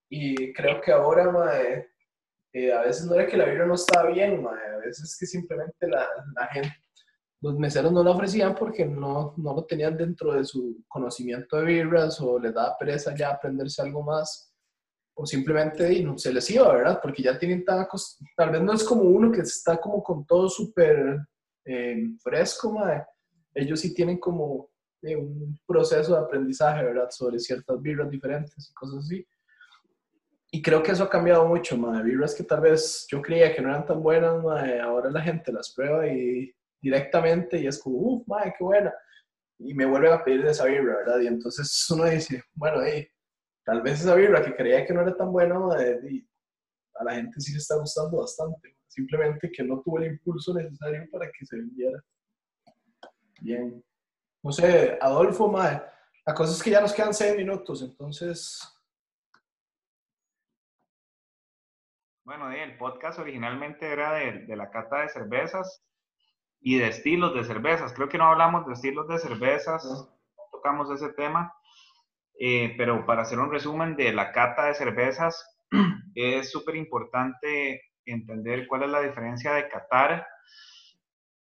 Y 0.09 0.53
creo 0.53 0.81
que 0.81 0.93
ahora, 0.93 1.31
mae, 1.31 1.89
eh, 2.53 2.73
a 2.73 2.83
veces 2.83 3.07
no 3.07 3.15
era 3.15 3.27
que 3.27 3.37
la 3.37 3.45
birra 3.45 3.67
no 3.67 3.75
estaba 3.75 4.11
bien, 4.11 4.43
mae, 4.43 4.67
a 4.67 4.79
veces 4.79 5.11
es 5.11 5.19
que 5.19 5.27
simplemente 5.27 5.89
la, 5.89 6.09
la, 6.37 6.47
gente, 6.47 6.75
los 7.43 7.59
meseros 7.59 7.93
no 7.93 8.03
la 8.03 8.13
ofrecían 8.13 8.55
porque 8.55 8.87
no, 8.87 9.35
no 9.37 9.55
lo 9.55 9.65
tenían 9.67 9.97
dentro 9.97 10.33
de 10.33 10.45
su 10.45 10.83
conocimiento 10.89 11.57
de 11.57 11.65
birras 11.65 12.21
o 12.21 12.39
les 12.39 12.55
daba 12.55 12.79
pereza 12.79 13.15
ya 13.15 13.31
aprenderse 13.31 13.83
algo 13.83 14.03
más 14.03 14.54
o 15.15 15.27
simplemente 15.27 16.03
no, 16.03 16.19
se 16.19 16.33
les 16.33 16.51
iba, 16.51 16.73
¿verdad? 16.73 16.99
Porque 17.01 17.23
ya 17.23 17.39
tienen 17.39 17.65
tan 17.65 17.87
tal 18.37 18.51
vez 18.51 18.63
no 18.63 18.73
es 18.73 18.83
como 18.83 19.03
uno 19.03 19.31
que 19.31 19.43
está 19.43 19.81
como 19.81 20.03
con 20.03 20.27
todo 20.27 20.49
súper 20.49 21.19
eh, 21.65 22.05
fresco, 22.23 22.73
mae. 22.73 23.05
ellos 23.55 23.81
sí 23.81 23.95
tienen 23.95 24.19
como 24.19 24.71
eh, 25.03 25.17
un 25.17 25.59
proceso 25.67 26.15
de 26.15 26.25
aprendizaje, 26.25 26.85
¿verdad? 26.85 27.09
Sobre 27.11 27.39
ciertas 27.39 27.81
birras 27.81 28.11
diferentes 28.11 28.69
y 28.71 28.75
cosas 28.75 29.05
así. 29.05 29.27
Y 30.51 30.63
creo 30.63 30.83
que 30.83 30.93
eso 30.93 31.05
ha 31.05 31.11
cambiado 31.11 31.47
mucho, 31.47 31.77
madre. 31.77 32.05
Birras 32.05 32.35
que 32.35 32.45
tal 32.45 32.61
vez 32.61 33.07
yo 33.11 33.21
creía 33.23 33.55
que 33.55 33.63
no 33.63 33.69
eran 33.69 33.87
tan 33.87 34.03
buenas, 34.03 34.43
madre, 34.43 34.81
ahora 34.81 35.11
la 35.11 35.21
gente 35.21 35.53
las 35.53 35.73
prueba 35.73 36.07
y 36.07 36.53
directamente 36.81 37.59
y 37.59 37.67
es 37.67 37.81
como, 37.81 37.99
uff, 37.99 38.29
madre, 38.29 38.55
qué 38.59 38.65
buena. 38.65 38.93
Y 39.59 39.75
me 39.75 39.87
vuelven 39.87 40.13
a 40.13 40.25
pedir 40.25 40.45
de 40.45 40.51
esa 40.51 40.67
birra, 40.67 40.97
¿verdad? 40.97 41.21
Y 41.21 41.27
entonces 41.29 41.87
uno 41.91 42.05
dice, 42.05 42.43
bueno, 42.55 42.83
hey, 42.85 43.09
tal 43.65 43.83
vez 43.83 44.01
esa 44.01 44.15
birra 44.15 44.45
que 44.45 44.55
creía 44.55 44.85
que 44.87 44.93
no 44.93 45.03
era 45.03 45.17
tan 45.17 45.33
buena, 45.33 45.59
madre, 45.59 46.27
a 46.97 47.05
la 47.05 47.15
gente 47.15 47.41
sí 47.41 47.53
le 47.53 47.59
está 47.59 47.77
gustando 47.77 48.19
bastante. 48.19 48.77
Simplemente 48.87 49.51
que 49.51 49.65
no 49.65 49.81
tuvo 49.81 49.99
el 49.99 50.13
impulso 50.13 50.55
necesario 50.55 51.09
para 51.11 51.27
que 51.27 51.45
se 51.45 51.57
vendiera. 51.57 52.03
Bien. 53.41 53.85
No 54.43 54.53
sé, 54.53 54.99
Adolfo, 55.01 55.49
madre, 55.49 55.83
la 56.27 56.35
cosa 56.35 56.53
es 56.53 56.63
que 56.63 56.71
ya 56.71 56.81
nos 56.81 56.93
quedan 56.93 57.15
seis 57.15 57.37
minutos, 57.37 57.83
entonces 57.83 58.75
Bueno, 62.25 62.51
el 62.51 62.79
podcast 62.79 63.19
originalmente 63.19 63.87
era 63.87 64.15
de, 64.15 64.57
la 64.57 64.71
cata 64.71 65.03
de 65.03 65.11
cervezas 65.11 65.85
y 66.59 66.79
de 66.79 66.89
estilos 66.89 67.35
de 67.35 67.45
cervezas. 67.45 67.93
Creo 67.93 68.09
que 68.09 68.17
no 68.17 68.25
hablamos 68.25 68.67
de 68.67 68.73
estilos 68.73 69.07
de 69.09 69.19
cervezas, 69.19 69.85
no 69.85 70.43
tocamos 70.51 70.91
ese 70.91 71.13
tema, 71.13 71.55
eh, 72.39 72.75
pero 72.77 73.07
para 73.07 73.23
hacer 73.23 73.39
un 73.39 73.51
resumen 73.51 73.97
de 73.97 74.13
la 74.13 74.33
cata 74.33 74.67
de 74.67 74.75
cervezas, 74.75 75.59
es 76.15 76.51
súper 76.51 76.77
importante 76.77 77.83
entender 78.07 78.67
cuál 78.67 78.85
es 78.85 78.91
la 78.91 79.03
diferencia 79.03 79.53
de 79.55 79.69
catar 79.69 80.27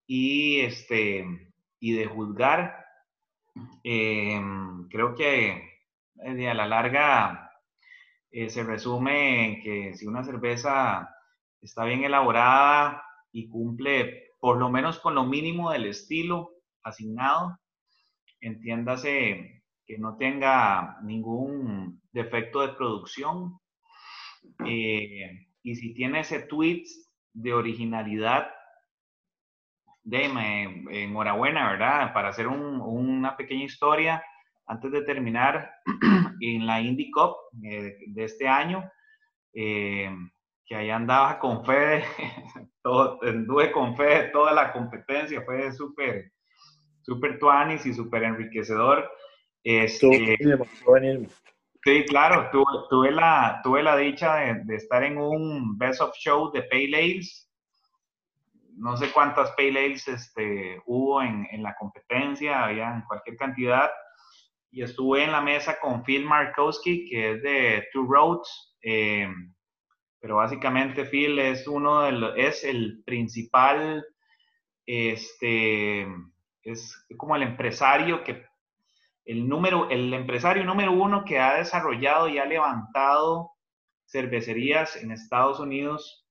y, 0.06 0.60
este, 0.60 1.26
y 1.80 1.92
de 1.92 2.06
juzgar. 2.06 2.84
Eh, 3.84 4.40
creo 4.90 5.14
que 5.14 5.78
eh, 6.24 6.48
a 6.48 6.54
la 6.54 6.66
larga 6.66 7.50
eh, 8.30 8.50
se 8.50 8.62
resume 8.62 9.46
en 9.46 9.62
que 9.62 9.94
si 9.94 10.06
una 10.06 10.24
cerveza 10.24 11.08
está 11.60 11.84
bien 11.84 12.04
elaborada 12.04 13.02
y 13.32 13.48
cumple 13.48 14.32
por 14.40 14.58
lo 14.58 14.70
menos 14.70 15.00
con 15.00 15.14
lo 15.14 15.24
mínimo 15.24 15.70
del 15.70 15.86
estilo 15.86 16.52
asignado, 16.82 17.58
entiéndase 18.40 19.57
que 19.88 19.96
no 19.98 20.18
tenga 20.18 20.98
ningún 21.02 22.02
defecto 22.12 22.60
de 22.60 22.74
producción 22.74 23.58
eh, 24.66 25.48
y 25.62 25.74
si 25.76 25.94
tiene 25.94 26.20
ese 26.20 26.40
tweet 26.40 26.84
de 27.32 27.54
originalidad, 27.54 28.50
de 30.04 30.24
enhorabuena, 30.90 31.70
¿verdad? 31.70 32.12
Para 32.14 32.28
hacer 32.28 32.48
una 32.48 33.36
pequeña 33.36 33.64
historia, 33.64 34.22
antes 34.66 34.92
de 34.92 35.02
terminar, 35.02 35.70
en 36.40 36.66
la 36.66 36.80
Indy 36.80 37.10
Cup 37.10 37.36
eh, 37.62 37.96
de 38.06 38.24
este 38.24 38.46
año, 38.46 38.90
eh, 39.54 40.10
que 40.66 40.76
ahí 40.76 40.90
andaba 40.90 41.38
con 41.38 41.64
fe, 41.64 42.04
todo, 42.82 43.18
con 43.72 43.96
fe 43.96 44.30
toda 44.32 44.52
la 44.52 44.72
competencia, 44.72 45.42
fue 45.42 45.72
súper, 45.72 46.32
súper 47.02 47.38
tuanis 47.38 47.84
y 47.86 47.94
súper 47.94 48.24
enriquecedor. 48.24 49.10
Este, 49.70 50.38
sí, 51.84 52.04
claro, 52.06 52.48
tuve, 52.50 52.64
tuve, 52.88 53.10
la, 53.10 53.60
tuve 53.62 53.82
la 53.82 53.98
dicha 53.98 54.36
de, 54.64 54.74
estar 54.74 55.04
en 55.04 55.18
un 55.18 55.76
Best 55.76 56.00
of 56.00 56.16
Show 56.16 56.50
de 56.52 56.62
Pale 56.62 56.96
Ales. 56.96 57.50
No 58.78 58.96
sé 58.96 59.12
cuántas 59.12 59.50
Pale 59.50 59.84
Ales 59.84 60.08
este, 60.08 60.80
hubo 60.86 61.20
en, 61.20 61.46
en 61.50 61.62
la 61.62 61.74
competencia, 61.74 62.64
había 62.64 63.04
cualquier 63.06 63.36
cantidad 63.36 63.90
y 64.70 64.82
estuve 64.82 65.24
en 65.24 65.32
la 65.32 65.42
mesa 65.42 65.78
con 65.78 66.02
Phil 66.02 66.24
Markowski, 66.24 67.04
que 67.04 67.32
es 67.32 67.42
de 67.42 67.88
Two 67.92 68.06
Roads, 68.08 68.78
eh, 68.80 69.28
pero 70.18 70.36
básicamente 70.36 71.04
Phil 71.04 71.38
es 71.38 71.68
uno 71.68 72.04
de 72.04 72.12
los, 72.12 72.32
es 72.38 72.64
el 72.64 73.02
principal, 73.04 74.02
este, 74.86 76.06
es 76.62 77.06
como 77.18 77.36
el 77.36 77.42
empresario 77.42 78.24
que, 78.24 78.48
el 79.28 79.46
número, 79.46 79.90
el 79.90 80.14
empresario 80.14 80.64
número 80.64 80.90
uno 80.90 81.22
que 81.22 81.38
ha 81.38 81.58
desarrollado 81.58 82.30
y 82.30 82.38
ha 82.38 82.46
levantado 82.46 83.52
cervecerías 84.06 84.96
en 84.96 85.10
Estados 85.10 85.60
Unidos 85.60 86.26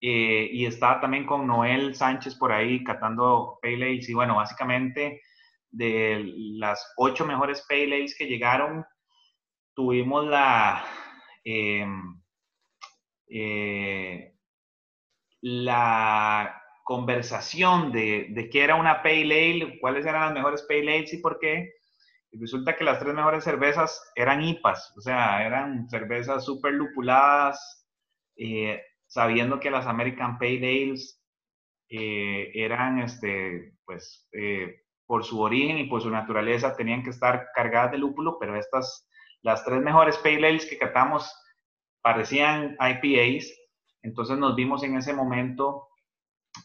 eh, 0.00 0.48
y 0.52 0.66
está 0.66 1.00
también 1.00 1.24
con 1.24 1.46
Noel 1.46 1.94
Sánchez 1.94 2.34
por 2.34 2.50
ahí 2.50 2.82
catando 2.82 3.60
Pale 3.62 3.92
y 3.92 4.14
bueno, 4.14 4.34
básicamente 4.34 5.22
de 5.70 6.24
las 6.56 6.92
ocho 6.96 7.24
mejores 7.24 7.64
Pale 7.68 8.04
que 8.18 8.26
llegaron, 8.26 8.84
tuvimos 9.76 10.26
la, 10.26 10.84
em, 11.44 12.20
eh, 13.30 14.34
la 15.40 16.62
conversación 16.82 17.92
de, 17.92 18.26
de, 18.30 18.50
qué 18.50 18.64
era 18.64 18.74
una 18.74 19.04
Pale 19.04 19.50
Ale, 19.52 19.78
cuáles 19.80 20.04
eran 20.04 20.22
las 20.22 20.34
mejores 20.34 20.66
Pale 20.68 20.96
Ales 20.96 21.12
y 21.12 21.18
por 21.18 21.38
qué. 21.38 21.78
Resulta 22.32 22.76
que 22.76 22.84
las 22.84 22.98
tres 22.98 23.14
mejores 23.14 23.44
cervezas 23.44 24.12
eran 24.14 24.42
IPAs, 24.42 24.94
o 24.96 25.00
sea, 25.00 25.46
eran 25.46 25.88
cervezas 25.88 26.44
súper 26.44 26.74
lupuladas, 26.74 27.86
eh, 28.36 28.82
sabiendo 29.06 29.58
que 29.58 29.70
las 29.70 29.86
American 29.86 30.38
Pale 30.38 30.56
Ales 30.56 31.22
eh, 31.88 32.50
eran, 32.54 32.98
este, 32.98 33.74
pues, 33.84 34.28
por 35.08 35.24
su 35.24 35.40
origen 35.40 35.78
y 35.78 35.84
por 35.84 36.02
su 36.02 36.10
naturaleza 36.10 36.76
tenían 36.76 37.02
que 37.02 37.10
estar 37.10 37.48
cargadas 37.54 37.92
de 37.92 37.98
lúpulo, 37.98 38.38
pero 38.38 38.56
estas, 38.56 39.08
las 39.40 39.64
tres 39.64 39.80
mejores 39.80 40.18
pale 40.18 40.46
ales 40.46 40.66
que 40.66 40.76
catamos, 40.76 41.32
parecían 42.02 42.76
IPAs, 42.78 43.50
entonces 44.02 44.36
nos 44.36 44.54
vimos 44.54 44.82
en 44.82 44.96
ese 44.96 45.14
momento 45.14 45.88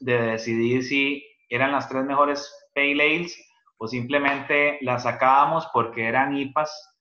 de 0.01 0.21
decidir 0.21 0.83
si 0.83 1.25
eran 1.49 1.71
las 1.71 1.87
tres 1.87 2.03
mejores 2.03 2.53
Pale 2.75 3.01
Ales 3.01 3.37
o 3.83 3.87
simplemente 3.89 4.77
las 4.79 5.03
sacábamos 5.03 5.67
porque 5.73 6.05
eran 6.05 6.37
IPAs 6.37 6.95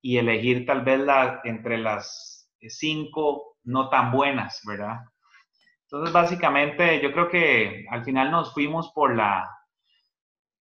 y 0.00 0.18
elegir 0.18 0.64
tal 0.66 0.82
vez 0.82 1.00
la, 1.00 1.40
entre 1.42 1.78
las 1.78 2.48
cinco 2.60 3.56
no 3.64 3.88
tan 3.88 4.12
buenas, 4.12 4.60
¿verdad? 4.64 4.98
Entonces, 5.82 6.12
básicamente, 6.12 7.00
yo 7.00 7.10
creo 7.12 7.28
que 7.28 7.86
al 7.90 8.04
final 8.04 8.30
nos 8.30 8.54
fuimos 8.54 8.92
por 8.94 9.16
la, 9.16 9.50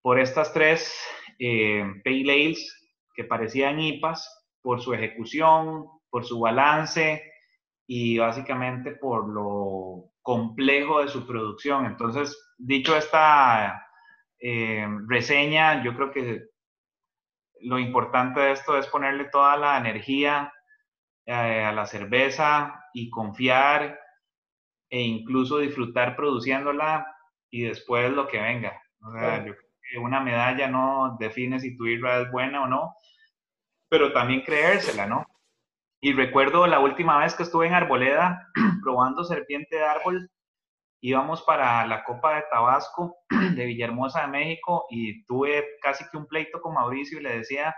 por 0.02 0.18
estas 0.18 0.54
tres 0.54 0.98
eh, 1.40 1.84
Pale 2.06 2.22
Ales 2.22 2.96
que 3.14 3.26
parecían 3.26 3.82
IPAs, 3.82 4.48
por 4.62 4.82
su 4.82 4.94
ejecución, 4.94 5.90
por 6.10 6.24
su 6.24 6.40
balance 6.40 7.22
y 7.86 8.18
básicamente 8.18 8.94
por 8.94 9.28
lo 9.28 10.06
complejo 10.22 11.02
de 11.02 11.10
su 11.10 11.28
producción. 11.28 11.86
Entonces, 11.86 12.54
dicho 12.58 12.96
esta 12.96 13.85
eh, 14.40 14.88
reseña, 15.08 15.84
yo 15.84 15.96
creo 15.96 16.12
que 16.12 16.44
lo 17.62 17.80
importante 17.80 18.40
de 18.40 18.52
esto 18.52 18.78
es 18.78 18.88
ponerle 18.88 19.26
toda 19.26 19.58
la 19.58 19.78
energía 19.78 20.54
eh, 21.26 21.64
a 21.64 21.72
la 21.72 21.86
cerveza 21.86 22.84
y 22.94 23.10
confiar 23.10 24.00
e 24.90 25.02
incluso 25.02 25.58
disfrutar 25.58 26.16
produciéndola 26.16 27.08
y 27.50 27.64
después 27.64 28.12
lo 28.12 28.28
que 28.28 28.40
venga. 28.40 28.82
O 29.02 29.12
sea, 29.12 29.38
yo 29.40 29.54
creo 29.54 29.70
que 29.92 29.98
una 30.00 30.20
medalla 30.20 30.68
no 30.68 31.18
define 31.20 31.60
si 31.60 31.76
tu 31.76 31.86
irra 31.86 32.22
es 32.22 32.32
buena 32.32 32.64
o 32.64 32.68
no, 32.68 32.96
pero 33.90 34.14
también 34.14 34.42
creérsela, 34.42 35.06
¿no? 35.06 35.26
Y 36.02 36.14
recuerdo 36.14 36.68
la 36.68 36.80
última 36.80 37.18
vez 37.18 37.34
que 37.34 37.44
estuve 37.44 37.68
en 37.68 37.74
Arboleda 37.74 38.52
probando 38.84 39.24
serpiente 39.24 39.78
de 39.78 39.86
árbol, 39.86 40.30
íbamos 41.08 41.44
para 41.44 41.86
la 41.86 42.04
Copa 42.04 42.36
de 42.36 42.44
Tabasco 42.50 43.18
de 43.30 43.66
Villahermosa 43.66 44.22
de 44.22 44.28
México 44.28 44.88
y 44.90 45.24
tuve 45.26 45.64
casi 45.80 46.04
que 46.10 46.18
un 46.18 46.26
pleito 46.26 46.60
con 46.60 46.74
Mauricio 46.74 47.20
y 47.20 47.24
le 47.24 47.38
decía, 47.38 47.76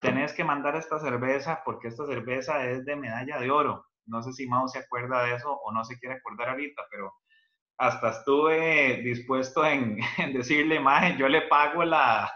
tenés 0.00 0.32
que 0.32 0.44
mandar 0.44 0.76
esta 0.76 1.00
cerveza 1.00 1.62
porque 1.64 1.88
esta 1.88 2.06
cerveza 2.06 2.64
es 2.70 2.84
de 2.84 2.94
medalla 2.94 3.40
de 3.40 3.50
oro. 3.50 3.84
No 4.06 4.22
sé 4.22 4.32
si 4.32 4.46
Mau 4.46 4.68
se 4.68 4.78
acuerda 4.78 5.24
de 5.24 5.34
eso 5.34 5.50
o 5.50 5.72
no 5.72 5.84
se 5.84 5.98
quiere 5.98 6.14
acordar 6.14 6.50
ahorita, 6.50 6.82
pero 6.92 7.12
hasta 7.76 8.10
estuve 8.10 9.02
dispuesto 9.02 9.66
en, 9.66 9.98
decirle, 10.32 10.78
Maje, 10.78 11.16
yo 11.18 11.26
le 11.26 11.42
pago 11.48 11.84
la, 11.84 12.30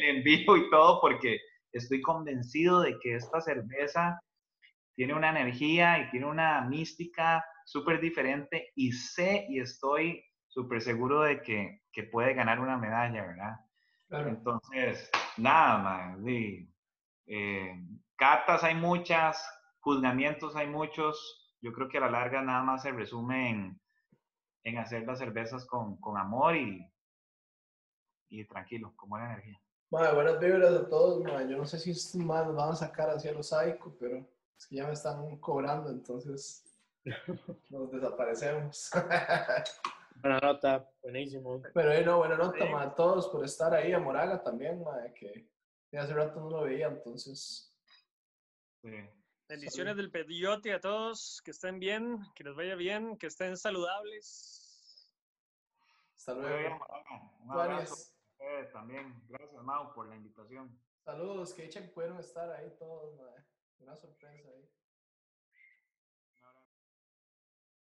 el 0.00 0.16
envío 0.16 0.56
y 0.56 0.68
todo 0.70 1.00
porque 1.00 1.38
estoy 1.70 2.02
convencido 2.02 2.80
de 2.80 2.98
que 3.00 3.14
esta 3.14 3.40
cerveza 3.40 4.20
tiene 4.96 5.14
una 5.14 5.30
energía 5.30 6.00
y 6.00 6.10
tiene 6.10 6.26
una 6.26 6.62
mística 6.62 7.44
súper 7.66 8.00
diferente 8.00 8.72
y 8.76 8.92
sé 8.92 9.44
y 9.48 9.60
estoy 9.60 10.24
súper 10.46 10.80
seguro 10.80 11.22
de 11.22 11.42
que, 11.42 11.82
que, 11.92 12.04
puede 12.04 12.32
ganar 12.32 12.60
una 12.60 12.78
medalla, 12.78 13.26
¿verdad? 13.26 13.56
Entonces, 14.28 15.10
nada 15.36 15.78
más, 15.78 16.18
eh, 17.26 17.74
cartas 18.14 18.62
hay 18.62 18.76
muchas, 18.76 19.44
juzgamientos 19.80 20.54
hay 20.54 20.68
muchos, 20.68 21.58
yo 21.60 21.72
creo 21.72 21.88
que 21.88 21.98
a 21.98 22.02
la 22.02 22.10
larga 22.10 22.40
nada 22.40 22.62
más 22.62 22.82
se 22.82 22.92
resume 22.92 23.50
en, 23.50 23.80
en 24.62 24.78
hacer 24.78 25.04
las 25.04 25.18
cervezas 25.18 25.66
con, 25.66 25.96
con 25.96 26.16
amor 26.16 26.56
y, 26.56 26.88
y 28.28 28.44
tranquilo, 28.46 28.94
con 28.94 29.10
buena 29.10 29.32
energía. 29.32 29.60
buenas 29.90 30.38
vibras 30.38 30.72
a 30.72 30.88
todos, 30.88 31.24
yo 31.48 31.58
no 31.58 31.66
sé 31.66 31.80
si 31.80 31.90
estos 31.90 32.14
más 32.14 32.46
van 32.54 32.70
a 32.70 32.76
sacar 32.76 33.10
hacia 33.10 33.32
los 33.32 33.48
psycho, 33.48 33.96
pero 33.98 34.24
es 34.56 34.66
que 34.68 34.76
ya 34.76 34.86
me 34.86 34.92
están 34.92 35.36
cobrando, 35.38 35.90
entonces 35.90 36.65
nos 37.70 37.90
desaparecemos. 37.90 38.90
Buena 40.20 40.38
nota, 40.40 40.90
buenísimo. 41.02 41.62
Pero 41.74 41.92
eh, 41.92 42.02
no, 42.04 42.18
buena 42.18 42.36
nota 42.36 42.80
a 42.80 42.94
todos 42.94 43.28
por 43.28 43.44
estar 43.44 43.74
ahí, 43.74 43.92
a 43.92 43.98
Moraga 43.98 44.42
también, 44.42 44.82
que 45.14 45.46
hace 45.98 46.14
rato 46.14 46.40
no 46.40 46.50
lo 46.50 46.62
veía, 46.62 46.86
entonces. 46.86 47.70
Bendiciones 49.46 49.96
del 49.96 50.10
pediote 50.10 50.72
a 50.72 50.80
todos, 50.80 51.42
que 51.44 51.50
estén 51.50 51.78
bien, 51.78 52.18
que 52.34 52.44
les 52.44 52.56
vaya 52.56 52.74
bien, 52.76 53.18
que 53.18 53.26
estén 53.26 53.58
saludables. 53.58 55.12
Hasta 56.16 56.34
luego. 56.34 56.80
Un 57.40 57.50
abrazo. 57.50 58.10
también, 58.72 59.22
gracias 59.28 59.62
Mau 59.62 59.92
por 59.92 60.08
la 60.08 60.16
invitación. 60.16 60.80
Saludos, 61.04 61.52
que 61.52 61.66
echen 61.66 61.92
pudieron 61.92 62.18
estar 62.18 62.50
ahí 62.52 62.74
todos, 62.78 63.20
una 63.78 63.96
sorpresa 63.96 64.48
ahí. 64.48 64.68